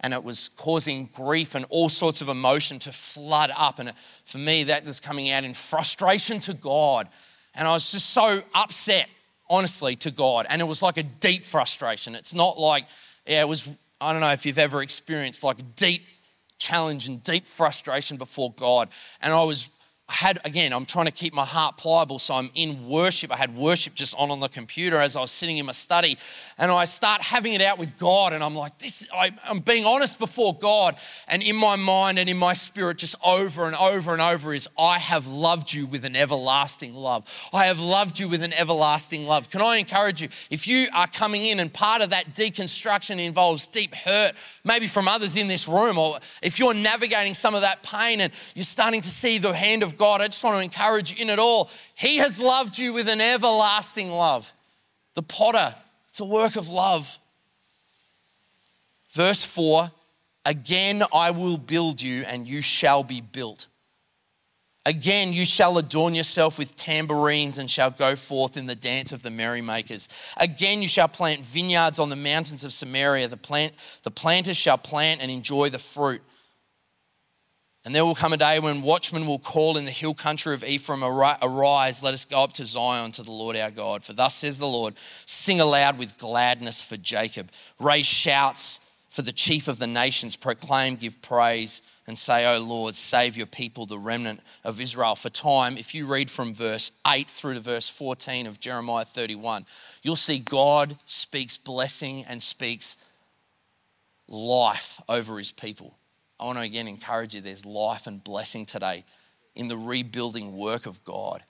and 0.03 0.13
it 0.13 0.23
was 0.23 0.49
causing 0.49 1.09
grief 1.13 1.55
and 1.55 1.65
all 1.69 1.87
sorts 1.87 2.21
of 2.21 2.27
emotion 2.27 2.77
to 2.79 2.91
flood 2.91 3.51
up. 3.57 3.79
And 3.79 3.93
for 4.25 4.37
me, 4.37 4.65
that 4.65 4.85
was 4.85 4.99
coming 4.99 5.31
out 5.31 5.45
in 5.45 5.53
frustration 5.53 6.41
to 6.41 6.53
God. 6.53 7.07
And 7.55 7.65
I 7.65 7.71
was 7.71 7.89
just 7.89 8.09
so 8.09 8.41
upset, 8.53 9.07
honestly, 9.49 9.95
to 9.97 10.11
God. 10.11 10.45
And 10.49 10.61
it 10.61 10.65
was 10.65 10.81
like 10.83 10.97
a 10.97 11.03
deep 11.03 11.43
frustration. 11.43 12.15
It's 12.15 12.33
not 12.33 12.59
like, 12.59 12.85
yeah, 13.25 13.41
it 13.41 13.47
was, 13.47 13.69
I 14.01 14.11
don't 14.11 14.19
know 14.21 14.31
if 14.31 14.45
you've 14.45 14.59
ever 14.59 14.83
experienced 14.83 15.41
like 15.41 15.75
deep 15.77 16.03
challenge 16.57 17.07
and 17.07 17.23
deep 17.23 17.47
frustration 17.47 18.17
before 18.17 18.51
God. 18.51 18.89
And 19.21 19.33
I 19.33 19.43
was 19.43 19.69
had, 20.13 20.39
again, 20.45 20.73
I'm 20.73 20.85
trying 20.85 21.05
to 21.05 21.11
keep 21.11 21.33
my 21.33 21.45
heart 21.45 21.77
pliable, 21.77 22.19
so 22.19 22.35
I'm 22.35 22.51
in 22.53 22.87
worship. 22.87 23.31
I 23.31 23.35
had 23.35 23.55
worship 23.55 23.95
just 23.95 24.13
on 24.15 24.31
on 24.31 24.39
the 24.39 24.47
computer 24.47 24.97
as 24.97 25.15
I 25.15 25.21
was 25.21 25.31
sitting 25.31 25.57
in 25.57 25.65
my 25.65 25.71
study, 25.71 26.17
and 26.57 26.71
I 26.71 26.85
start 26.85 27.21
having 27.21 27.53
it 27.53 27.61
out 27.61 27.79
with 27.79 27.97
God, 27.97 28.33
and 28.33 28.43
I'm 28.43 28.53
like, 28.53 28.77
this, 28.77 29.07
I, 29.13 29.31
I'm 29.49 29.59
being 29.59 29.85
honest 29.85 30.19
before 30.19 30.55
God, 30.55 30.97
and 31.27 31.41
in 31.41 31.55
my 31.55 31.75
mind 31.75 32.19
and 32.19 32.29
in 32.29 32.37
my 32.37 32.53
spirit, 32.53 32.97
just 32.97 33.15
over 33.25 33.65
and 33.65 33.75
over 33.75 34.13
and 34.13 34.21
over 34.21 34.53
is, 34.53 34.69
I 34.77 34.99
have 34.99 35.25
loved 35.27 35.73
you 35.73 35.87
with 35.87 36.05
an 36.05 36.15
everlasting 36.15 36.93
love. 36.93 37.49
I 37.51 37.65
have 37.65 37.79
loved 37.79 38.19
you 38.19 38.29
with 38.29 38.43
an 38.43 38.53
everlasting 38.53 39.25
love. 39.25 39.49
Can 39.49 39.61
I 39.61 39.77
encourage 39.77 40.21
you, 40.21 40.29
if 40.49 40.67
you 40.67 40.87
are 40.93 41.07
coming 41.07 41.43
in 41.45 41.59
and 41.59 41.73
part 41.73 42.01
of 42.01 42.11
that 42.11 42.35
deconstruction 42.35 43.19
involves 43.19 43.65
deep 43.67 43.95
hurt, 43.95 44.33
maybe 44.63 44.85
from 44.85 45.07
others 45.07 45.35
in 45.35 45.47
this 45.47 45.67
room, 45.67 45.97
or 45.97 46.19
if 46.41 46.59
you're 46.59 46.75
navigating 46.75 47.33
some 47.33 47.55
of 47.55 47.61
that 47.61 47.81
pain 47.81 48.21
and 48.21 48.31
you're 48.53 48.63
starting 48.63 49.01
to 49.01 49.09
see 49.09 49.39
the 49.39 49.53
hand 49.53 49.81
of 49.81 49.97
God, 49.97 50.02
I 50.21 50.27
just 50.27 50.43
want 50.43 50.57
to 50.57 50.63
encourage 50.63 51.11
you 51.11 51.21
in 51.21 51.29
it 51.29 51.39
all. 51.39 51.69
He 51.95 52.17
has 52.17 52.39
loved 52.39 52.77
you 52.77 52.93
with 52.93 53.07
an 53.07 53.21
everlasting 53.21 54.11
love. 54.11 54.51
The 55.13 55.23
potter, 55.23 55.75
it's 56.09 56.19
a 56.19 56.25
work 56.25 56.55
of 56.55 56.69
love. 56.69 57.19
Verse 59.11 59.43
4 59.43 59.91
Again, 60.45 61.03
I 61.13 61.31
will 61.31 61.57
build 61.57 62.01
you, 62.01 62.23
and 62.23 62.47
you 62.47 62.61
shall 62.61 63.03
be 63.03 63.21
built. 63.21 63.67
Again, 64.85 65.31
you 65.31 65.45
shall 65.45 65.77
adorn 65.77 66.13
yourself 66.13 66.59
with 66.59 66.75
tambourines 66.75 67.57
and 67.57 67.71
shall 67.71 67.89
go 67.89 68.17
forth 68.17 68.57
in 68.57 68.65
the 68.65 68.75
dance 68.75 69.13
of 69.13 69.23
the 69.23 69.31
merrymakers. 69.31 70.09
Again, 70.35 70.81
you 70.81 70.89
shall 70.89 71.07
plant 71.07 71.45
vineyards 71.45 71.99
on 71.99 72.09
the 72.09 72.17
mountains 72.17 72.65
of 72.65 72.73
Samaria. 72.73 73.29
The, 73.29 73.37
plant, 73.37 73.73
the 74.03 74.11
planters 74.11 74.57
shall 74.57 74.77
plant 74.77 75.21
and 75.21 75.31
enjoy 75.31 75.69
the 75.69 75.79
fruit. 75.79 76.21
And 77.85 77.93
there 77.93 78.05
will 78.05 78.15
come 78.15 78.31
a 78.31 78.37
day 78.37 78.59
when 78.59 78.81
watchmen 78.81 79.27
will 79.27 79.39
call 79.39 79.77
in 79.77 79.83
the 79.83 79.91
hill 79.91 80.13
country 80.13 80.53
of 80.53 80.63
Ephraim, 80.63 81.03
Arise, 81.03 82.01
let 82.01 82.13
us 82.13 82.23
go 82.23 82.43
up 82.43 82.53
to 82.53 82.65
Zion 82.65 83.11
to 83.11 83.23
the 83.23 83.31
Lord 83.31 83.57
our 83.57 83.71
God. 83.71 84.03
For 84.03 84.13
thus 84.13 84.35
says 84.35 84.57
the 84.57 84.67
Lord, 84.67 84.95
Sing 85.25 85.59
aloud 85.59 85.97
with 85.97 86.17
gladness 86.17 86.81
for 86.81 86.95
Jacob, 86.95 87.51
raise 87.79 88.05
shouts 88.05 88.79
for 89.09 89.21
the 89.21 89.33
chief 89.33 89.67
of 89.67 89.77
the 89.77 89.87
nations, 89.87 90.35
proclaim, 90.35 90.95
give 90.95 91.21
praise, 91.21 91.81
and 92.07 92.17
say, 92.17 92.47
O 92.47 92.59
Lord, 92.59 92.95
save 92.95 93.37
your 93.37 93.45
people, 93.45 93.85
the 93.85 93.99
remnant 93.99 94.39
of 94.63 94.81
Israel. 94.81 95.15
For 95.15 95.29
time, 95.29 95.77
if 95.77 95.93
you 95.93 96.07
read 96.07 96.31
from 96.31 96.53
verse 96.53 96.91
8 97.05 97.29
through 97.29 97.53
to 97.53 97.59
verse 97.59 97.87
14 97.89 98.47
of 98.47 98.59
Jeremiah 98.59 99.05
31, 99.05 99.65
you'll 100.01 100.15
see 100.15 100.39
God 100.39 100.97
speaks 101.05 101.57
blessing 101.57 102.25
and 102.27 102.41
speaks 102.41 102.97
life 104.27 104.99
over 105.07 105.37
his 105.37 105.51
people. 105.51 105.95
I 106.43 106.47
want 106.47 106.57
to 106.57 106.65
again 106.65 106.89
encourage 106.89 107.33
you 107.33 107.39
there's 107.39 107.65
life 107.65 108.05
and 108.05 108.21
blessing 108.21 108.65
today 108.65 109.05
in 109.55 109.69
the 109.69 109.77
rebuilding 109.77 110.57
work 110.57 110.85
of 110.85 111.01
God. 111.05 111.41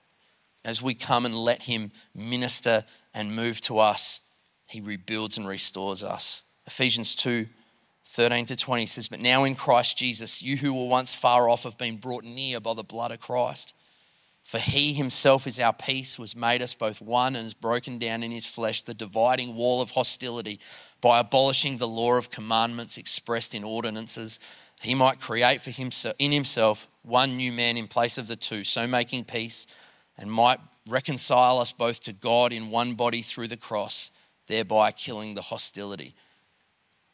As 0.63 0.83
we 0.83 0.93
come 0.93 1.25
and 1.25 1.33
let 1.33 1.63
Him 1.63 1.91
minister 2.13 2.85
and 3.11 3.35
move 3.35 3.59
to 3.61 3.79
us, 3.79 4.21
He 4.69 4.81
rebuilds 4.81 5.39
and 5.39 5.47
restores 5.47 6.03
us. 6.03 6.43
Ephesians 6.67 7.15
2 7.15 7.47
13 8.05 8.45
to 8.45 8.55
20 8.55 8.85
says, 8.85 9.07
But 9.07 9.19
now 9.19 9.45
in 9.45 9.55
Christ 9.55 9.97
Jesus, 9.97 10.43
you 10.43 10.57
who 10.57 10.73
were 10.73 10.87
once 10.87 11.15
far 11.15 11.49
off 11.49 11.63
have 11.63 11.77
been 11.79 11.97
brought 11.97 12.23
near 12.23 12.59
by 12.59 12.75
the 12.75 12.83
blood 12.83 13.11
of 13.11 13.19
Christ. 13.19 13.73
For 14.43 14.59
he 14.59 14.93
himself 14.93 15.47
is 15.47 15.59
our 15.59 15.73
peace, 15.73 16.19
was 16.19 16.35
made 16.35 16.61
us 16.61 16.73
both 16.73 17.01
one, 17.01 17.35
and 17.35 17.45
has 17.45 17.53
broken 17.53 17.97
down 17.97 18.21
in 18.21 18.31
his 18.31 18.45
flesh 18.45 18.81
the 18.81 18.93
dividing 18.93 19.55
wall 19.55 19.81
of 19.81 19.91
hostility 19.91 20.59
by 21.01 21.19
abolishing 21.19 21.77
the 21.77 21.87
law 21.87 22.15
of 22.15 22.29
commandments 22.29 22.97
expressed 22.97 23.55
in 23.55 23.63
ordinances 23.63 24.41
he 24.83 24.95
might 24.95 25.19
create 25.19 25.61
for 25.61 25.71
himself 25.71 26.15
in 26.19 26.31
himself 26.31 26.87
one 27.03 27.37
new 27.37 27.51
man 27.51 27.77
in 27.77 27.87
place 27.87 28.17
of 28.17 28.27
the 28.27 28.35
two, 28.35 28.63
so 28.63 28.87
making 28.87 29.25
peace, 29.25 29.67
and 30.17 30.31
might 30.31 30.59
reconcile 30.87 31.59
us 31.59 31.71
both 31.71 32.01
to 32.01 32.13
God 32.13 32.51
in 32.51 32.69
one 32.69 32.95
body 32.95 33.21
through 33.21 33.47
the 33.47 33.57
cross, 33.57 34.11
thereby 34.47 34.91
killing 34.91 35.33
the 35.33 35.41
hostility. 35.41 36.15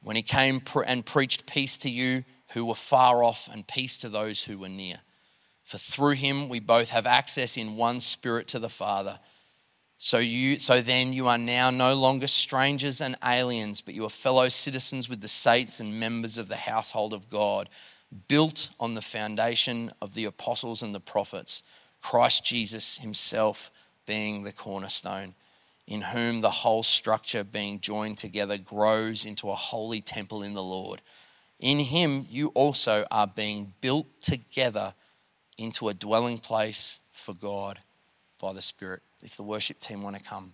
When 0.01 0.15
he 0.15 0.22
came 0.22 0.61
and 0.86 1.05
preached 1.05 1.45
peace 1.45 1.78
to 1.80 1.89
you 1.89 2.24
who 2.53 2.65
were 2.65 2.76
far 2.76 3.24
off 3.24 3.49
and 3.51 3.67
peace 3.67 3.97
to 3.99 4.09
those 4.09 4.43
who 4.43 4.57
were 4.57 4.70
near. 4.70 4.97
For 5.63 5.78
through 5.78 6.15
him 6.15 6.49
we 6.49 6.59
both 6.59 6.89
have 6.89 7.05
access 7.05 7.57
in 7.57 7.78
one 7.78 7.99
spirit 7.99 8.47
to 8.49 8.59
the 8.59 8.70
Father. 8.70 9.20
So 10.02 10.18
you 10.18 10.60
so 10.60 10.82
then 10.82 11.12
you 11.12 11.28
are 11.28 11.38
now 11.38 11.72
no 11.72 11.93
longer 11.93 12.28
strangers 12.28 13.02
and 13.02 13.18
aliens, 13.24 13.82
but 13.82 13.93
you 13.93 14.06
are 14.06 14.10
fellow 14.10 14.47
citizens 14.47 15.10
with 15.10 15.20
the 15.20 15.28
saints 15.28 15.82
and 15.82 16.00
members 16.00 16.38
of 16.38 16.47
the 16.47 16.56
household 16.56 17.12
of 17.12 17.30
God, 17.30 17.68
built 18.30 18.70
on 18.80 18.93
the 18.93 19.02
foundation 19.02 19.91
of 20.02 20.14
the 20.14 20.24
apostles 20.24 20.82
and 20.82 20.95
the 20.95 21.02
prophets, 21.02 21.64
Christ 22.02 22.45
Jesus 22.45 23.00
himself 23.00 23.72
being 24.06 24.43
the 24.43 24.54
cornerstone, 24.54 25.36
in 25.86 26.00
whom 26.00 26.39
the 26.39 26.50
whole 26.50 26.82
structure 26.82 27.43
being 27.43 27.82
joined 27.82 28.18
together 28.18 28.58
grows 28.58 29.26
into 29.26 29.50
a 29.50 29.56
holy 29.56 30.00
temple 30.00 30.43
in 30.43 30.54
the 30.54 30.64
Lord. 30.64 31.02
In 31.60 31.78
him 31.78 32.26
you 32.30 32.54
also 32.56 33.04
are 33.12 33.28
being 33.28 33.74
built 33.82 34.08
together 34.22 34.93
into 35.58 35.89
a 35.89 35.93
dwelling 35.93 36.38
place 36.38 37.02
for 37.12 37.34
God 37.34 37.80
by 38.39 38.54
the 38.54 38.62
Spirit. 38.62 39.02
If 39.24 39.36
the 39.36 39.43
worship 39.43 39.80
team 39.80 40.01
want 40.01 40.17
to 40.17 40.24
come 40.24 40.53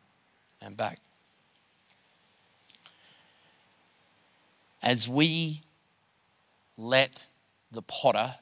and 0.62 0.76
back. 0.76 1.00
As 4.82 5.08
we 5.08 5.62
let 6.78 7.28
the 7.72 7.82
potter 7.82 8.36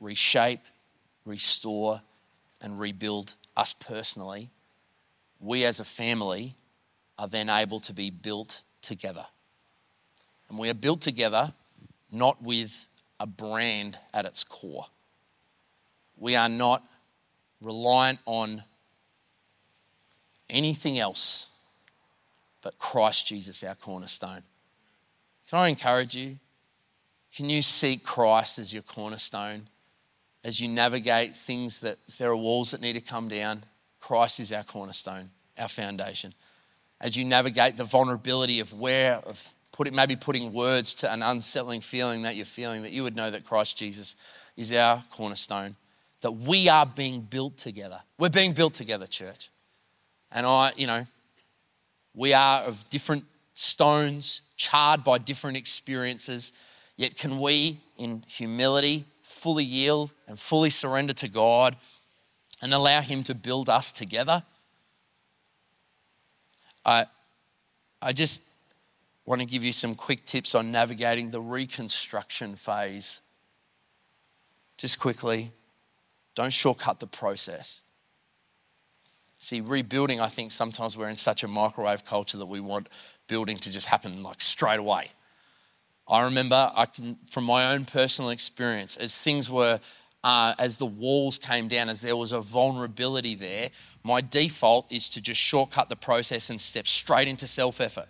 reshape, 0.00 0.60
restore, 1.24 2.02
and 2.60 2.78
rebuild 2.78 3.36
us 3.56 3.72
personally, 3.72 4.50
we 5.40 5.64
as 5.64 5.80
a 5.80 5.84
family 5.84 6.54
are 7.18 7.28
then 7.28 7.48
able 7.48 7.80
to 7.80 7.92
be 7.92 8.10
built 8.10 8.62
together. 8.82 9.26
And 10.48 10.58
we 10.58 10.68
are 10.68 10.74
built 10.74 11.00
together 11.00 11.52
not 12.10 12.42
with 12.42 12.86
a 13.18 13.26
brand 13.26 13.98
at 14.12 14.24
its 14.24 14.44
core. 14.44 14.86
We 16.16 16.36
are 16.36 16.48
not 16.48 16.82
reliant 17.60 18.20
on 18.26 18.62
anything 20.50 20.98
else 20.98 21.48
but 22.62 22.78
Christ 22.78 23.26
Jesus, 23.26 23.62
our 23.62 23.74
cornerstone. 23.74 24.42
Can 25.48 25.58
I 25.58 25.68
encourage 25.68 26.14
you? 26.14 26.38
Can 27.36 27.50
you 27.50 27.62
seek 27.62 28.04
Christ 28.04 28.58
as 28.58 28.72
your 28.72 28.82
cornerstone 28.82 29.68
as 30.44 30.60
you 30.60 30.68
navigate 30.68 31.34
things 31.34 31.80
that, 31.80 31.96
if 32.06 32.18
there 32.18 32.30
are 32.30 32.36
walls 32.36 32.72
that 32.72 32.82
need 32.82 32.92
to 32.92 33.00
come 33.00 33.28
down, 33.28 33.64
Christ 33.98 34.40
is 34.40 34.52
our 34.52 34.62
cornerstone, 34.62 35.30
our 35.58 35.68
foundation. 35.68 36.34
As 37.00 37.16
you 37.16 37.24
navigate 37.24 37.76
the 37.76 37.84
vulnerability 37.84 38.60
of 38.60 38.72
where, 38.74 39.16
of 39.16 39.54
putting, 39.72 39.94
maybe 39.94 40.16
putting 40.16 40.52
words 40.52 40.94
to 40.96 41.10
an 41.10 41.22
unsettling 41.22 41.80
feeling 41.80 42.22
that 42.22 42.36
you're 42.36 42.44
feeling, 42.44 42.82
that 42.82 42.92
you 42.92 43.02
would 43.02 43.16
know 43.16 43.30
that 43.30 43.44
Christ 43.44 43.78
Jesus 43.78 44.16
is 44.56 44.72
our 44.72 45.02
cornerstone 45.10 45.76
that 46.20 46.32
we 46.32 46.70
are 46.70 46.86
being 46.86 47.20
built 47.20 47.58
together. 47.58 48.00
We're 48.18 48.30
being 48.30 48.54
built 48.54 48.72
together, 48.72 49.06
church. 49.06 49.50
And 50.34 50.44
I, 50.44 50.72
you 50.76 50.88
know, 50.88 51.06
we 52.12 52.34
are 52.34 52.62
of 52.64 52.88
different 52.90 53.24
stones, 53.54 54.42
charred 54.56 55.04
by 55.04 55.18
different 55.18 55.56
experiences. 55.56 56.52
Yet, 56.96 57.16
can 57.16 57.38
we, 57.38 57.78
in 57.96 58.24
humility, 58.26 59.04
fully 59.22 59.64
yield 59.64 60.12
and 60.26 60.38
fully 60.38 60.70
surrender 60.70 61.12
to 61.14 61.28
God 61.28 61.76
and 62.60 62.74
allow 62.74 63.00
Him 63.00 63.22
to 63.24 63.34
build 63.34 63.68
us 63.68 63.92
together? 63.92 64.42
I, 66.84 67.06
I 68.02 68.12
just 68.12 68.42
want 69.24 69.40
to 69.40 69.46
give 69.46 69.64
you 69.64 69.72
some 69.72 69.94
quick 69.94 70.24
tips 70.24 70.54
on 70.54 70.70
navigating 70.70 71.30
the 71.30 71.40
reconstruction 71.40 72.56
phase. 72.56 73.20
Just 74.76 74.98
quickly, 74.98 75.52
don't 76.34 76.52
shortcut 76.52 76.98
the 76.98 77.06
process. 77.06 77.83
See, 79.44 79.60
rebuilding, 79.60 80.22
I 80.22 80.28
think 80.28 80.52
sometimes 80.52 80.96
we're 80.96 81.10
in 81.10 81.16
such 81.16 81.44
a 81.44 81.48
microwave 81.48 82.02
culture 82.02 82.38
that 82.38 82.46
we 82.46 82.60
want 82.60 82.88
building 83.26 83.58
to 83.58 83.70
just 83.70 83.88
happen 83.88 84.22
like 84.22 84.40
straight 84.40 84.78
away. 84.78 85.10
I 86.08 86.22
remember 86.22 86.72
I 86.74 86.86
can, 86.86 87.18
from 87.28 87.44
my 87.44 87.72
own 87.74 87.84
personal 87.84 88.30
experience, 88.30 88.96
as 88.96 89.14
things 89.20 89.50
were, 89.50 89.80
uh, 90.24 90.54
as 90.58 90.78
the 90.78 90.86
walls 90.86 91.36
came 91.36 91.68
down, 91.68 91.90
as 91.90 92.00
there 92.00 92.16
was 92.16 92.32
a 92.32 92.40
vulnerability 92.40 93.34
there, 93.34 93.68
my 94.02 94.22
default 94.22 94.90
is 94.90 95.10
to 95.10 95.20
just 95.20 95.42
shortcut 95.42 95.90
the 95.90 95.96
process 95.96 96.48
and 96.48 96.58
step 96.58 96.86
straight 96.86 97.28
into 97.28 97.46
self 97.46 97.82
effort. 97.82 98.08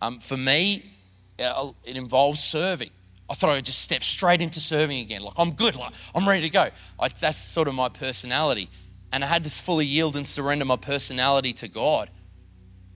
Um, 0.00 0.20
for 0.20 0.38
me, 0.38 0.90
uh, 1.38 1.72
it 1.84 1.98
involves 1.98 2.42
serving. 2.42 2.90
I 3.28 3.34
thought 3.34 3.50
I 3.50 3.56
would 3.56 3.64
just 3.66 3.80
step 3.80 4.02
straight 4.02 4.40
into 4.40 4.60
serving 4.60 5.00
again. 5.00 5.20
Like, 5.20 5.34
I'm 5.36 5.52
good, 5.52 5.76
like, 5.76 5.92
I'm 6.14 6.26
ready 6.26 6.42
to 6.42 6.50
go. 6.50 6.70
I, 6.98 7.08
that's 7.08 7.36
sort 7.36 7.68
of 7.68 7.74
my 7.74 7.90
personality. 7.90 8.70
And 9.12 9.24
I 9.24 9.26
had 9.26 9.44
to 9.44 9.50
fully 9.50 9.86
yield 9.86 10.16
and 10.16 10.26
surrender 10.26 10.64
my 10.64 10.76
personality 10.76 11.52
to 11.54 11.68
God 11.68 12.10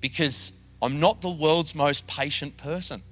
because 0.00 0.52
I'm 0.82 1.00
not 1.00 1.20
the 1.20 1.30
world's 1.30 1.74
most 1.74 2.06
patient 2.06 2.56
person. 2.56 3.02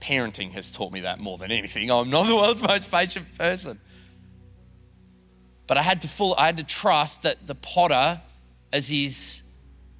Parenting 0.00 0.50
has 0.52 0.70
taught 0.70 0.92
me 0.92 1.00
that 1.00 1.20
more 1.20 1.38
than 1.38 1.50
anything. 1.50 1.90
I'm 1.90 2.10
not 2.10 2.26
the 2.26 2.36
world's 2.36 2.62
most 2.62 2.90
patient 2.90 3.26
person. 3.38 3.80
But 5.66 5.78
I 5.78 5.82
had 5.82 6.00
to 6.02 6.08
full, 6.08 6.34
I 6.36 6.46
had 6.46 6.58
to 6.58 6.64
trust 6.64 7.22
that 7.22 7.46
the 7.46 7.54
potter, 7.54 8.20
as 8.72 8.88
he's 8.88 9.44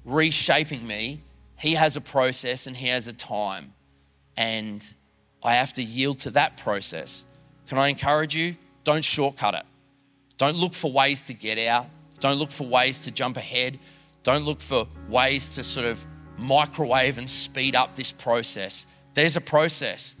reshaping 0.05 0.85
me, 0.85 1.21
he 1.57 1.73
has 1.75 1.95
a 1.95 2.01
process 2.01 2.67
and 2.67 2.75
he 2.75 2.89
has 2.89 3.07
a 3.07 3.13
time. 3.13 3.73
And 4.35 4.83
I 5.41 5.55
have 5.55 5.73
to 5.73 5.83
yield 5.83 6.19
to 6.19 6.31
that 6.31 6.57
process. 6.57 7.25
Can 7.67 7.77
I 7.77 7.87
encourage 7.87 8.35
you? 8.35 8.55
Don't 8.83 9.03
shortcut 9.03 9.53
it. 9.53 9.63
Don't 10.43 10.57
look 10.57 10.73
for 10.73 10.91
ways 10.91 11.23
to 11.23 11.33
get 11.33 11.57
out. 11.57 11.87
Don't 12.19 12.37
look 12.37 12.51
for 12.51 12.67
ways 12.67 12.99
to 13.05 13.11
jump 13.11 13.37
ahead. 13.37 13.79
Don't 14.23 14.43
look 14.43 14.59
for 14.59 14.85
ways 15.07 15.55
to 15.55 15.63
sort 15.63 15.85
of 15.85 16.05
microwave 16.37 17.17
and 17.17 17.29
speed 17.29 17.77
up 17.77 17.95
this 17.95 18.11
process. 18.11 18.85
There's 19.13 19.37
a 19.37 19.41
process. 19.41 20.17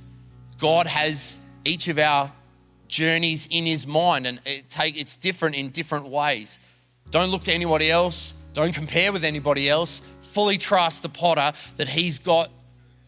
God 0.59 0.87
has 0.87 1.41
each 1.65 1.89
of 1.89 1.99
our 1.99 2.31
journeys 2.87 3.49
in 3.51 3.65
his 3.65 3.85
mind 3.85 4.25
and 4.25 4.39
it 4.45 4.69
take 4.69 4.97
it's 4.97 5.17
different 5.17 5.57
in 5.57 5.71
different 5.71 6.07
ways. 6.07 6.57
Don't 7.09 7.29
look 7.29 7.41
to 7.41 7.51
anybody 7.51 7.91
else. 7.91 8.33
Don't 8.53 8.73
compare 8.73 9.11
with 9.11 9.25
anybody 9.25 9.67
else. 9.67 10.01
Fully 10.21 10.57
trust 10.57 11.03
the 11.03 11.09
potter 11.09 11.51
that 11.75 11.89
he's 11.89 12.19
got 12.19 12.49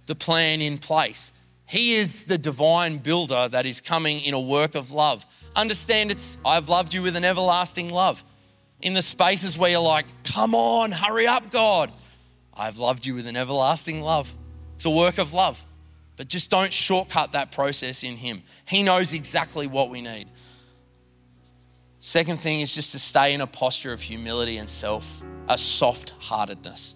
the 0.06 0.16
plan 0.16 0.62
in 0.62 0.78
place. 0.80 1.32
He 1.66 1.94
is 1.94 2.26
the 2.26 2.38
divine 2.38 2.98
builder 2.98 3.48
that 3.48 3.66
is 3.66 3.80
coming 3.80 4.20
in 4.20 4.34
a 4.34 4.40
work 4.42 4.76
of 4.76 4.92
love. 4.92 5.26
Understand 5.56 6.12
it's, 6.12 6.38
I've 6.46 6.70
loved 6.70 6.94
you 6.94 7.02
with 7.02 7.16
an 7.16 7.26
everlasting 7.26 7.90
love. 7.90 8.24
In 8.82 8.94
the 8.94 9.02
spaces 9.02 9.58
where 9.58 9.72
you're 9.72 9.80
like, 9.80 10.06
come 10.24 10.54
on, 10.54 10.92
hurry 10.92 11.28
up, 11.28 11.52
God. 11.52 11.92
I've 12.54 12.78
loved 12.78 13.06
you 13.06 13.16
with 13.16 13.28
an 13.28 13.38
everlasting 13.38 14.02
love. 14.02 14.34
It's 14.76 14.86
a 14.86 14.90
work 14.90 15.18
of 15.18 15.34
love. 15.34 15.64
But 16.18 16.28
just 16.28 16.50
don't 16.52 16.72
shortcut 16.72 17.34
that 17.34 17.52
process 17.52 18.04
in 18.04 18.16
Him. 18.16 18.44
He 18.68 18.84
knows 18.84 19.14
exactly 19.14 19.68
what 19.68 19.90
we 19.90 20.02
need. 20.02 20.28
Second 22.00 22.40
thing 22.40 22.62
is 22.62 22.74
just 22.74 22.92
to 22.92 23.00
stay 23.00 23.34
in 23.34 23.42
a 23.42 23.48
posture 23.48 23.92
of 23.92 24.02
humility 24.02 24.58
and 24.58 24.70
self, 24.70 25.24
a 25.50 25.58
soft 25.58 26.12
heartedness 26.20 26.96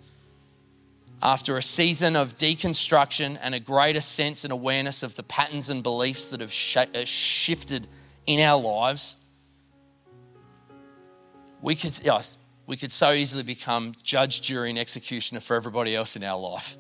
after 1.22 1.58
a 1.58 1.62
season 1.62 2.16
of 2.16 2.38
deconstruction 2.38 3.38
and 3.42 3.54
a 3.54 3.60
greater 3.60 4.02
sense 4.02 4.44
and 4.44 4.54
awareness 4.54 5.04
of 5.04 5.16
the 5.16 5.24
patterns 5.24 5.70
and 5.70 5.84
beliefs 5.84 6.30
that 6.30 6.40
have 6.40 6.54
uh, 6.96 7.06
shifted 7.06 7.88
in 8.30 8.40
our 8.42 8.62
lives, 8.62 9.18
we 11.64 11.74
could, 11.74 12.00
yes, 12.04 12.38
we 12.68 12.78
could 12.78 12.92
so 12.92 13.12
easily 13.12 13.42
become 13.42 13.94
judge, 14.04 14.44
jury, 14.44 14.70
and 14.70 14.78
executioner 14.78 15.42
for 15.42 15.56
everybody 15.56 15.96
else 15.96 16.16
in 16.16 16.24
our 16.24 16.40
life. 16.40 16.78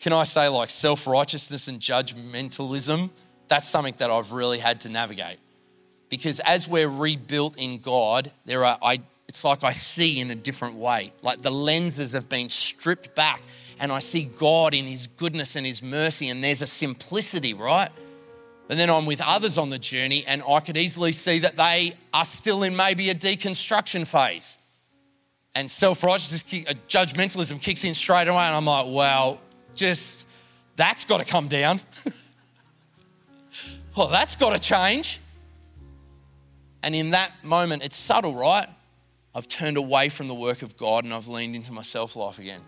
Can 0.00 0.12
I 0.12 0.22
say, 0.22 0.46
like 0.46 0.70
self 0.70 1.08
righteousness 1.08 1.66
and 1.66 1.80
judgmentalism? 1.80 3.10
That's 3.48 3.68
something 3.68 3.94
that 3.98 4.12
I've 4.12 4.30
really 4.30 4.60
had 4.60 4.82
to 4.82 4.90
navigate. 4.90 5.38
Because 6.08 6.38
as 6.38 6.68
we're 6.68 6.88
rebuilt 6.88 7.58
in 7.58 7.80
God, 7.80 8.30
there 8.44 8.64
are 8.64 8.78
I, 8.80 9.00
it's 9.26 9.42
like 9.42 9.64
I 9.64 9.72
see 9.72 10.20
in 10.20 10.30
a 10.30 10.36
different 10.36 10.76
way. 10.76 11.12
Like 11.20 11.42
the 11.42 11.50
lenses 11.50 12.12
have 12.12 12.28
been 12.28 12.48
stripped 12.48 13.16
back 13.16 13.42
and 13.80 13.90
I 13.90 13.98
see 13.98 14.30
God 14.38 14.72
in 14.72 14.84
His 14.84 15.08
goodness 15.08 15.56
and 15.56 15.66
His 15.66 15.82
mercy, 15.82 16.28
and 16.28 16.44
there's 16.44 16.62
a 16.62 16.66
simplicity, 16.66 17.54
right? 17.54 17.90
And 18.68 18.78
then 18.78 18.90
I'm 18.90 19.06
with 19.06 19.22
others 19.24 19.56
on 19.56 19.70
the 19.70 19.78
journey, 19.78 20.24
and 20.26 20.42
I 20.46 20.60
could 20.60 20.76
easily 20.76 21.12
see 21.12 21.38
that 21.40 21.56
they 21.56 21.94
are 22.12 22.24
still 22.24 22.62
in 22.62 22.76
maybe 22.76 23.08
a 23.10 23.14
deconstruction 23.14 24.06
phase. 24.06 24.58
And 25.54 25.70
self 25.70 26.04
righteousness, 26.04 26.44
uh, 26.68 26.74
judgmentalism 26.86 27.62
kicks 27.62 27.84
in 27.84 27.94
straight 27.94 28.28
away, 28.28 28.42
and 28.42 28.54
I'm 28.54 28.66
like, 28.66 28.86
well, 28.88 29.40
just 29.74 30.28
that's 30.76 31.04
got 31.04 31.18
to 31.18 31.24
come 31.24 31.48
down. 31.48 31.80
well, 33.96 34.08
that's 34.08 34.36
got 34.36 34.50
to 34.50 34.58
change. 34.58 35.20
And 36.82 36.94
in 36.94 37.10
that 37.10 37.32
moment, 37.42 37.84
it's 37.84 37.96
subtle, 37.96 38.34
right? 38.34 38.66
I've 39.34 39.48
turned 39.48 39.76
away 39.76 40.08
from 40.08 40.28
the 40.28 40.34
work 40.34 40.62
of 40.62 40.76
God 40.76 41.04
and 41.04 41.12
I've 41.12 41.28
leaned 41.28 41.56
into 41.56 41.72
my 41.72 41.82
self 41.82 42.16
life 42.16 42.38
again. 42.38 42.60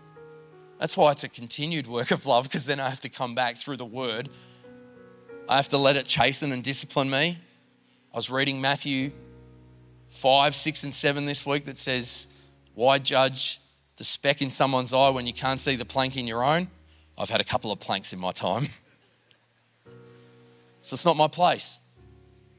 That's 0.79 0.97
why 0.97 1.11
it's 1.11 1.23
a 1.23 1.29
continued 1.29 1.87
work 1.87 2.11
of 2.11 2.25
love, 2.25 2.45
because 2.45 2.65
then 2.65 2.79
I 2.79 2.89
have 2.89 3.01
to 3.01 3.09
come 3.09 3.35
back 3.35 3.57
through 3.57 3.77
the 3.77 3.85
word. 3.85 4.29
I 5.51 5.57
have 5.57 5.67
to 5.69 5.77
let 5.77 5.97
it 5.97 6.05
chasten 6.05 6.53
and 6.53 6.63
discipline 6.63 7.09
me. 7.09 7.37
I 8.13 8.15
was 8.15 8.29
reading 8.29 8.61
Matthew 8.61 9.11
5, 10.07 10.55
6, 10.55 10.83
and 10.85 10.93
7 10.93 11.25
this 11.25 11.45
week 11.45 11.65
that 11.65 11.77
says, 11.77 12.27
Why 12.73 12.99
judge 12.99 13.59
the 13.97 14.05
speck 14.05 14.41
in 14.41 14.49
someone's 14.49 14.93
eye 14.93 15.09
when 15.09 15.27
you 15.27 15.33
can't 15.33 15.59
see 15.59 15.75
the 15.75 15.83
plank 15.83 16.15
in 16.15 16.25
your 16.25 16.41
own? 16.41 16.69
I've 17.17 17.29
had 17.29 17.41
a 17.41 17.43
couple 17.43 17.69
of 17.69 17.81
planks 17.81 18.13
in 18.13 18.19
my 18.19 18.31
time. 18.31 18.67
So 20.83 20.95
it's 20.95 21.05
not 21.05 21.15
my 21.15 21.27
place. 21.27 21.79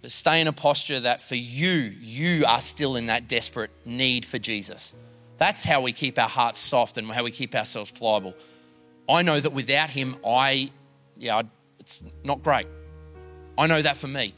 But 0.00 0.12
stay 0.12 0.40
in 0.40 0.46
a 0.46 0.52
posture 0.52 1.00
that 1.00 1.20
for 1.20 1.34
you, 1.34 1.92
you 2.00 2.46
are 2.46 2.60
still 2.60 2.94
in 2.94 3.06
that 3.06 3.26
desperate 3.26 3.72
need 3.84 4.24
for 4.24 4.38
Jesus. 4.38 4.94
That's 5.38 5.64
how 5.64 5.80
we 5.80 5.92
keep 5.92 6.20
our 6.20 6.28
hearts 6.28 6.60
soft 6.60 6.98
and 6.98 7.10
how 7.10 7.24
we 7.24 7.32
keep 7.32 7.52
ourselves 7.56 7.90
pliable. 7.90 8.36
I 9.08 9.22
know 9.22 9.40
that 9.40 9.52
without 9.52 9.90
Him, 9.90 10.14
I, 10.24 10.70
yeah, 11.16 11.42
it's 11.80 12.04
not 12.22 12.44
great. 12.44 12.68
I 13.56 13.66
know 13.66 13.82
that 13.82 13.96
for 13.96 14.08
me. 14.08 14.34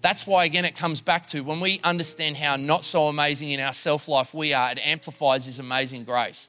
That's 0.00 0.26
why, 0.26 0.44
again, 0.44 0.64
it 0.64 0.76
comes 0.76 1.00
back 1.00 1.26
to 1.28 1.40
when 1.42 1.60
we 1.60 1.80
understand 1.82 2.36
how 2.36 2.56
not 2.56 2.84
so 2.84 3.08
amazing 3.08 3.50
in 3.50 3.60
our 3.60 3.72
self 3.72 4.08
life 4.08 4.32
we 4.32 4.54
are, 4.54 4.70
it 4.70 4.78
amplifies 4.78 5.46
His 5.46 5.58
amazing 5.58 6.04
grace. 6.04 6.48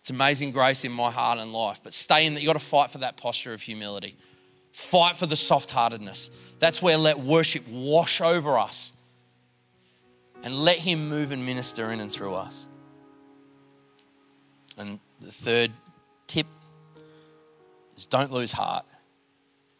It's 0.00 0.10
amazing 0.10 0.50
grace 0.50 0.84
in 0.84 0.90
my 0.90 1.10
heart 1.12 1.38
and 1.38 1.52
life. 1.52 1.80
But 1.84 1.92
stay 1.92 2.26
in 2.26 2.34
that, 2.34 2.40
you've 2.40 2.48
got 2.48 2.58
to 2.58 2.64
fight 2.64 2.90
for 2.90 2.98
that 2.98 3.16
posture 3.16 3.52
of 3.52 3.62
humility. 3.62 4.16
Fight 4.72 5.14
for 5.14 5.26
the 5.26 5.36
soft 5.36 5.70
heartedness. 5.70 6.30
That's 6.58 6.82
where 6.82 6.96
let 6.96 7.20
worship 7.20 7.68
wash 7.68 8.20
over 8.20 8.58
us 8.58 8.94
and 10.42 10.56
let 10.64 10.78
Him 10.78 11.08
move 11.08 11.30
and 11.30 11.46
minister 11.46 11.92
in 11.92 12.00
and 12.00 12.10
through 12.10 12.34
us. 12.34 12.68
And 14.76 14.98
the 15.20 15.30
third 15.30 15.70
tip 16.26 16.46
is 17.96 18.06
don't 18.06 18.32
lose 18.32 18.50
heart 18.50 18.86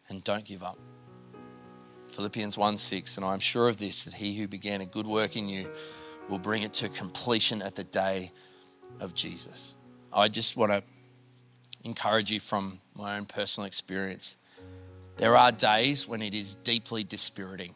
and 0.07 0.23
don't 0.23 0.45
give 0.45 0.63
up. 0.63 0.77
Philippians 2.13 2.59
1 2.59 2.77
6, 2.77 3.17
and 3.17 3.25
I'm 3.25 3.39
sure 3.39 3.67
of 3.67 3.77
this, 3.77 4.05
that 4.05 4.13
he 4.13 4.37
who 4.37 4.47
began 4.47 4.81
a 4.81 4.85
good 4.85 5.07
work 5.07 5.35
in 5.35 5.49
you 5.49 5.67
will 6.29 6.37
bring 6.37 6.61
it 6.61 6.71
to 6.73 6.89
completion 6.89 7.63
at 7.63 7.73
the 7.73 7.83
day 7.83 8.31
of 8.99 9.15
Jesus. 9.15 9.75
I 10.13 10.27
just 10.27 10.55
want 10.55 10.71
to 10.71 10.83
encourage 11.83 12.31
you 12.31 12.39
from 12.39 12.79
my 12.95 13.17
own 13.17 13.25
personal 13.25 13.65
experience. 13.65 14.37
There 15.17 15.35
are 15.35 15.51
days 15.51 16.07
when 16.07 16.21
it 16.21 16.35
is 16.35 16.53
deeply 16.53 17.03
dispiriting. 17.03 17.73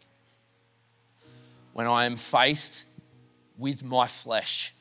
When 1.73 1.87
I 1.87 2.05
am 2.05 2.15
faced 2.15 2.85
with 3.57 3.83
my 3.83 4.05
flesh, 4.05 4.71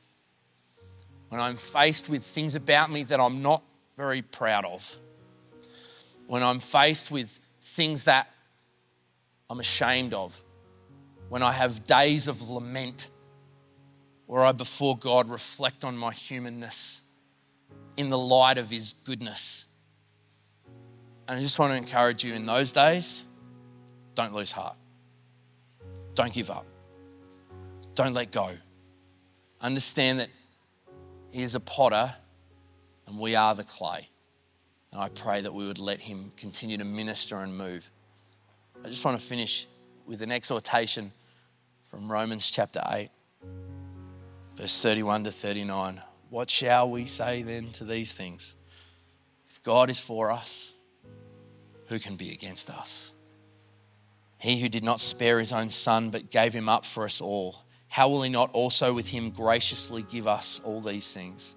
when 1.31 1.41
I'm 1.41 1.57
faced 1.57 2.11
with 2.11 2.25
things 2.25 2.57
about 2.57 2.93
me 2.93 3.05
that 3.05 3.21
I'm 3.21 3.41
not 3.41 3.63
very 3.97 4.21
proud 4.21 4.67
of, 4.67 4.97
when 6.27 6.43
I'm 6.43 6.61
faced 6.61 7.11
with 7.11 7.41
things 7.63 8.05
that 8.05 8.29
I'm 9.49 9.61
ashamed 9.61 10.15
of, 10.15 10.41
when 11.29 11.43
I 11.43 11.53
have 11.53 11.87
days 11.87 12.29
of 12.29 12.51
lament 12.51 13.11
where 14.27 14.45
I 14.45 14.53
before 14.53 14.97
God 14.97 15.29
reflect 15.29 15.85
on 15.85 15.97
my 15.97 16.13
humanness 16.13 17.03
in 17.97 18.11
the 18.11 18.19
light 18.19 18.59
of 18.59 18.71
His 18.71 18.95
goodness 19.05 19.67
and 21.29 21.39
I 21.39 21.41
just 21.41 21.59
want 21.59 21.73
to 21.73 21.77
encourage 21.77 22.25
you 22.25 22.35
in 22.35 22.47
those 22.47 22.73
days, 22.73 23.25
don't 24.15 24.33
lose 24.33 24.53
heart. 24.53 24.77
Don't 26.15 26.33
give 26.33 26.51
up. 26.51 26.67
Don't 27.95 28.15
let 28.15 28.31
go. 28.31 28.51
Understand 29.61 30.21
that 30.21 30.29
He 31.33 31.43
is 31.43 31.55
a 31.55 31.61
potter 31.61 32.15
and 33.07 33.19
we 33.19 33.35
are 33.35 33.55
the 33.55 33.65
clay. 33.65 34.09
And 34.93 35.01
I 35.01 35.09
pray 35.09 35.41
that 35.41 35.53
we 35.53 35.67
would 35.67 35.79
let 35.79 36.01
Him 36.01 36.31
continue 36.37 36.79
to 36.79 36.85
minister 36.85 37.39
and 37.39 37.57
move. 37.57 37.91
I 38.87 38.89
just 38.89 39.05
want 39.05 39.19
to 39.19 39.27
finish 39.27 39.67
with 40.07 40.23
an 40.23 40.31
exhortation 40.31 41.11
from 41.87 42.09
Romans 42.09 42.49
chapter 42.49 42.81
8, 42.89 43.11
verse 44.55 44.81
31 44.81 45.25
to 45.25 45.33
39. 45.33 46.01
What 46.31 46.49
shall 46.49 46.89
we 46.89 47.05
say 47.05 47.43
then 47.43 47.73
to 47.73 47.85
these 47.85 48.13
things? 48.13 48.55
If 49.51 49.61
God 49.65 49.91
is 49.91 49.99
for 49.99 50.31
us, 50.31 50.73
who 51.89 51.99
can 51.99 52.15
be 52.15 52.31
against 52.31 52.71
us? 52.71 53.13
He 54.39 54.61
who 54.61 54.69
did 54.69 54.85
not 54.85 55.01
spare 55.01 55.41
his 55.41 55.53
own 55.53 55.69
son, 55.69 56.11
but 56.11 56.31
gave 56.31 56.53
him 56.53 56.69
up 56.69 56.85
for 56.85 57.07
us 57.07 57.21
all, 57.21 57.65
how 57.89 58.09
will 58.09 58.23
he 58.23 58.31
not 58.31 58.53
also 58.53 58.95
with 58.95 59.09
him 59.09 59.31
graciously 59.31 60.03
give 60.03 60.29
us 60.29 60.61
all 60.63 60.81
these 60.81 61.13
things? 61.13 61.57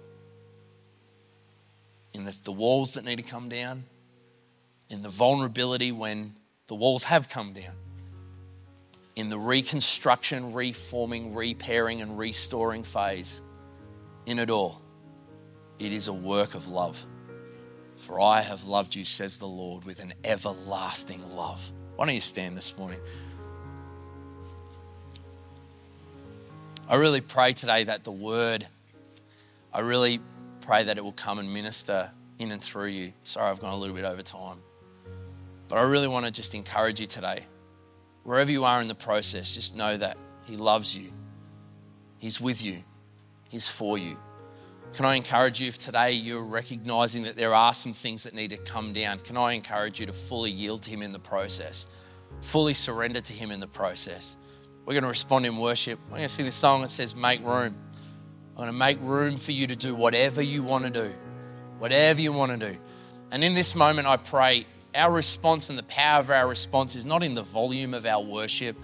in 2.13 2.25
the, 2.25 2.37
the 2.43 2.51
walls 2.51 2.93
that 2.93 3.05
need 3.05 3.17
to 3.17 3.23
come 3.23 3.49
down, 3.49 3.85
in 4.89 5.01
the 5.01 5.09
vulnerability 5.09 5.91
when 5.91 6.35
the 6.67 6.75
walls 6.75 7.05
have 7.05 7.29
come 7.29 7.53
down, 7.53 7.73
in 9.15 9.29
the 9.29 9.39
reconstruction, 9.39 10.53
reforming, 10.53 11.33
repairing, 11.33 12.01
and 12.01 12.17
restoring 12.17 12.83
phase. 12.83 13.41
In 14.25 14.39
it 14.39 14.49
all, 14.49 14.81
it 15.79 15.91
is 15.91 16.07
a 16.07 16.13
work 16.13 16.53
of 16.53 16.67
love. 16.67 17.05
For 17.97 18.19
I 18.19 18.41
have 18.41 18.65
loved 18.65 18.95
you, 18.95 19.05
says 19.05 19.37
the 19.39 19.47
Lord, 19.47 19.83
with 19.83 19.99
an 19.99 20.13
everlasting 20.23 21.35
love. 21.35 21.71
Why 21.95 22.05
don't 22.05 22.15
you 22.15 22.21
stand 22.21 22.57
this 22.57 22.75
morning? 22.77 22.99
I 26.89 26.95
really 26.95 27.21
pray 27.21 27.53
today 27.53 27.83
that 27.85 28.03
the 28.03 28.11
word, 28.11 28.67
I 29.73 29.81
really 29.81 30.19
pray 30.61 30.83
that 30.83 30.97
it 30.97 31.03
will 31.03 31.11
come 31.11 31.39
and 31.39 31.53
minister 31.53 32.11
in 32.39 32.51
and 32.51 32.61
through 32.61 32.87
you. 32.87 33.13
Sorry, 33.23 33.49
I've 33.49 33.59
gone 33.59 33.73
a 33.73 33.77
little 33.77 33.95
bit 33.95 34.05
over 34.05 34.21
time. 34.21 34.59
But 35.67 35.77
I 35.77 35.83
really 35.83 36.07
want 36.07 36.25
to 36.25 36.31
just 36.31 36.55
encourage 36.55 36.99
you 36.99 37.07
today. 37.07 37.45
Wherever 38.23 38.51
you 38.51 38.65
are 38.65 38.81
in 38.81 38.87
the 38.87 38.95
process, 38.95 39.53
just 39.53 39.75
know 39.75 39.97
that 39.97 40.17
He 40.45 40.57
loves 40.57 40.95
you, 40.95 41.11
He's 42.19 42.39
with 42.39 42.63
you, 42.63 42.83
He's 43.49 43.67
for 43.67 43.97
you. 43.97 44.17
Can 44.93 45.05
I 45.05 45.15
encourage 45.15 45.61
you 45.61 45.69
if 45.69 45.77
today 45.77 46.11
you're 46.11 46.43
recognizing 46.43 47.23
that 47.23 47.37
there 47.37 47.53
are 47.53 47.73
some 47.73 47.93
things 47.93 48.23
that 48.23 48.33
need 48.33 48.49
to 48.49 48.57
come 48.57 48.91
down? 48.91 49.19
Can 49.19 49.37
I 49.37 49.53
encourage 49.53 49.99
you 50.01 50.05
to 50.05 50.13
fully 50.13 50.51
yield 50.51 50.81
to 50.83 50.89
Him 50.89 51.01
in 51.01 51.13
the 51.13 51.19
process, 51.19 51.87
fully 52.41 52.73
surrender 52.73 53.21
to 53.21 53.33
Him 53.33 53.51
in 53.51 53.59
the 53.59 53.67
process? 53.67 54.35
We're 54.85 54.93
going 54.93 55.03
to 55.03 55.09
respond 55.09 55.45
in 55.45 55.57
worship. 55.57 55.99
We're 56.09 56.17
going 56.17 56.23
to 56.23 56.29
sing 56.29 56.45
this 56.45 56.55
song 56.55 56.81
that 56.81 56.89
says, 56.89 57.15
Make 57.15 57.43
room. 57.45 57.75
Going 58.61 58.71
to 58.71 58.77
make 58.77 58.99
room 59.01 59.37
for 59.37 59.53
you 59.53 59.65
to 59.65 59.75
do 59.75 59.95
whatever 59.95 60.39
you 60.39 60.61
want 60.61 60.83
to 60.83 60.91
do. 60.91 61.11
Whatever 61.79 62.21
you 62.21 62.31
want 62.31 62.51
to 62.51 62.71
do. 62.71 62.77
And 63.31 63.43
in 63.43 63.55
this 63.55 63.73
moment, 63.73 64.07
I 64.07 64.17
pray 64.17 64.67
our 64.93 65.11
response 65.11 65.71
and 65.71 65.79
the 65.79 65.83
power 65.83 66.19
of 66.19 66.29
our 66.29 66.47
response 66.47 66.95
is 66.95 67.03
not 67.03 67.23
in 67.23 67.33
the 67.33 67.41
volume 67.41 67.95
of 67.95 68.05
our 68.05 68.23
worship, 68.23 68.77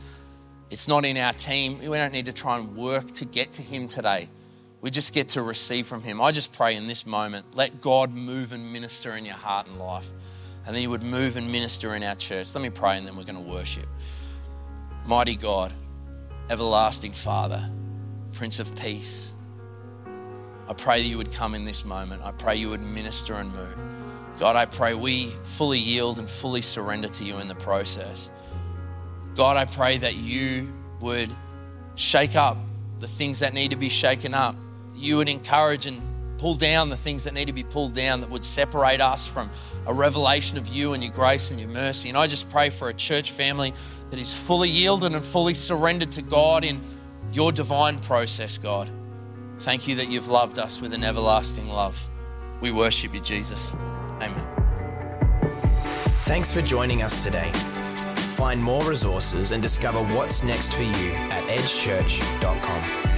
it's 0.72 0.88
not 0.88 1.06
in 1.06 1.16
our 1.16 1.32
team. 1.32 1.78
We 1.78 1.96
don't 1.96 2.12
need 2.12 2.26
to 2.26 2.34
try 2.34 2.58
and 2.58 2.76
work 2.76 3.12
to 3.14 3.26
get 3.26 3.54
to 3.54 3.62
Him 3.62 3.88
today. 3.88 4.30
We 4.82 4.90
just 4.90 5.14
get 5.14 5.30
to 5.30 5.44
receive 5.44 5.86
from 5.86 6.02
Him. 6.02 6.22
I 6.22 6.32
just 6.32 6.54
pray 6.54 6.76
in 6.76 6.88
this 6.88 7.06
moment, 7.06 7.46
let 7.54 7.80
God 7.80 8.12
move 8.12 8.54
and 8.54 8.74
minister 8.74 9.16
in 9.16 9.26
your 9.26 9.36
heart 9.36 9.68
and 9.68 9.78
life. 9.78 10.12
And 10.66 10.76
then 10.76 10.82
He 10.82 10.88
would 10.88 11.04
move 11.04 11.36
and 11.36 11.52
minister 11.52 11.94
in 11.94 12.02
our 12.02 12.16
church. 12.16 12.56
Let 12.56 12.64
me 12.64 12.72
pray 12.72 12.98
and 12.98 13.06
then 13.06 13.16
we're 13.16 13.26
going 13.26 13.46
to 13.46 13.48
worship. 13.48 13.86
Mighty 15.06 15.36
God, 15.36 15.72
everlasting 16.50 17.12
Father, 17.12 17.70
Prince 18.34 18.58
of 18.58 18.76
Peace, 18.76 19.36
I 20.70 20.74
pray 20.74 21.02
that 21.02 21.08
you 21.08 21.18
would 21.18 21.32
come 21.32 21.56
in 21.56 21.66
this 21.66 21.86
moment. 21.86 22.24
I 22.24 22.32
pray 22.32 22.56
you 22.56 22.70
would 22.70 22.82
minister 22.82 23.36
and 23.36 23.54
move. 23.54 23.84
God, 24.40 24.56
I 24.56 24.66
pray 24.66 24.94
we 24.94 25.28
fully 25.44 25.80
yield 25.80 26.20
and 26.20 26.30
fully 26.30 26.62
surrender 26.62 27.08
to 27.08 27.24
you 27.24 27.38
in 27.40 27.48
the 27.48 27.56
process. 27.56 28.30
God, 29.36 29.58
I 29.58 29.66
pray 29.66 29.98
that 29.98 30.16
you 30.16 30.74
would 31.00 31.30
shake 31.96 32.36
up 32.36 32.58
the 33.00 33.08
things 33.08 33.40
that 33.40 33.54
need 33.54 33.72
to 33.72 33.78
be 33.78 33.90
shaken 33.90 34.34
up. 34.34 34.56
You 34.96 35.18
would 35.18 35.30
encourage 35.30 35.86
and 35.86 36.02
pull 36.38 36.56
down 36.56 36.90
the 36.90 36.98
things 36.98 37.24
that 37.24 37.34
need 37.34 37.46
to 37.46 37.54
be 37.54 37.64
pulled 37.64 37.94
down 37.94 38.22
that 38.22 38.30
would 38.30 38.44
separate 38.44 39.02
us 39.02 39.28
from 39.28 39.50
a 39.88 39.94
revelation 39.94 40.58
of 40.58 40.68
you 40.68 40.94
and 40.94 41.04
your 41.04 41.14
grace 41.14 41.50
and 41.50 41.60
your 41.60 41.70
mercy. 41.70 42.10
And 42.10 42.18
I 42.18 42.28
just 42.28 42.50
pray 42.50 42.70
for 42.70 42.90
a 42.90 42.94
church 42.94 43.32
family 43.32 43.74
that 44.10 44.20
is 44.20 44.32
fully 44.32 44.70
yielded 44.70 45.14
and 45.14 45.24
fully 45.24 45.54
surrendered 45.54 46.12
to 46.14 46.22
God 46.22 46.64
in 46.64 46.82
your 47.34 47.52
divine 47.52 48.00
process, 48.00 48.58
God. 48.58 48.90
Thank 49.60 49.88
you 49.88 49.96
that 49.96 50.10
you've 50.10 50.30
loved 50.30 50.60
us 50.60 50.82
with 50.82 50.94
an 50.94 51.04
everlasting 51.04 51.68
love. 51.68 52.08
We 52.62 52.72
worship 52.72 53.14
you, 53.14 53.22
Jesus. 53.22 53.74
Amen. 54.22 54.48
Thanks 56.26 56.54
for 56.54 56.62
joining 56.62 57.02
us 57.02 57.24
today. 57.24 57.52
Find 58.36 58.62
more 58.62 58.84
resources 58.84 59.52
and 59.52 59.62
discover 59.62 60.00
what's 60.16 60.44
next 60.44 60.74
for 60.74 60.84
you 60.84 61.12
at 61.12 61.44
edgechurch.com. 61.44 63.17